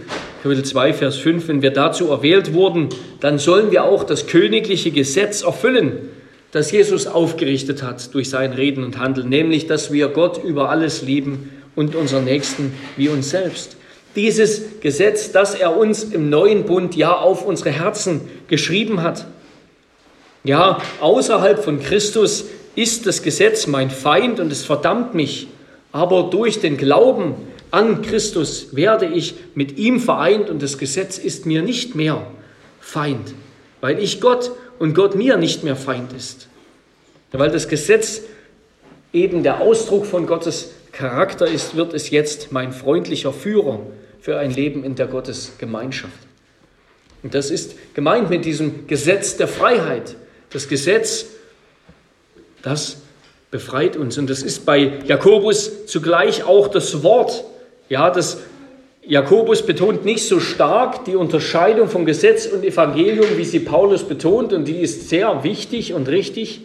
Kapitel 0.42 0.64
2, 0.64 0.94
Vers 0.94 1.16
5, 1.16 1.48
wenn 1.48 1.60
wir 1.60 1.70
dazu 1.70 2.08
erwählt 2.08 2.54
wurden, 2.54 2.88
dann 3.20 3.38
sollen 3.38 3.70
wir 3.70 3.84
auch 3.84 4.04
das 4.04 4.26
königliche 4.26 4.90
Gesetz 4.90 5.42
erfüllen, 5.42 6.08
das 6.52 6.70
Jesus 6.70 7.06
aufgerichtet 7.06 7.82
hat 7.82 8.14
durch 8.14 8.30
sein 8.30 8.52
Reden 8.52 8.84
und 8.84 8.98
Handeln, 8.98 9.28
nämlich, 9.28 9.66
dass 9.66 9.92
wir 9.92 10.08
Gott 10.08 10.42
über 10.42 10.70
alles 10.70 11.02
lieben 11.02 11.50
und 11.74 11.94
unseren 11.94 12.24
Nächsten 12.24 12.72
wie 12.96 13.08
uns 13.08 13.30
selbst 13.30 13.76
dieses 14.16 14.80
Gesetz, 14.80 15.30
das 15.30 15.54
er 15.54 15.76
uns 15.76 16.02
im 16.02 16.30
neuen 16.30 16.64
Bund 16.64 16.96
ja 16.96 17.14
auf 17.14 17.44
unsere 17.44 17.70
Herzen 17.70 18.22
geschrieben 18.48 19.02
hat. 19.02 19.26
Ja, 20.42 20.78
außerhalb 21.00 21.62
von 21.62 21.80
Christus 21.80 22.46
ist 22.74 23.06
das 23.06 23.22
Gesetz 23.22 23.66
mein 23.66 23.90
Feind 23.90 24.40
und 24.40 24.50
es 24.50 24.64
verdammt 24.64 25.14
mich, 25.14 25.48
aber 25.92 26.24
durch 26.24 26.60
den 26.60 26.76
Glauben 26.76 27.34
an 27.70 28.00
Christus 28.00 28.74
werde 28.74 29.06
ich 29.06 29.34
mit 29.54 29.76
ihm 29.76 30.00
vereint 30.00 30.48
und 30.48 30.62
das 30.62 30.78
Gesetz 30.78 31.18
ist 31.18 31.46
mir 31.46 31.62
nicht 31.62 31.94
mehr 31.94 32.26
Feind, 32.80 33.34
weil 33.80 33.98
ich 33.98 34.20
Gott 34.20 34.52
und 34.78 34.94
Gott 34.94 35.14
mir 35.14 35.36
nicht 35.36 35.64
mehr 35.64 35.76
Feind 35.76 36.12
ist. 36.12 36.48
Weil 37.32 37.50
das 37.50 37.68
Gesetz 37.68 38.22
eben 39.12 39.42
der 39.42 39.60
Ausdruck 39.60 40.06
von 40.06 40.26
Gottes 40.26 40.72
Charakter 40.92 41.46
ist, 41.46 41.76
wird 41.76 41.92
es 41.92 42.10
jetzt 42.10 42.52
mein 42.52 42.72
freundlicher 42.72 43.32
Führer, 43.32 43.80
für 44.26 44.38
ein 44.38 44.50
Leben 44.50 44.82
in 44.82 44.96
der 44.96 45.06
Gottesgemeinschaft. 45.06 46.18
Und 47.22 47.34
das 47.34 47.52
ist 47.52 47.76
gemeint 47.94 48.28
mit 48.28 48.44
diesem 48.44 48.88
Gesetz 48.88 49.36
der 49.36 49.46
Freiheit. 49.46 50.16
Das 50.50 50.66
Gesetz, 50.66 51.26
das 52.62 52.96
befreit 53.52 53.96
uns. 53.96 54.18
Und 54.18 54.28
das 54.28 54.42
ist 54.42 54.66
bei 54.66 54.94
Jakobus 55.06 55.86
zugleich 55.86 56.42
auch 56.42 56.68
das 56.68 57.04
Wort. 57.04 57.44
Ja, 57.88 58.10
das 58.10 58.38
Jakobus 59.08 59.64
betont 59.64 60.04
nicht 60.04 60.26
so 60.26 60.40
stark 60.40 61.04
die 61.04 61.14
Unterscheidung 61.14 61.88
von 61.88 62.04
Gesetz 62.04 62.46
und 62.46 62.64
Evangelium, 62.64 63.36
wie 63.36 63.44
sie 63.44 63.60
Paulus 63.60 64.02
betont, 64.02 64.52
und 64.52 64.66
die 64.66 64.80
ist 64.80 65.08
sehr 65.08 65.44
wichtig 65.44 65.94
und 65.94 66.08
richtig. 66.08 66.62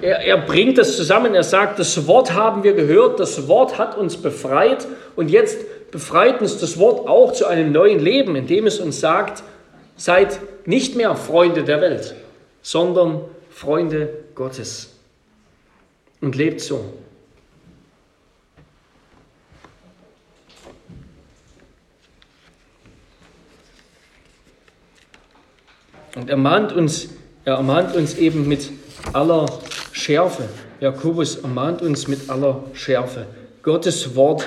Er, 0.00 0.18
er, 0.24 0.38
bringt 0.38 0.76
das 0.76 0.96
zusammen, 0.96 1.36
er 1.36 1.44
sagt, 1.44 1.78
das 1.78 2.08
Wort 2.08 2.34
haben 2.34 2.64
wir 2.64 2.72
gehört, 2.72 3.20
das 3.20 3.46
Wort 3.46 3.78
hat 3.78 3.96
uns 3.96 4.16
befreit 4.16 4.88
und 5.14 5.30
jetzt 5.30 5.90
befreit 5.92 6.40
uns 6.40 6.58
das 6.58 6.78
Wort 6.78 7.08
auch 7.08 7.32
zu 7.32 7.46
einem 7.46 7.70
neuen 7.70 8.00
Leben, 8.00 8.34
indem 8.34 8.66
es 8.66 8.80
uns 8.80 8.98
sagt, 8.98 9.44
seid 9.96 10.40
nicht 10.66 10.96
mehr 10.96 11.14
Freunde 11.14 11.62
der 11.62 11.80
Welt, 11.80 12.16
sondern 12.60 13.20
Freunde 13.50 14.08
Gottes. 14.34 14.94
Und 16.20 16.34
lebt 16.34 16.60
so. 16.60 16.84
Und 26.14 26.28
er 26.28 26.36
mahnt 26.36 26.72
uns, 26.72 27.08
er 27.44 27.54
ermahnt 27.54 27.94
uns 27.94 28.16
eben 28.16 28.46
mit 28.46 28.70
aller 29.12 29.46
Schärfe. 29.92 30.44
Jakobus 30.80 31.36
ermahnt 31.36 31.82
uns 31.82 32.08
mit 32.08 32.28
aller 32.28 32.64
Schärfe. 32.74 33.26
Gottes 33.62 34.14
Wort 34.14 34.44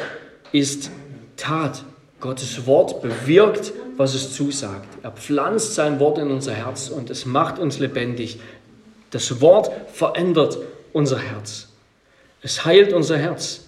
ist 0.51 0.91
Tat. 1.37 1.83
Gottes 2.19 2.65
Wort 2.65 3.01
bewirkt, 3.01 3.73
was 3.97 4.13
es 4.13 4.33
zusagt. 4.33 4.87
Er 5.03 5.11
pflanzt 5.11 5.75
sein 5.75 5.99
Wort 5.99 6.17
in 6.17 6.29
unser 6.29 6.53
Herz 6.53 6.89
und 6.89 7.09
es 7.09 7.25
macht 7.25 7.59
uns 7.59 7.79
lebendig. 7.79 8.39
Das 9.11 9.41
Wort 9.41 9.71
verändert 9.93 10.57
unser 10.93 11.19
Herz. 11.19 11.69
Es 12.41 12.65
heilt 12.65 12.93
unser 12.93 13.17
Herz, 13.17 13.61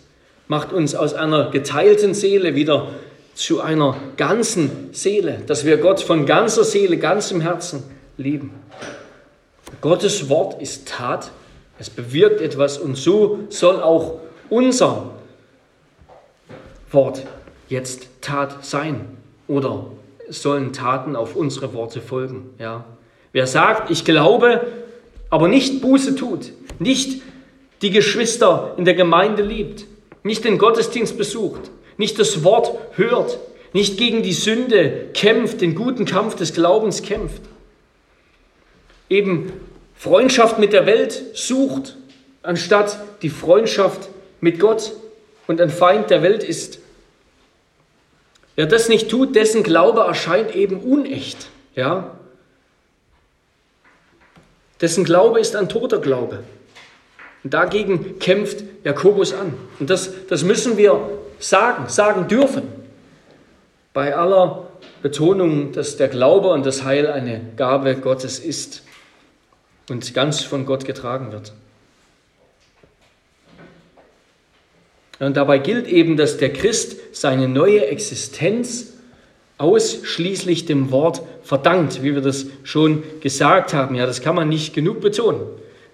macht 0.48 0.72
uns 0.74 0.96
aus 0.96 1.14
einer 1.14 1.50
geteilten 1.52 2.14
Seele 2.14 2.56
wieder 2.56 2.90
zu 3.38 3.62
einer 3.62 3.96
ganzen 4.18 4.90
Seele, 4.94 5.44
dass 5.46 5.64
wir 5.64 5.78
Gott 5.78 6.02
von 6.02 6.26
ganzer 6.26 6.64
Seele, 6.64 6.98
ganzem 6.98 7.40
Herzen 7.40 7.84
lieben. 8.18 8.52
Gottes 9.80 10.28
Wort 10.28 10.60
ist 10.60 10.88
Tat, 10.88 11.32
es 11.78 11.92
bewirkt 11.92 12.42
etwas 12.42 12.80
und 12.80 12.96
so 12.96 13.42
soll 13.50 13.80
auch 13.80 14.20
unser 14.50 15.12
Wort 16.90 17.28
jetzt 17.70 18.08
Tat 18.22 18.66
sein 18.66 19.06
oder 19.48 19.86
sollen 20.30 20.74
Taten 20.74 21.16
auf 21.16 21.36
unsere 21.36 21.76
Worte 21.76 22.02
folgen. 22.02 22.50
Ja? 22.58 22.86
Wer 23.34 23.46
sagt, 23.46 23.92
ich 23.92 24.04
glaube, 24.04 24.66
aber 25.30 25.48
nicht 25.48 25.82
Buße 25.84 26.16
tut, 26.16 26.52
nicht 26.80 27.22
die 27.84 27.92
Geschwister 27.92 28.74
in 28.78 28.86
der 28.86 28.96
Gemeinde 28.96 29.44
liebt, 29.44 29.86
nicht 30.24 30.44
den 30.44 30.58
Gottesdienst 30.58 31.20
besucht, 31.20 31.70
nicht 31.98 32.20
das 32.20 32.44
Wort 32.44 32.78
hört, 32.96 33.40
nicht 33.74 33.98
gegen 33.98 34.24
die 34.24 34.34
Sünde 34.34 35.10
kämpft, 35.14 35.62
den 35.62 35.76
guten 35.76 36.06
Kampf 36.06 36.36
des 36.36 36.54
Glaubens 36.54 37.02
kämpft, 37.02 37.42
eben 39.10 39.52
Freundschaft 39.96 40.60
mit 40.60 40.74
der 40.74 40.86
Welt 40.86 41.22
sucht, 41.34 41.96
anstatt 42.44 43.00
die 43.22 43.30
Freundschaft 43.30 44.10
mit 44.42 44.60
Gott 44.60 44.94
und 45.48 45.60
ein 45.60 45.70
Feind 45.70 46.10
der 46.10 46.22
Welt 46.22 46.44
ist. 46.44 46.80
Wer 48.56 48.66
das 48.66 48.90
nicht 48.90 49.10
tut, 49.10 49.36
dessen 49.36 49.64
Glaube 49.64 50.02
erscheint 50.02 50.56
eben 50.56 50.80
unecht. 50.80 51.48
Ja? 51.76 52.18
Dessen 54.82 55.04
Glaube 55.04 55.40
ist 55.40 55.56
ein 55.56 55.70
toter 55.70 56.00
Glaube. 56.00 56.44
Und 57.44 57.54
dagegen 57.54 58.20
kämpft 58.20 58.64
Jakobus 58.84 59.34
an. 59.34 59.54
Und 59.80 59.90
das, 59.90 60.12
das 60.28 60.44
müssen 60.44 60.78
wir 60.78 61.10
sagen, 61.40 61.90
sagen 61.90 62.28
dürfen. 62.28 62.64
Bei 63.94 64.16
aller 64.16 64.68
Betonung, 65.02 65.72
dass 65.72 65.98
der 65.98 66.08
Glaube 66.08 66.50
und 66.50 66.66
das 66.66 66.84
Heil 66.84 67.08
eine 67.08 67.42
Gabe 67.56 67.96
Gottes 67.96 68.40
ist 68.40 68.84
und 69.90 70.14
ganz 70.14 70.42
von 70.42 70.66
Gott 70.66 70.86
getragen 70.86 71.32
wird. 71.32 71.54
Und 75.20 75.36
dabei 75.36 75.58
gilt 75.58 75.88
eben, 75.88 76.16
dass 76.18 76.38
der 76.38 76.54
Christ 76.54 76.98
seine 77.12 77.48
neue 77.48 77.88
Existenz 77.88 78.94
ausschließlich 79.58 80.66
dem 80.66 80.92
Wort 80.92 81.24
verdankt, 81.42 82.04
wie 82.04 82.14
wir 82.14 82.22
das 82.22 82.46
schon 82.64 83.04
gesagt 83.22 83.74
haben. 83.74 83.96
Ja, 83.96 84.06
das 84.06 84.22
kann 84.22 84.36
man 84.36 84.50
nicht 84.50 84.76
genug 84.76 85.02
betonen. 85.02 85.42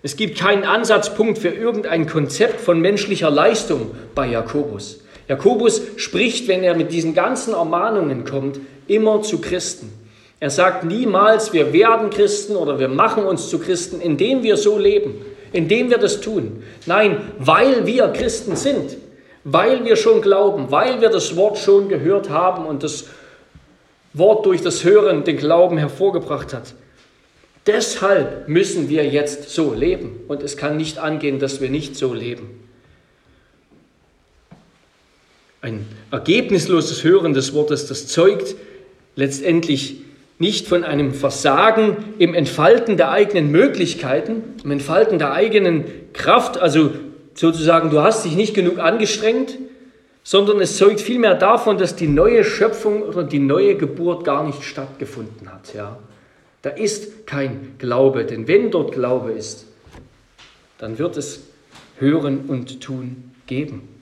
Es 0.01 0.17
gibt 0.17 0.37
keinen 0.37 0.65
Ansatzpunkt 0.65 1.37
für 1.37 1.47
irgendein 1.47 2.07
Konzept 2.07 2.59
von 2.59 2.81
menschlicher 2.81 3.31
Leistung 3.31 3.91
bei 4.13 4.27
Jakobus. 4.27 5.02
Jakobus 5.27 5.81
spricht, 5.97 6.47
wenn 6.47 6.63
er 6.63 6.75
mit 6.75 6.91
diesen 6.91 7.13
ganzen 7.13 7.53
Ermahnungen 7.53 8.25
kommt, 8.25 8.59
immer 8.87 9.21
zu 9.21 9.39
Christen. 9.39 9.91
Er 10.39 10.49
sagt 10.49 10.83
niemals, 10.83 11.53
wir 11.53 11.71
werden 11.71 12.09
Christen 12.09 12.55
oder 12.57 12.77
wir 12.77 12.89
machen 12.89 13.23
uns 13.23 13.49
zu 13.49 13.59
Christen, 13.59 14.01
indem 14.01 14.43
wir 14.43 14.57
so 14.57 14.77
leben, 14.77 15.15
indem 15.53 15.89
wir 15.89 15.97
das 15.97 16.19
tun. 16.19 16.63
Nein, 16.85 17.21
weil 17.39 17.85
wir 17.85 18.09
Christen 18.09 18.57
sind, 18.57 18.97
weil 19.45 19.85
wir 19.85 19.95
schon 19.95 20.21
glauben, 20.21 20.69
weil 20.69 20.99
wir 20.99 21.09
das 21.09 21.37
Wort 21.37 21.57
schon 21.57 21.87
gehört 21.87 22.29
haben 22.29 22.65
und 22.65 22.83
das 22.83 23.05
Wort 24.13 24.45
durch 24.45 24.61
das 24.61 24.83
Hören 24.83 25.23
den 25.23 25.37
Glauben 25.37 25.77
hervorgebracht 25.77 26.53
hat. 26.53 26.73
Deshalb 27.65 28.49
müssen 28.49 28.89
wir 28.89 29.05
jetzt 29.05 29.49
so 29.49 29.73
leben 29.73 30.19
und 30.27 30.43
es 30.43 30.57
kann 30.57 30.75
nicht 30.75 30.97
angehen, 30.97 31.39
dass 31.39 31.61
wir 31.61 31.69
nicht 31.69 31.95
so 31.95 32.13
leben. 32.13 32.62
Ein 35.63 35.85
ergebnisloses 36.11 37.05
Hören 37.05 37.33
des 37.33 37.53
Wortes, 37.53 37.87
das 37.87 38.07
zeugt 38.07 38.55
letztendlich 39.15 40.01
nicht 40.37 40.67
von 40.67 40.83
einem 40.83 41.13
Versagen 41.13 41.95
im 42.19 42.33
Entfalten 42.33 42.97
der 42.97 43.11
eigenen 43.11 43.49
Möglichkeiten, 43.49 44.43
im 44.61 44.71
Entfalten 44.71 45.19
der 45.19 45.31
eigenen 45.31 45.85
Kraft, 46.11 46.57
also 46.57 46.91
sozusagen, 47.33 47.91
du 47.91 48.01
hast 48.01 48.25
dich 48.25 48.35
nicht 48.35 48.53
genug 48.53 48.77
angestrengt, 48.77 49.57
sondern 50.21 50.59
es 50.59 50.75
zeugt 50.75 50.99
vielmehr 50.99 51.35
davon, 51.35 51.77
dass 51.77 51.95
die 51.95 52.09
neue 52.09 52.43
Schöpfung 52.43 53.01
oder 53.01 53.23
die 53.23 53.39
neue 53.39 53.75
Geburt 53.75 54.25
gar 54.25 54.45
nicht 54.45 54.63
stattgefunden 54.63 55.49
hat. 55.49 55.73
Ja. 55.73 55.97
Da 56.61 56.71
ist 56.71 57.25
kein 57.25 57.75
Glaube, 57.77 58.25
denn 58.25 58.49
wenn 58.49 58.69
dort 58.69 58.91
Glaube 58.91 59.31
ist, 59.31 59.65
dann 60.77 60.99
wird 60.99 61.15
es 61.15 61.43
Hören 61.99 62.49
und 62.49 62.81
Tun 62.81 63.31
geben. 63.47 63.92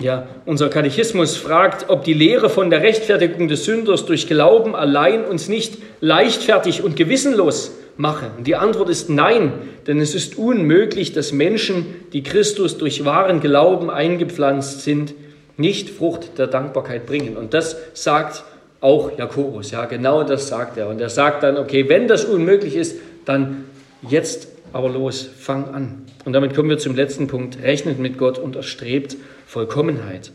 Ja, 0.00 0.26
unser 0.46 0.70
Katechismus 0.70 1.36
fragt, 1.36 1.90
ob 1.90 2.04
die 2.04 2.14
Lehre 2.14 2.48
von 2.48 2.70
der 2.70 2.80
Rechtfertigung 2.80 3.48
des 3.48 3.66
Sünders 3.66 4.06
durch 4.06 4.26
Glauben 4.26 4.74
allein 4.74 5.26
uns 5.26 5.48
nicht 5.48 5.76
leichtfertig 6.00 6.82
und 6.82 6.96
gewissenlos 6.96 7.72
mache. 7.98 8.30
Und 8.38 8.46
die 8.46 8.56
Antwort 8.56 8.88
ist 8.88 9.10
nein, 9.10 9.52
denn 9.86 10.00
es 10.00 10.14
ist 10.14 10.38
unmöglich, 10.38 11.12
dass 11.12 11.32
Menschen, 11.32 11.84
die 12.14 12.22
Christus 12.22 12.78
durch 12.78 13.04
wahren 13.04 13.40
Glauben 13.40 13.90
eingepflanzt 13.90 14.80
sind, 14.80 15.12
nicht 15.58 15.90
Frucht 15.90 16.38
der 16.38 16.46
Dankbarkeit 16.46 17.04
bringen. 17.04 17.36
Und 17.36 17.52
das 17.52 17.76
sagt 17.92 18.44
auch 18.80 19.18
Jakobus. 19.18 19.70
Ja, 19.70 19.84
genau 19.84 20.22
das 20.22 20.48
sagt 20.48 20.78
er. 20.78 20.88
Und 20.88 20.98
er 21.02 21.10
sagt 21.10 21.42
dann, 21.42 21.58
okay, 21.58 21.90
wenn 21.90 22.08
das 22.08 22.24
unmöglich 22.24 22.74
ist, 22.74 22.96
dann 23.26 23.66
jetzt 24.08 24.48
aber 24.72 24.88
los, 24.88 25.28
fang 25.38 25.74
an. 25.74 26.06
Und 26.24 26.32
damit 26.32 26.54
kommen 26.54 26.68
wir 26.68 26.78
zum 26.78 26.94
letzten 26.94 27.26
Punkt. 27.26 27.62
Rechnet 27.62 27.98
mit 27.98 28.18
Gott 28.18 28.38
und 28.38 28.56
erstrebt 28.56 29.16
Vollkommenheit. 29.46 30.32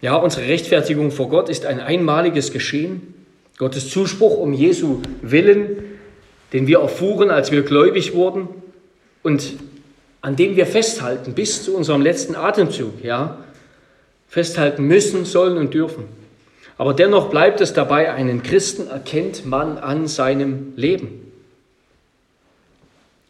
Ja, 0.00 0.16
unsere 0.16 0.48
Rechtfertigung 0.48 1.12
vor 1.12 1.28
Gott 1.28 1.48
ist 1.48 1.64
ein 1.64 1.80
einmaliges 1.80 2.52
Geschehen. 2.52 3.14
Gottes 3.56 3.88
Zuspruch 3.88 4.36
um 4.38 4.52
Jesu 4.52 5.00
Willen, 5.22 5.76
den 6.52 6.66
wir 6.66 6.80
erfuhren, 6.80 7.30
als 7.30 7.52
wir 7.52 7.62
gläubig 7.62 8.14
wurden 8.14 8.48
und 9.22 9.54
an 10.20 10.36
dem 10.36 10.56
wir 10.56 10.66
festhalten 10.66 11.34
bis 11.34 11.64
zu 11.64 11.76
unserem 11.76 12.02
letzten 12.02 12.34
Atemzug, 12.34 13.02
ja, 13.04 13.38
festhalten 14.28 14.84
müssen, 14.84 15.24
sollen 15.24 15.56
und 15.56 15.74
dürfen. 15.74 16.21
Aber 16.82 16.94
dennoch 16.94 17.30
bleibt 17.30 17.60
es 17.60 17.74
dabei, 17.74 18.12
einen 18.12 18.42
Christen 18.42 18.88
erkennt 18.88 19.46
man 19.46 19.78
an 19.78 20.08
seinem 20.08 20.72
Leben. 20.74 21.32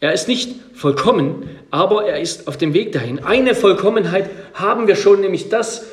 Er 0.00 0.14
ist 0.14 0.26
nicht 0.26 0.54
vollkommen, 0.72 1.50
aber 1.70 2.06
er 2.06 2.18
ist 2.18 2.48
auf 2.48 2.56
dem 2.56 2.72
Weg 2.72 2.92
dahin. 2.92 3.22
Eine 3.22 3.54
Vollkommenheit 3.54 4.30
haben 4.54 4.86
wir 4.86 4.96
schon, 4.96 5.20
nämlich 5.20 5.50
das, 5.50 5.84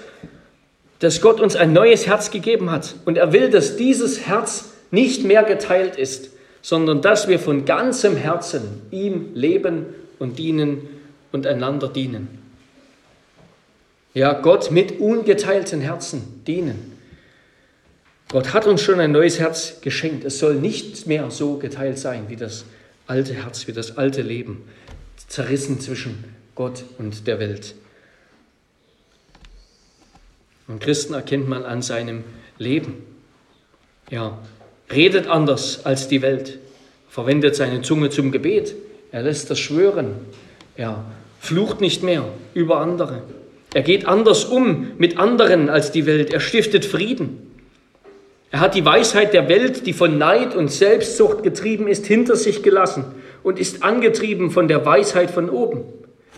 dass 1.00 1.20
Gott 1.20 1.42
uns 1.42 1.58
ein 1.58 1.74
neues 1.74 2.08
Herz 2.08 2.32
gegeben 2.32 2.72
hat. 2.72 2.96
Und 3.04 3.18
er 3.18 3.34
will, 3.34 3.50
dass 3.50 3.76
dieses 3.76 4.26
Herz 4.26 4.72
nicht 4.90 5.26
mehr 5.26 5.44
geteilt 5.44 5.98
ist, 5.98 6.30
sondern 6.62 7.02
dass 7.02 7.28
wir 7.28 7.40
von 7.40 7.66
ganzem 7.66 8.16
Herzen 8.16 8.84
ihm 8.90 9.32
leben 9.34 9.86
und 10.18 10.40
dienen 10.40 10.88
und 11.34 11.46
einander 11.46 11.90
dienen. 11.90 12.30
Ja, 14.14 14.32
Gott 14.32 14.72
mit 14.72 15.02
ungeteilten 15.02 15.82
Herzen 15.82 16.42
dienen. 16.48 16.99
Gott 18.32 18.54
hat 18.54 18.68
uns 18.68 18.84
schon 18.84 19.00
ein 19.00 19.12
neues 19.12 19.40
Herz 19.40 19.82
geschenkt. 19.82 20.24
Es 20.24 20.38
soll 20.38 20.56
nicht 20.56 21.08
mehr 21.08 21.32
so 21.32 21.58
geteilt 21.58 21.98
sein 21.98 22.26
wie 22.28 22.36
das 22.36 22.64
alte 23.08 23.34
Herz, 23.34 23.68
wie 23.68 23.74
das 23.74 23.98
alte 23.98 24.22
Leben, 24.22 24.64
zerrissen 25.28 25.80
zwischen 25.80 26.24
Gott 26.54 26.84
und 27.00 27.26
der 27.26 27.40
Welt. 27.40 27.74
Und 30.68 30.80
Christen 30.80 31.16
erkennt 31.16 31.50
man 31.50 31.64
an 31.64 31.82
seinem 31.82 32.24
Leben. 32.60 33.02
Ja, 34.12 34.38
redet 34.92 35.28
anders 35.28 35.86
als 35.86 36.08
die 36.08 36.22
Welt, 36.22 36.60
verwendet 37.10 37.56
seine 37.56 37.82
Zunge 37.82 38.12
zum 38.12 38.32
Gebet, 38.32 38.76
er 39.12 39.24
lässt 39.24 39.50
das 39.50 39.58
schwören, 39.58 40.14
er 40.76 41.04
flucht 41.40 41.82
nicht 41.82 42.04
mehr 42.04 42.26
über 42.54 42.80
andere, 42.80 43.24
er 43.74 43.82
geht 43.82 44.06
anders 44.06 44.46
um 44.46 44.92
mit 45.00 45.18
anderen 45.18 45.70
als 45.70 45.92
die 45.92 46.06
Welt, 46.06 46.32
er 46.32 46.40
stiftet 46.40 46.86
Frieden. 46.86 47.49
Er 48.52 48.62
hat 48.62 48.74
die 48.74 48.86
Weisheit 48.86 49.34
der 49.34 49.48
Welt, 49.48 49.86
die 49.86 49.94
von 49.94 50.18
Neid 50.18 50.56
und 50.56 50.70
Selbstsucht 50.70 51.44
getrieben 51.44 51.88
ist, 51.88 52.08
hinter 52.08 52.36
sich 52.36 52.64
gelassen 52.64 53.06
und 53.44 53.60
ist 53.60 53.84
angetrieben 53.84 54.50
von 54.50 54.68
der 54.68 54.86
Weisheit 54.86 55.30
von 55.30 55.50
oben. 55.50 55.84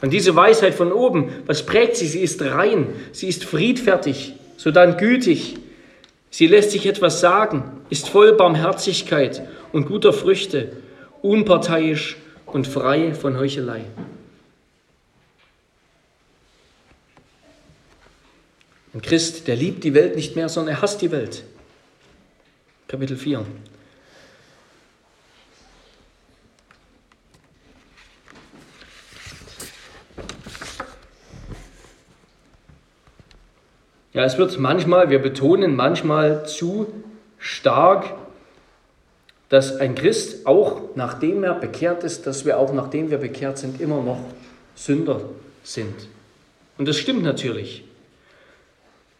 Und 0.02 0.12
diese 0.12 0.36
Weisheit 0.36 0.74
von 0.74 0.92
oben, 0.92 1.30
was 1.46 1.66
prägt 1.66 1.96
sie? 1.96 2.08
Sie 2.08 2.22
ist 2.22 2.42
rein, 2.42 2.88
sie 3.12 3.30
ist 3.30 3.46
friedfertig, 3.46 4.34
sodann 4.58 4.98
gütig. 4.98 5.58
Sie 6.30 6.48
lässt 6.48 6.72
sich 6.72 6.86
etwas 6.86 7.22
sagen, 7.22 7.64
ist 7.90 8.10
voll 8.10 8.34
Barmherzigkeit 8.34 9.44
und 9.72 9.86
guter 9.86 10.12
Früchte, 10.12 10.72
unparteiisch 11.22 12.18
und 12.46 12.68
frei 12.68 13.14
von 13.14 13.38
Heuchelei. 13.38 13.82
Ein 18.94 19.02
Christ, 19.02 19.48
der 19.48 19.56
liebt 19.56 19.84
die 19.86 19.94
Welt 19.94 20.16
nicht 20.16 20.36
mehr, 20.36 20.50
sondern 20.50 20.76
er 20.76 20.82
hasst 20.82 21.02
die 21.02 21.12
Welt. 21.12 21.44
Kapitel 22.92 23.16
4. 23.16 23.46
Ja, 34.12 34.26
es 34.26 34.38
wird 34.38 34.60
manchmal, 34.60 35.10
wir 35.10 35.20
betonen 35.20 35.78
manchmal 35.78 36.46
zu 36.46 36.88
stark, 37.38 38.14
dass 39.48 39.78
ein 39.78 39.96
Christ 39.96 40.46
auch 40.46 40.82
nachdem 40.96 41.46
er 41.46 41.54
bekehrt 41.54 42.04
ist, 42.04 42.28
dass 42.28 42.44
wir 42.44 42.60
auch 42.60 42.74
nachdem 42.74 43.10
wir 43.10 43.20
bekehrt 43.20 43.58
sind, 43.58 43.80
immer 43.80 44.02
noch 44.02 44.20
Sünder 44.76 45.22
sind. 45.64 45.96
Und 46.78 46.90
das 46.90 46.98
stimmt 46.98 47.24
natürlich. 47.24 47.86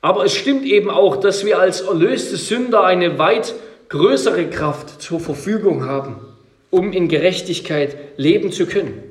Aber 0.02 0.26
es 0.26 0.34
stimmt 0.34 0.66
eben 0.66 0.90
auch, 0.90 1.18
dass 1.18 1.46
wir 1.46 1.60
als 1.60 1.82
erlöste 1.82 2.38
Sünder 2.38 2.84
eine 2.84 3.20
weit 3.20 3.54
größere 3.90 4.50
Kraft 4.50 5.02
zur 5.02 5.20
Verfügung 5.20 5.86
haben, 5.86 6.16
um 6.72 6.92
in 6.92 7.08
Gerechtigkeit 7.08 7.96
leben 8.18 8.52
zu 8.52 8.66
können. 8.66 9.04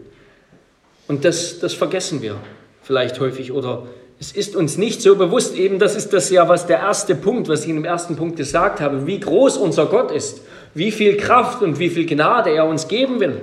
Und 1.07 1.24
das, 1.24 1.61
das 1.61 1.74
vergessen 1.74 2.22
wir 2.22 2.36
vielleicht 2.82 3.20
häufig 3.20 3.53
oder 3.53 3.86
Es 4.18 4.32
ist 4.32 4.55
uns 4.55 4.76
nicht 4.76 5.01
so 5.01 5.16
bewusst, 5.16 5.57
eben 5.57 5.78
das 5.78 5.97
ist 5.97 6.12
das 6.12 6.28
ja, 6.28 6.47
was 6.47 6.66
der 6.66 6.78
erste 6.78 7.14
Punkt, 7.14 7.49
was 7.49 7.64
ich 7.64 7.70
im 7.70 7.86
ersten 7.86 8.16
Punkt 8.16 8.36
gesagt 8.36 8.80
habe, 8.80 9.07
wie 9.07 9.18
groß 9.18 9.57
unser 9.57 9.86
Gott 9.86 10.11
ist, 10.11 10.43
wie 10.74 10.93
viel 10.93 11.16
Kraft 11.16 11.62
und 11.62 11.78
wie 11.78 11.88
viel 11.88 12.05
Gnade 12.05 12.51
er 12.51 12.66
uns 12.66 12.86
geben 12.86 13.18
will 13.18 13.41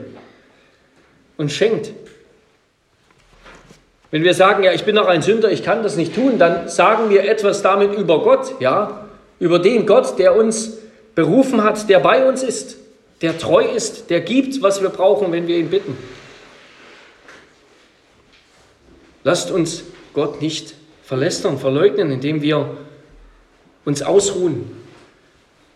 und 1.35 1.51
schenkt. 1.51 1.91
Wenn 4.09 4.23
wir 4.23 4.33
sagen, 4.33 4.63
ja, 4.63 4.71
ich 4.71 4.85
bin 4.85 4.95
noch 4.95 5.07
ein 5.07 5.21
Sünder, 5.21 5.51
ich 5.51 5.63
kann 5.63 5.83
das 5.83 5.97
nicht 5.97 6.15
tun, 6.15 6.39
dann 6.39 6.69
sagen 6.69 7.09
wir 7.09 7.29
etwas 7.29 7.61
damit 7.61 7.93
über 7.93 8.23
Gott, 8.23 8.59
ja, 8.61 9.05
über 9.39 9.59
den 9.59 9.85
Gott, 9.85 10.17
der 10.17 10.35
uns 10.35 10.77
berufen 11.13 11.63
hat, 11.63 11.89
der 11.89 11.99
bei 11.99 12.25
uns 12.27 12.41
ist, 12.41 12.77
der 13.21 13.37
treu 13.37 13.65
ist, 13.65 14.09
der 14.09 14.21
gibt, 14.21 14.61
was 14.61 14.81
wir 14.81 14.89
brauchen, 14.89 15.31
wenn 15.31 15.47
wir 15.47 15.57
ihn 15.57 15.69
bitten. 15.69 15.97
Lasst 19.23 19.51
uns 19.51 19.83
Gott 20.13 20.41
nicht 20.41 20.75
verlästern, 21.03 21.57
verleugnen, 21.57 22.11
indem 22.11 22.41
wir 22.41 22.77
uns 23.83 24.01
ausruhen 24.01 24.71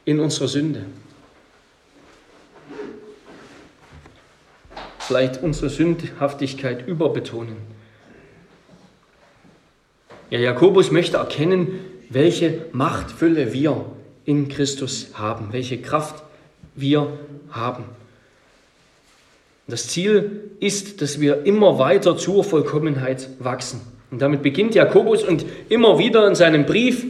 in 0.06 0.20
unserer 0.20 0.48
Sünde. 0.48 0.86
Vielleicht 5.00 5.44
unsere 5.44 5.70
Sündhaftigkeit 5.70 6.88
überbetonen. 6.88 7.58
Ja, 10.32 10.40
Jakobus 10.40 10.92
möchte 10.92 11.18
erkennen, 11.18 11.82
welche 12.10 12.62
Machtfülle 12.72 13.52
wir 13.52 13.86
in 14.24 14.48
Christus 14.48 15.10
haben, 15.14 15.50
welche 15.52 15.82
Kraft 15.82 16.24
wir 16.74 17.08
haben. 17.50 17.84
Das 19.68 19.90
Ziel 19.90 20.52
ist, 20.62 21.02
dass 21.02 21.20
wir 21.20 21.46
immer 21.46 21.80
weiter 21.80 22.16
zur 22.16 22.46
Vollkommenheit 22.46 23.28
wachsen. 23.40 23.82
Und 24.10 24.22
damit 24.22 24.42
beginnt 24.42 24.74
Jakobus 24.74 25.26
und 25.26 25.46
immer 25.68 26.00
wieder 26.00 26.26
in 26.28 26.36
seinem 26.36 26.66
Brief 26.66 27.06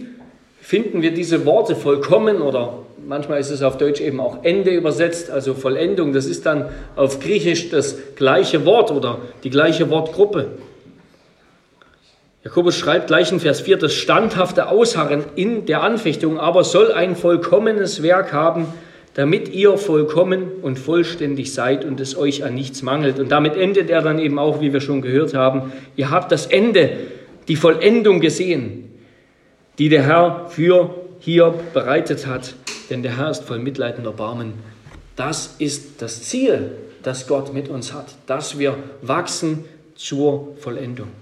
finden 0.59 1.03
wir 1.03 1.13
diese 1.13 1.45
Worte 1.45 1.75
vollkommen 1.75 2.41
oder 2.41 2.79
manchmal 3.07 3.39
ist 3.39 3.51
es 3.51 3.61
auf 3.61 3.77
Deutsch 3.77 4.01
eben 4.01 4.19
auch 4.19 4.43
Ende 4.43 4.71
übersetzt, 4.71 5.29
also 5.29 5.53
Vollendung. 5.53 6.11
Das 6.11 6.25
ist 6.25 6.47
dann 6.47 6.69
auf 6.95 7.19
Griechisch 7.19 7.69
das 7.69 8.15
gleiche 8.15 8.65
Wort 8.65 8.89
oder 8.89 9.19
die 9.43 9.51
gleiche 9.51 9.91
Wortgruppe. 9.91 10.47
Jakobus 12.43 12.75
schreibt 12.75 13.07
gleich 13.07 13.31
in 13.31 13.39
Vers 13.39 13.61
4, 13.61 13.77
das 13.77 13.93
standhafte 13.93 14.67
Ausharren 14.67 15.23
in 15.35 15.67
der 15.67 15.83
Anfechtung 15.83 16.39
aber 16.39 16.63
soll 16.63 16.91
ein 16.91 17.15
vollkommenes 17.15 18.01
Werk 18.01 18.33
haben, 18.33 18.65
damit 19.13 19.49
ihr 19.49 19.77
vollkommen 19.77 20.49
und 20.63 20.79
vollständig 20.79 21.53
seid 21.53 21.85
und 21.85 21.99
es 21.99 22.17
euch 22.17 22.43
an 22.43 22.55
nichts 22.55 22.81
mangelt. 22.81 23.19
Und 23.19 23.31
damit 23.31 23.55
endet 23.55 23.91
er 23.91 24.01
dann 24.01 24.17
eben 24.17 24.39
auch, 24.39 24.59
wie 24.59 24.73
wir 24.73 24.81
schon 24.81 25.01
gehört 25.01 25.35
haben, 25.35 25.71
ihr 25.95 26.09
habt 26.09 26.31
das 26.31 26.47
Ende, 26.47 26.97
die 27.47 27.55
Vollendung 27.55 28.21
gesehen, 28.21 28.89
die 29.77 29.89
der 29.89 30.03
Herr 30.03 30.47
für 30.49 30.95
hier 31.19 31.53
bereitet 31.73 32.25
hat, 32.25 32.55
denn 32.89 33.03
der 33.03 33.17
Herr 33.17 33.29
ist 33.29 33.43
voll 33.43 33.59
Mitleid 33.59 33.99
und 33.99 34.05
Erbarmen. 34.05 34.53
Das 35.15 35.55
ist 35.59 36.01
das 36.01 36.23
Ziel, 36.23 36.71
das 37.03 37.27
Gott 37.27 37.53
mit 37.53 37.69
uns 37.69 37.93
hat, 37.93 38.15
dass 38.25 38.57
wir 38.57 38.75
wachsen 39.03 39.65
zur 39.95 40.55
Vollendung. 40.59 41.20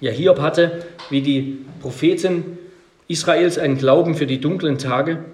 Ja, 0.00 0.10
Hiob 0.10 0.40
hatte, 0.40 0.84
wie 1.10 1.22
die 1.22 1.64
Propheten 1.80 2.58
Israels, 3.06 3.58
einen 3.58 3.78
Glauben 3.78 4.14
für 4.14 4.26
die 4.26 4.40
dunklen 4.40 4.78
Tage. 4.78 5.24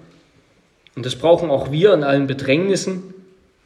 Und 0.95 1.05
das 1.05 1.15
brauchen 1.15 1.49
auch 1.49 1.71
wir 1.71 1.93
in 1.93 2.03
allen 2.03 2.27
Bedrängnissen, 2.27 3.13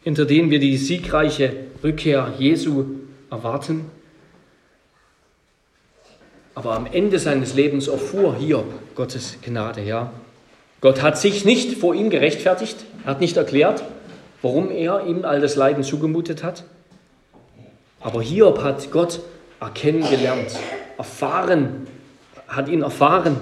hinter 0.03 0.25
denen 0.25 0.51
wir 0.51 0.59
die 0.59 0.77
siegreiche 0.77 1.51
Rückkehr 1.83 2.33
Jesu 2.37 2.85
erwarten. 3.31 3.85
Aber 6.53 6.75
am 6.75 6.85
Ende 6.85 7.19
seines 7.19 7.55
Lebens 7.55 7.87
erfuhr 7.87 8.35
Hiob 8.37 8.71
Gottes 8.95 9.37
Gnade, 9.41 9.81
ja. 9.81 10.13
Gott 10.79 11.01
hat 11.01 11.17
sich 11.17 11.43
nicht 11.43 11.77
vor 11.77 11.95
ihm 11.95 12.09
gerechtfertigt, 12.09 12.77
er 13.03 13.11
hat 13.11 13.21
nicht 13.21 13.35
erklärt, 13.35 13.83
warum 14.41 14.71
er 14.71 15.05
ihm 15.05 15.25
all 15.25 15.41
das 15.41 15.55
Leiden 15.55 15.83
zugemutet 15.83 16.43
hat. 16.43 16.63
Aber 17.99 18.21
Hiob 18.21 18.61
hat 18.61 18.91
Gott 18.91 19.19
erkennen 19.59 20.07
gelernt 20.07 20.51
erfahren, 20.97 21.87
hat 22.47 22.67
ihn 22.67 22.81
erfahren 22.81 23.37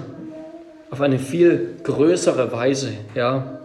auf 0.90 1.00
eine 1.00 1.18
viel 1.18 1.76
größere 1.82 2.52
Weise, 2.52 2.92
ja. 3.14 3.58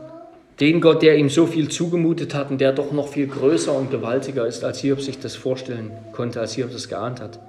Den 0.60 0.82
Gott, 0.82 1.02
der 1.04 1.16
ihm 1.16 1.30
so 1.30 1.46
viel 1.46 1.70
zugemutet 1.70 2.34
hat 2.34 2.52
und 2.52 2.60
der 2.60 2.74
doch 2.74 2.92
noch 2.92 3.08
viel 3.08 3.28
größer 3.28 3.74
und 3.74 3.92
gewaltiger 3.92 4.46
ist, 4.46 4.66
als 4.66 4.80
Hiob 4.80 5.00
sich 5.00 5.20
das 5.20 5.36
vorstellen 5.36 5.92
konnte, 6.12 6.42
als 6.42 6.54
Hiob 6.54 6.72
das 6.74 6.90
geahnt 6.90 7.22
hat. 7.22 7.40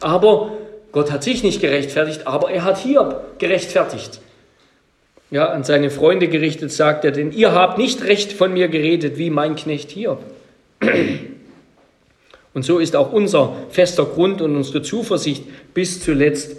Aber 0.00 0.52
Gott 0.92 1.10
hat 1.10 1.24
sich 1.24 1.42
nicht 1.42 1.60
gerechtfertigt, 1.60 2.26
aber 2.26 2.50
er 2.50 2.64
hat 2.64 2.78
Hiob 2.78 3.38
gerechtfertigt. 3.38 4.20
Ja, 5.30 5.46
an 5.46 5.64
seine 5.64 5.90
Freunde 5.90 6.28
gerichtet 6.28 6.70
sagt 6.70 7.04
er, 7.04 7.12
denn 7.12 7.32
ihr 7.32 7.52
habt 7.52 7.78
nicht 7.78 8.02
recht 8.02 8.32
von 8.32 8.52
mir 8.52 8.68
geredet, 8.68 9.16
wie 9.16 9.30
mein 9.30 9.56
Knecht 9.56 9.90
Hiob. 9.90 10.20
Und 12.52 12.64
so 12.64 12.78
ist 12.78 12.96
auch 12.96 13.12
unser 13.12 13.54
fester 13.70 14.04
Grund 14.04 14.42
und 14.42 14.56
unsere 14.56 14.82
Zuversicht 14.82 15.44
bis 15.72 16.02
zuletzt, 16.02 16.56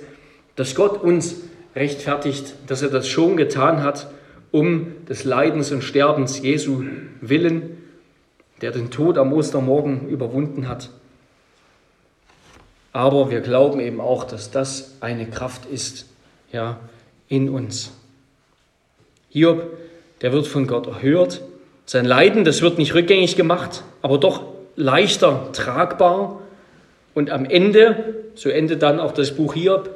dass 0.56 0.76
Gott 0.76 1.02
uns 1.02 1.36
rechtfertigt, 1.76 2.54
dass 2.68 2.82
er 2.82 2.90
das 2.90 3.08
schon 3.08 3.38
getan 3.38 3.84
hat, 3.84 4.08
um 4.52 5.06
des 5.08 5.24
Leidens 5.24 5.72
und 5.72 5.84
Sterbens 5.84 6.40
Jesu 6.40 6.84
willen, 7.22 7.78
der 8.62 8.72
den 8.72 8.92
Tod 8.92 9.18
am 9.18 9.34
Ostermorgen 9.34 10.08
überwunden 10.10 10.68
hat. 10.68 10.90
Aber 12.94 13.32
wir 13.32 13.40
glauben 13.40 13.80
eben 13.80 14.02
auch, 14.02 14.26
dass 14.26 14.52
das 14.52 14.98
eine 15.00 15.26
Kraft 15.26 15.66
ist, 15.66 16.08
ja, 16.52 16.80
in 17.30 17.50
uns. 17.50 17.92
Hiob, 19.30 19.78
der 20.20 20.34
wird 20.34 20.48
von 20.48 20.68
Gott 20.68 20.88
erhört. 20.88 21.42
Sein 21.86 22.06
Leiden, 22.06 22.44
das 22.44 22.62
wird 22.62 22.78
nicht 22.78 22.94
rückgängig 22.94 23.38
gemacht, 23.38 23.84
aber 24.02 24.18
doch 24.18 24.51
leichter 24.82 25.52
tragbar. 25.54 26.42
Und 27.14 27.30
am 27.30 27.46
Ende, 27.46 28.16
so 28.36 28.50
endet 28.50 28.82
dann 28.82 29.00
auch 29.00 29.12
das 29.12 29.36
Buch 29.36 29.54
Hiob, 29.54 29.90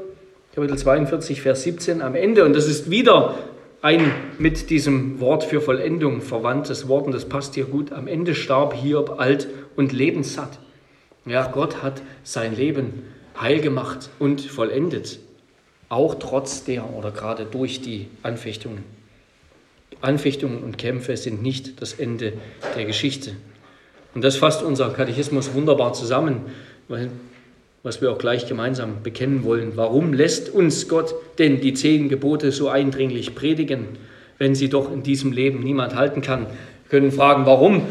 Kapitel 0.53 0.77
42, 0.77 1.41
Vers 1.41 1.63
17, 1.63 2.01
am 2.01 2.15
Ende, 2.15 2.45
und 2.45 2.55
das 2.55 2.67
ist 2.67 2.89
wieder 2.89 3.35
ein 3.81 4.11
mit 4.37 4.69
diesem 4.69 5.19
Wort 5.19 5.43
für 5.43 5.61
Vollendung 5.61 6.21
verwandtes 6.21 6.87
Wort, 6.87 7.05
und 7.05 7.13
das 7.13 7.25
passt 7.25 7.55
hier 7.55 7.65
gut, 7.65 7.91
am 7.91 8.07
Ende 8.07 8.35
starb 8.35 8.73
Hiob 8.73 9.19
alt 9.19 9.47
und 9.75 9.91
lebenssatt. 9.91 10.59
Ja, 11.25 11.47
Gott 11.47 11.81
hat 11.81 12.01
sein 12.23 12.55
Leben 12.55 13.03
heil 13.39 13.59
gemacht 13.59 14.09
und 14.19 14.41
vollendet, 14.41 15.19
auch 15.89 16.15
trotz 16.15 16.63
der 16.63 16.93
oder 16.93 17.11
gerade 17.11 17.45
durch 17.45 17.81
die 17.81 18.07
Anfechtungen. 18.23 18.83
Anfechtungen 20.01 20.63
und 20.63 20.77
Kämpfe 20.77 21.17
sind 21.17 21.41
nicht 21.41 21.81
das 21.81 21.93
Ende 21.93 22.33
der 22.75 22.85
Geschichte. 22.85 23.31
Und 24.15 24.23
das 24.23 24.37
fasst 24.37 24.63
unser 24.63 24.89
Katechismus 24.89 25.53
wunderbar 25.53 25.93
zusammen, 25.93 26.37
was 27.83 28.01
wir 28.01 28.11
auch 28.11 28.17
gleich 28.17 28.47
gemeinsam 28.47 29.03
bekennen 29.03 29.43
wollen. 29.43 29.73
Warum 29.75 30.13
lässt 30.13 30.49
uns 30.49 30.87
Gott 30.87 31.13
denn 31.37 31.59
die 31.59 31.73
zehn 31.73 32.07
Gebote 32.07 32.53
so 32.53 32.69
eindringlich 32.69 33.35
predigen, 33.35 33.89
wenn 34.37 34.55
sie 34.55 34.69
doch 34.69 34.91
in 34.91 35.03
diesem 35.03 35.33
Leben 35.33 35.59
niemand 35.59 35.95
halten 35.95 36.21
kann? 36.21 36.47
Wir 36.47 36.99
können 36.99 37.11
fragen, 37.11 37.45
warum 37.45 37.81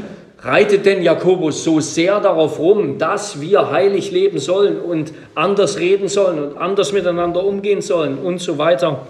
reitet 0.40 0.86
denn 0.86 1.02
Jakobus 1.02 1.62
so 1.62 1.80
sehr 1.80 2.20
darauf 2.20 2.58
rum, 2.58 2.96
dass 2.98 3.42
wir 3.42 3.70
heilig 3.70 4.10
leben 4.10 4.38
sollen 4.38 4.78
und 4.78 5.12
anders 5.34 5.78
reden 5.78 6.08
sollen 6.08 6.38
und 6.38 6.56
anders 6.56 6.92
miteinander 6.92 7.44
umgehen 7.44 7.82
sollen 7.82 8.16
und 8.16 8.40
so 8.40 8.56
weiter? 8.56 9.06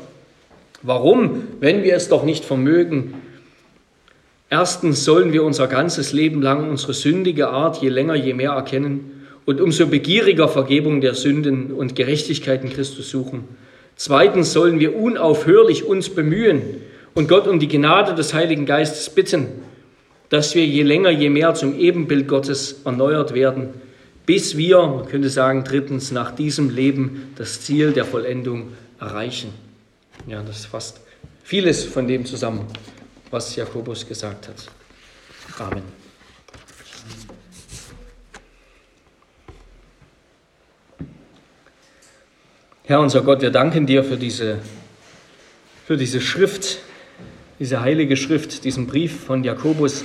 Warum, 0.82 1.44
wenn 1.60 1.84
wir 1.84 1.94
es 1.94 2.08
doch 2.08 2.24
nicht 2.24 2.44
vermögen, 2.44 3.14
Erstens 4.56 5.04
sollen 5.04 5.32
wir 5.32 5.42
unser 5.42 5.66
ganzes 5.66 6.12
Leben 6.12 6.40
lang 6.40 6.70
unsere 6.70 6.94
sündige 6.94 7.48
Art 7.48 7.82
je 7.82 7.88
länger, 7.88 8.14
je 8.14 8.34
mehr 8.34 8.52
erkennen 8.52 9.26
und 9.46 9.60
umso 9.60 9.88
begieriger 9.88 10.46
Vergebung 10.46 11.00
der 11.00 11.14
Sünden 11.16 11.72
und 11.72 11.96
Gerechtigkeit 11.96 12.62
in 12.62 12.70
Christus 12.70 13.10
suchen. 13.10 13.48
Zweitens 13.96 14.52
sollen 14.52 14.78
wir 14.78 14.94
unaufhörlich 14.94 15.82
uns 15.82 16.08
bemühen 16.08 16.62
und 17.14 17.26
Gott 17.26 17.48
um 17.48 17.58
die 17.58 17.66
Gnade 17.66 18.14
des 18.14 18.32
Heiligen 18.32 18.64
Geistes 18.64 19.10
bitten, 19.10 19.48
dass 20.28 20.54
wir 20.54 20.64
je 20.64 20.84
länger, 20.84 21.10
je 21.10 21.30
mehr 21.30 21.54
zum 21.54 21.76
Ebenbild 21.76 22.28
Gottes 22.28 22.82
erneuert 22.84 23.34
werden, 23.34 23.70
bis 24.24 24.56
wir, 24.56 24.86
man 24.86 25.06
könnte 25.06 25.30
sagen, 25.30 25.64
drittens 25.64 26.12
nach 26.12 26.30
diesem 26.30 26.70
Leben 26.70 27.32
das 27.34 27.62
Ziel 27.62 27.90
der 27.90 28.04
Vollendung 28.04 28.68
erreichen. 29.00 29.48
Ja, 30.28 30.44
das 30.46 30.64
fasst 30.64 31.00
vieles 31.42 31.82
von 31.82 32.06
dem 32.06 32.24
zusammen 32.24 32.68
was 33.34 33.56
Jakobus 33.56 34.06
gesagt 34.06 34.46
hat. 34.46 34.54
Amen. 35.58 35.82
Herr 42.84 43.00
unser 43.00 43.22
Gott, 43.22 43.42
wir 43.42 43.50
danken 43.50 43.86
dir 43.86 44.04
für 44.04 44.16
diese, 44.16 44.60
für 45.84 45.96
diese 45.96 46.20
Schrift, 46.20 46.78
diese 47.58 47.80
heilige 47.80 48.16
Schrift, 48.16 48.62
diesen 48.62 48.86
Brief 48.86 49.24
von 49.24 49.42
Jakobus. 49.42 50.04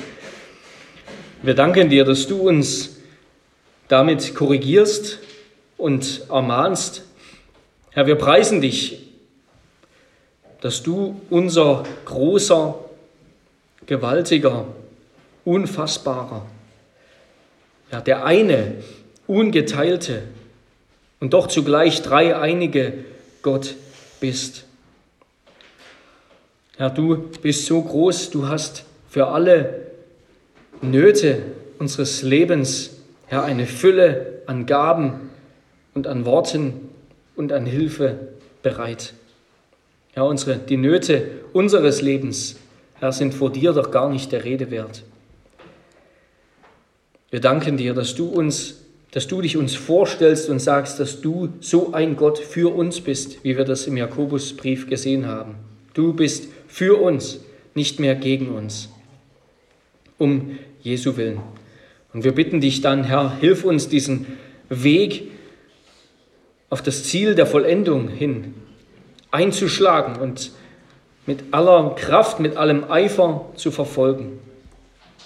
Wir 1.44 1.54
danken 1.54 1.90
dir, 1.90 2.06
dass 2.06 2.26
du 2.26 2.50
uns 2.50 2.98
damit 3.88 4.34
korrigierst, 4.34 5.20
und 5.80 6.26
ermahnst. 6.30 7.04
Herr, 7.92 8.06
wir 8.06 8.16
preisen 8.16 8.62
dich, 8.62 9.08
dass 10.62 10.84
du 10.84 11.22
unser 11.30 11.84
großer, 12.06 12.76
gewaltiger, 13.90 14.68
unfassbarer, 15.46 16.46
ja, 17.92 18.00
der 18.02 18.24
eine, 18.24 18.76
ungeteilte 19.26 20.22
und 21.20 21.34
doch 21.34 21.48
zugleich 21.48 22.04
dreieinige 22.04 22.94
Gott 23.42 23.76
bist. 24.20 24.66
Herr, 26.78 26.92
du 26.92 27.30
bist 27.42 27.66
so 27.66 27.82
groß, 27.82 28.30
du 28.30 28.48
hast 28.48 28.86
für 29.10 29.30
alle 29.30 29.88
Nöte 30.84 31.42
unseres 31.80 32.22
Lebens, 32.22 32.92
Herr, 33.26 33.44
eine 33.44 33.66
Fülle 33.66 34.44
an 34.46 34.68
Gaben 34.68 35.32
und 35.96 36.06
an 36.06 36.26
Worten 36.26 36.90
und 37.36 37.52
an 37.52 37.66
Hilfe 37.66 38.20
bereit. 38.62 39.16
Herr, 40.12 40.26
unsere, 40.26 40.58
die 40.58 40.78
Nöte 40.78 41.28
unseres 41.54 42.04
Lebens, 42.04 42.56
Herr, 43.00 43.12
sind 43.12 43.34
vor 43.34 43.52
dir 43.52 43.74
doch 43.74 43.92
gar 43.92 44.10
nicht 44.10 44.32
der 44.32 44.44
Rede 44.44 44.72
wert. 44.72 45.04
Wir 47.32 47.40
danken 47.40 47.78
dir, 47.78 47.94
dass 47.94 48.16
du 48.16 48.28
uns, 48.28 48.82
dass 49.12 49.28
du 49.28 49.42
dich 49.42 49.56
uns 49.56 49.76
vorstellst 49.76 50.50
und 50.50 50.60
sagst, 50.60 51.00
dass 51.00 51.22
du 51.22 51.50
so 51.60 51.94
ein 51.94 52.16
Gott 52.16 52.40
für 52.40 52.74
uns 52.74 53.02
bist, 53.02 53.44
wie 53.44 53.58
wir 53.58 53.66
das 53.66 53.88
im 53.88 53.98
Jakobusbrief 53.98 54.88
gesehen 54.88 55.28
haben. 55.28 55.56
Du 55.94 56.14
bist 56.14 56.48
für 56.68 57.00
uns, 57.02 57.40
nicht 57.76 58.00
mehr 58.00 58.16
gegen 58.16 58.50
uns. 58.50 58.90
Um 60.18 60.58
Jesu 60.82 61.18
willen. 61.18 61.40
Und 62.14 62.24
wir 62.24 62.34
bitten 62.34 62.62
dich 62.62 62.82
dann, 62.82 63.04
Herr, 63.04 63.38
hilf 63.40 63.64
uns 63.64 63.88
diesen 63.88 64.26
Weg 64.70 65.30
auf 66.70 66.82
das 66.82 67.04
Ziel 67.04 67.36
der 67.36 67.46
Vollendung 67.46 68.10
hin 68.10 68.54
einzuschlagen 69.32 70.20
und 70.20 70.52
mit 71.30 71.54
aller 71.54 71.94
Kraft, 71.94 72.40
mit 72.40 72.58
allem 72.58 72.90
Eifer 72.90 73.46
zu 73.56 73.70
verfolgen. 73.70 74.40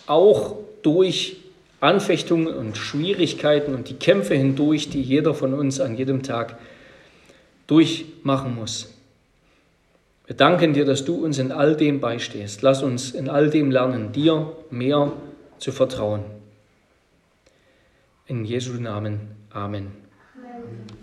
Auch 0.06 0.58
durch 0.82 1.38
Anfechtungen 1.80 2.54
und 2.54 2.76
Schwierigkeiten 2.76 3.74
und 3.74 3.88
die 3.88 3.94
Kämpfe 3.94 4.36
hindurch, 4.36 4.90
die 4.90 5.02
jeder 5.02 5.34
von 5.34 5.54
uns 5.54 5.80
an 5.80 5.96
jedem 5.96 6.22
Tag 6.22 6.58
durchmachen 7.68 8.54
muss. 8.54 8.94
Wir 10.28 10.36
danken 10.36 10.74
dir, 10.74 10.84
dass 10.84 11.06
du 11.06 11.24
uns 11.24 11.40
in 11.40 11.54
all 11.54 11.78
dem 11.78 12.02
beistehst. 12.02 12.64
Lass 12.64 12.84
uns 12.84 13.12
in 13.12 13.30
all 13.30 13.50
dem 13.50 13.72
lernen, 13.72 14.12
dir 14.12 14.52
mehr 14.72 15.10
zu 15.58 15.72
vertrauen. 15.72 16.26
In 18.28 18.44
Jesu 18.44 18.74
Namen. 18.74 19.22
Amen. 19.52 19.94
Amen. 20.36 21.03